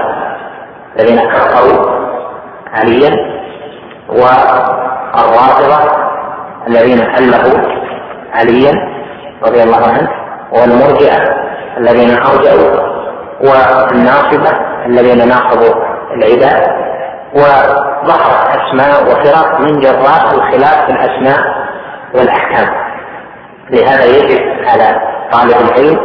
الذين 0.99 1.21
كفروا 1.21 2.03
عليا 2.73 3.17
والرافضة 4.09 5.93
الذين 6.69 7.01
ألفوا 7.01 7.59
عليا 8.35 8.73
رضي 9.43 9.63
الله 9.63 9.87
عنه 9.89 10.09
والمرجئة 10.53 11.43
الذين 11.79 12.11
أرجعوا 12.11 12.93
والناصبة 13.41 14.51
الذين 14.87 15.29
ناصبوا 15.29 15.75
العباد 16.15 16.63
وظهرت 17.35 18.61
أسماء 18.61 19.03
وفرق 19.05 19.61
من 19.61 19.81
جراء 19.81 20.35
الخلاف 20.35 20.85
في 20.87 20.93
الأسماء 20.93 21.41
والأحكام. 22.15 22.69
لهذا 23.71 24.05
يجب 24.05 24.41
على 24.69 25.01
طالب 25.33 25.57
العلم 25.69 25.99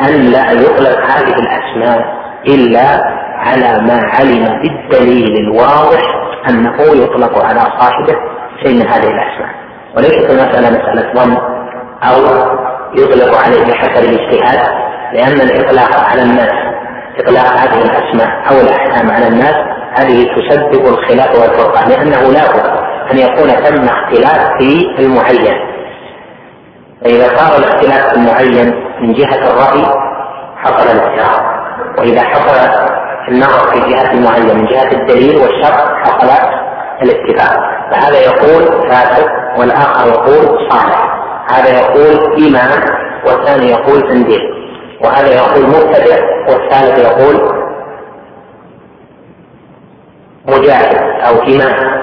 أن 0.00 0.30
لا 0.32 0.52
يطلق 0.52 1.00
هذه 1.00 1.34
الأسماء 1.34 2.04
إلا 2.48 3.04
على 3.38 3.82
ما 3.82 4.00
علم 4.18 4.62
بالدليل 4.62 5.36
الواضح 5.36 6.00
أنه 6.48 6.82
يطلق 6.82 7.44
على 7.44 7.60
صاحبه 7.60 8.16
شيء 8.62 8.74
من 8.74 8.86
هذه 8.88 9.10
الأسماء. 9.10 9.54
وليست 9.96 10.30
المسألة 10.30 10.70
مسألة 10.70 11.12
ظن 11.14 11.36
أو 12.02 12.16
يطلق 12.94 13.44
عليه 13.44 13.64
بحسب 13.64 14.04
الاجتهاد 14.04 14.89
لأن 15.12 15.40
الإطلاق 15.40 16.10
على 16.10 16.22
الناس 16.22 16.52
إطلاق 17.18 17.46
هذه 17.46 17.82
الأسماء 17.82 18.28
أو 18.50 18.60
الأحكام 18.60 19.10
على 19.10 19.28
الناس 19.28 19.54
هذه 19.98 20.24
تسبب 20.24 20.86
الخلاف 20.86 21.38
والفرقة 21.40 21.88
لأنه 21.88 22.32
لا 22.32 22.52
بد 22.52 22.80
أن 23.12 23.18
يكون 23.18 23.48
ثم 23.48 23.88
اختلاف 23.88 24.58
في 24.58 24.94
المعين. 24.98 25.54
فإذا 27.04 27.36
صار 27.36 27.58
الاختلاف 27.58 28.10
في 28.10 28.16
المعين 28.16 28.74
من 29.00 29.12
جهة 29.12 29.50
الرأي 29.50 29.84
حصل 30.56 30.88
الافتراق 30.88 31.42
وإذا 31.98 32.20
حصل 32.20 32.70
النظر 33.28 33.70
في 33.70 33.90
جهة 33.90 34.12
المعين 34.12 34.58
من 34.58 34.66
جهة 34.66 34.92
الدليل 34.92 35.36
والشرع 35.36 36.02
حصل 36.04 36.28
الاتفاق. 37.02 37.60
فهذا 37.90 38.18
يقول 38.20 38.90
فاسق 38.90 39.28
والآخر 39.58 40.08
يقول 40.08 40.70
صالح. 40.70 41.20
هذا 41.50 41.80
يقول 41.80 42.44
إمام 42.46 43.00
والثاني 43.26 43.70
يقول 43.70 44.12
زنديق 44.12 44.59
وهذا 45.04 45.34
يقول 45.34 45.66
مبتدع 45.66 46.16
والثالث 46.48 46.98
يقول 46.98 47.60
مجاهد 50.48 50.96
أو 51.20 51.42
إمام 51.42 52.00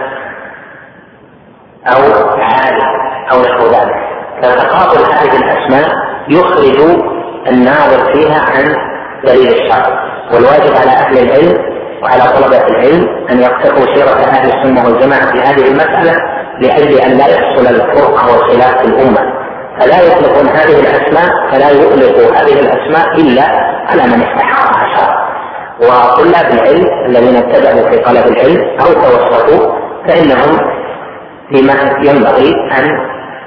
أو 1.87 2.01
عالم 2.39 2.87
أو 3.31 3.41
نحو 3.41 3.67
ذلك. 3.67 4.07
فتقابل 4.41 5.13
هذه 5.13 5.37
الأسماء 5.37 5.95
يخرج 6.29 7.01
الناظر 7.47 8.13
فيها 8.13 8.39
عن 8.39 8.75
دليل 9.23 9.47
الشرع. 9.47 10.07
والواجب 10.33 10.75
على 10.75 10.91
أهل 10.91 11.17
العلم 11.17 11.77
وعلى 12.03 12.23
طلبة 12.23 12.67
العلم 12.67 13.27
أن 13.29 13.39
يقتفوا 13.39 13.95
سيرة 13.95 14.19
أهل 14.29 14.49
السنة 14.49 14.85
والجماعة 14.85 15.31
في 15.31 15.39
هذه 15.39 15.67
المسألة 15.71 16.13
لأجل 16.61 16.99
أن 16.99 17.17
لا 17.17 17.27
يحصل 17.27 17.67
الفرقة 17.67 18.31
والخلاف 18.31 18.77
في 18.77 18.85
الأمة. 18.85 19.36
فلا 19.79 20.01
يطلقون 20.01 20.47
هذه 20.47 20.79
الأسماء 20.79 21.51
فلا 21.51 21.69
يطلقوا 21.69 22.35
هذه 22.35 22.59
الأسماء 22.59 23.15
إلا 23.15 23.43
على 23.89 24.03
من 24.03 24.23
استحقها 24.23 24.97
شرعا 24.97 25.27
وطلاب 25.81 26.53
العلم 26.53 26.85
الذين 27.05 27.35
ابتدأوا 27.35 27.89
في 27.89 27.97
طلب 27.97 28.27
العلم 28.27 28.79
أو 28.79 28.93
توسطوا 28.93 29.73
فإنهم 30.07 30.59
فيما 31.49 31.73
ينبغي 32.01 32.53
أن 32.77 32.89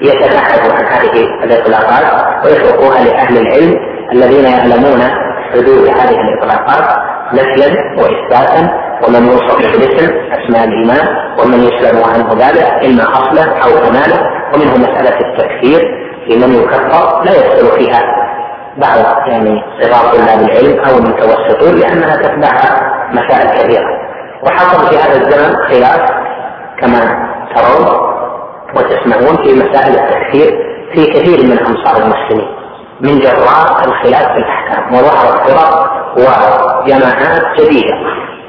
يتبحثوا 0.03 0.75
عن 0.75 0.85
هذه 0.85 1.25
الإطلاقات 1.45 2.05
ويتركوها 2.45 3.05
لأهل 3.05 3.39
العلم 3.39 3.77
الذين 4.13 4.45
يعلمون 4.45 5.01
حدود 5.53 5.89
هذه 5.89 6.17
الإطلاقات 6.21 6.97
نفيا 7.33 7.75
وإثباتا 7.99 8.71
ومن 9.07 9.27
يوصف 9.27 9.57
بالاسم 9.57 10.13
أسماء 10.33 10.65
الإيمان 10.65 11.07
ومن 11.39 11.63
يسلم 11.65 12.05
عنه 12.05 12.35
ذلك 12.47 12.85
إما 12.85 13.03
أصله 13.03 13.45
أو 13.45 13.71
كماله 13.87 14.21
ومنه 14.55 14.77
مسألة 14.77 15.19
التكفير. 15.21 16.10
في 16.31 16.37
من 16.37 16.55
يكفر 16.55 17.23
لا 17.25 17.33
يدخل 17.33 17.79
فيها 17.79 18.03
بعض 18.77 19.29
يعني 19.29 19.63
صغار 19.81 20.13
طلاب 20.13 20.41
العلم 20.41 20.81
أو 20.81 20.99
المتوسطون 20.99 21.81
لأنها 21.81 22.17
تتبعها 22.17 22.93
مسائل 23.13 23.51
كثيرة 23.51 23.89
وحصل 24.43 24.87
في 24.87 24.97
هذا 24.99 25.17
الزمن 25.17 25.57
خلاف 25.57 26.11
كما 26.81 27.01
ترون 27.55 28.11
وتسمعون 28.77 29.37
في 29.37 29.55
مسائل 29.55 29.99
التكفير 29.99 30.59
في 30.95 31.07
كثير 31.07 31.47
من 31.47 31.59
أمصار 31.59 32.03
المسلمين 32.03 32.49
من 33.01 33.19
جراء 33.19 33.89
الخلاف 33.89 34.33
في 34.33 34.39
الأحكام 34.39 34.95
وظهرت 34.95 35.51
فرق 35.51 35.91
وجماعات 36.17 37.61
جديدة 37.61 37.95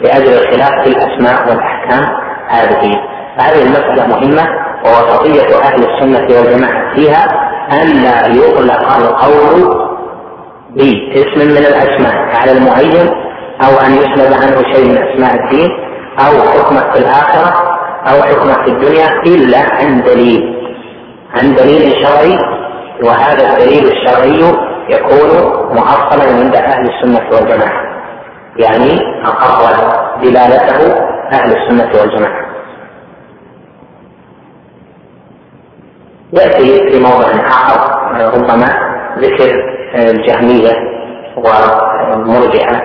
لأجل 0.01 0.33
الخلاف 0.33 0.83
في 0.83 0.89
الأسماء 0.89 1.49
والأحكام. 1.49 2.05
هذه 2.47 3.01
هذه 3.37 3.63
المسألة 3.63 4.07
مهمة 4.07 4.47
ووسطية 4.85 5.59
أهل 5.61 5.83
السنة 5.83 6.37
والجماعة 6.37 6.95
فيها 6.95 7.27
أن 7.71 7.87
لا 7.87 8.27
يطلق 8.27 8.95
القول 8.97 9.81
باسم 10.75 11.39
من 11.39 11.57
الأسماء 11.57 12.15
على 12.15 12.51
المعين 12.51 13.07
أو 13.63 13.79
أن 13.85 13.91
يسند 13.93 14.33
عنه 14.33 14.73
شيء 14.73 14.89
من 14.89 14.97
أسماء 14.97 15.35
الدين 15.35 15.69
أو 16.19 16.41
حكمة 16.51 16.91
في 16.91 16.99
الآخرة 16.99 17.77
أو 18.07 18.21
حكمة 18.21 18.53
في 18.53 18.69
الدنيا 18.71 19.07
إلا 19.25 19.59
عن 19.59 20.01
دليل. 20.01 20.61
عن 21.35 21.55
دليل 21.55 22.05
شرعي 22.05 22.39
وهذا 23.03 23.53
الدليل 23.53 23.91
الشرعي 23.91 24.55
يكون 24.89 25.29
مؤصلا 25.75 26.37
عند 26.39 26.55
أهل 26.55 26.89
السنة 26.89 27.29
والجماعة. 27.31 27.81
يعني 28.57 28.99
أقر 29.25 29.91
دلالته 30.23 30.93
أهل 31.33 31.57
السنة 31.57 32.01
والجماعة. 32.01 32.50
يأتي 36.33 36.91
في 36.91 36.99
موضع 36.99 37.27
آخر 37.47 38.01
ربما 38.37 38.67
ذكر 39.17 39.51
الجهمية 39.95 40.71
والمرجئه 41.37 42.81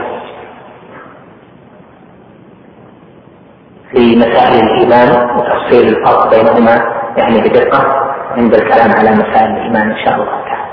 في 3.90 4.16
مسائل 4.16 4.64
الإيمان 4.64 5.31
وتفصيل 5.36 5.89
الفرق 5.89 6.31
بينهما 6.31 6.93
يعني 7.16 7.40
بدقة 7.40 8.06
عند 8.36 8.55
الكلام 8.55 8.93
على 8.93 9.10
مسائل 9.10 9.51
الإيمان 9.51 9.90
إن 9.90 10.05
شاء 10.05 10.14
الله 10.14 10.27
تعالى. 10.44 10.66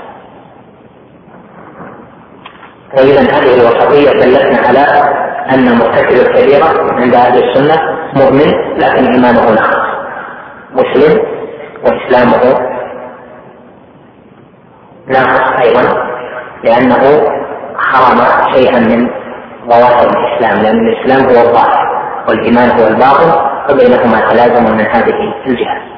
فإذا 2.92 3.20
هذه 3.20 3.54
الوسطيه 3.54 4.10
دلتنا 4.10 4.68
على 4.68 4.84
أن 5.54 5.78
مرتكب 5.78 6.16
الكبيرة 6.16 6.92
عند 6.92 7.14
أهل 7.14 7.44
السنة 7.44 7.76
مؤمن 8.16 8.78
لكن 8.78 9.12
إيمانه 9.12 9.50
ناقص. 9.50 9.84
مسلم 10.72 11.33
وإسلامه 11.84 12.58
ناقص 15.06 15.60
أيضا 15.64 15.82
لأنه 16.64 17.28
حرم 17.78 18.18
شيئا 18.54 18.78
من 18.80 19.10
ظواهر 19.68 20.08
الإسلام 20.10 20.62
لأن 20.62 20.86
الإسلام 20.86 21.24
هو 21.24 21.48
الظاهر 21.48 21.84
والإيمان 22.28 22.70
هو 22.70 22.86
الباطن 22.86 23.32
وبينهما 23.70 24.20
تلازم 24.30 24.64
من 24.64 24.80
هذه 24.80 25.14
الجهة. 25.46 25.93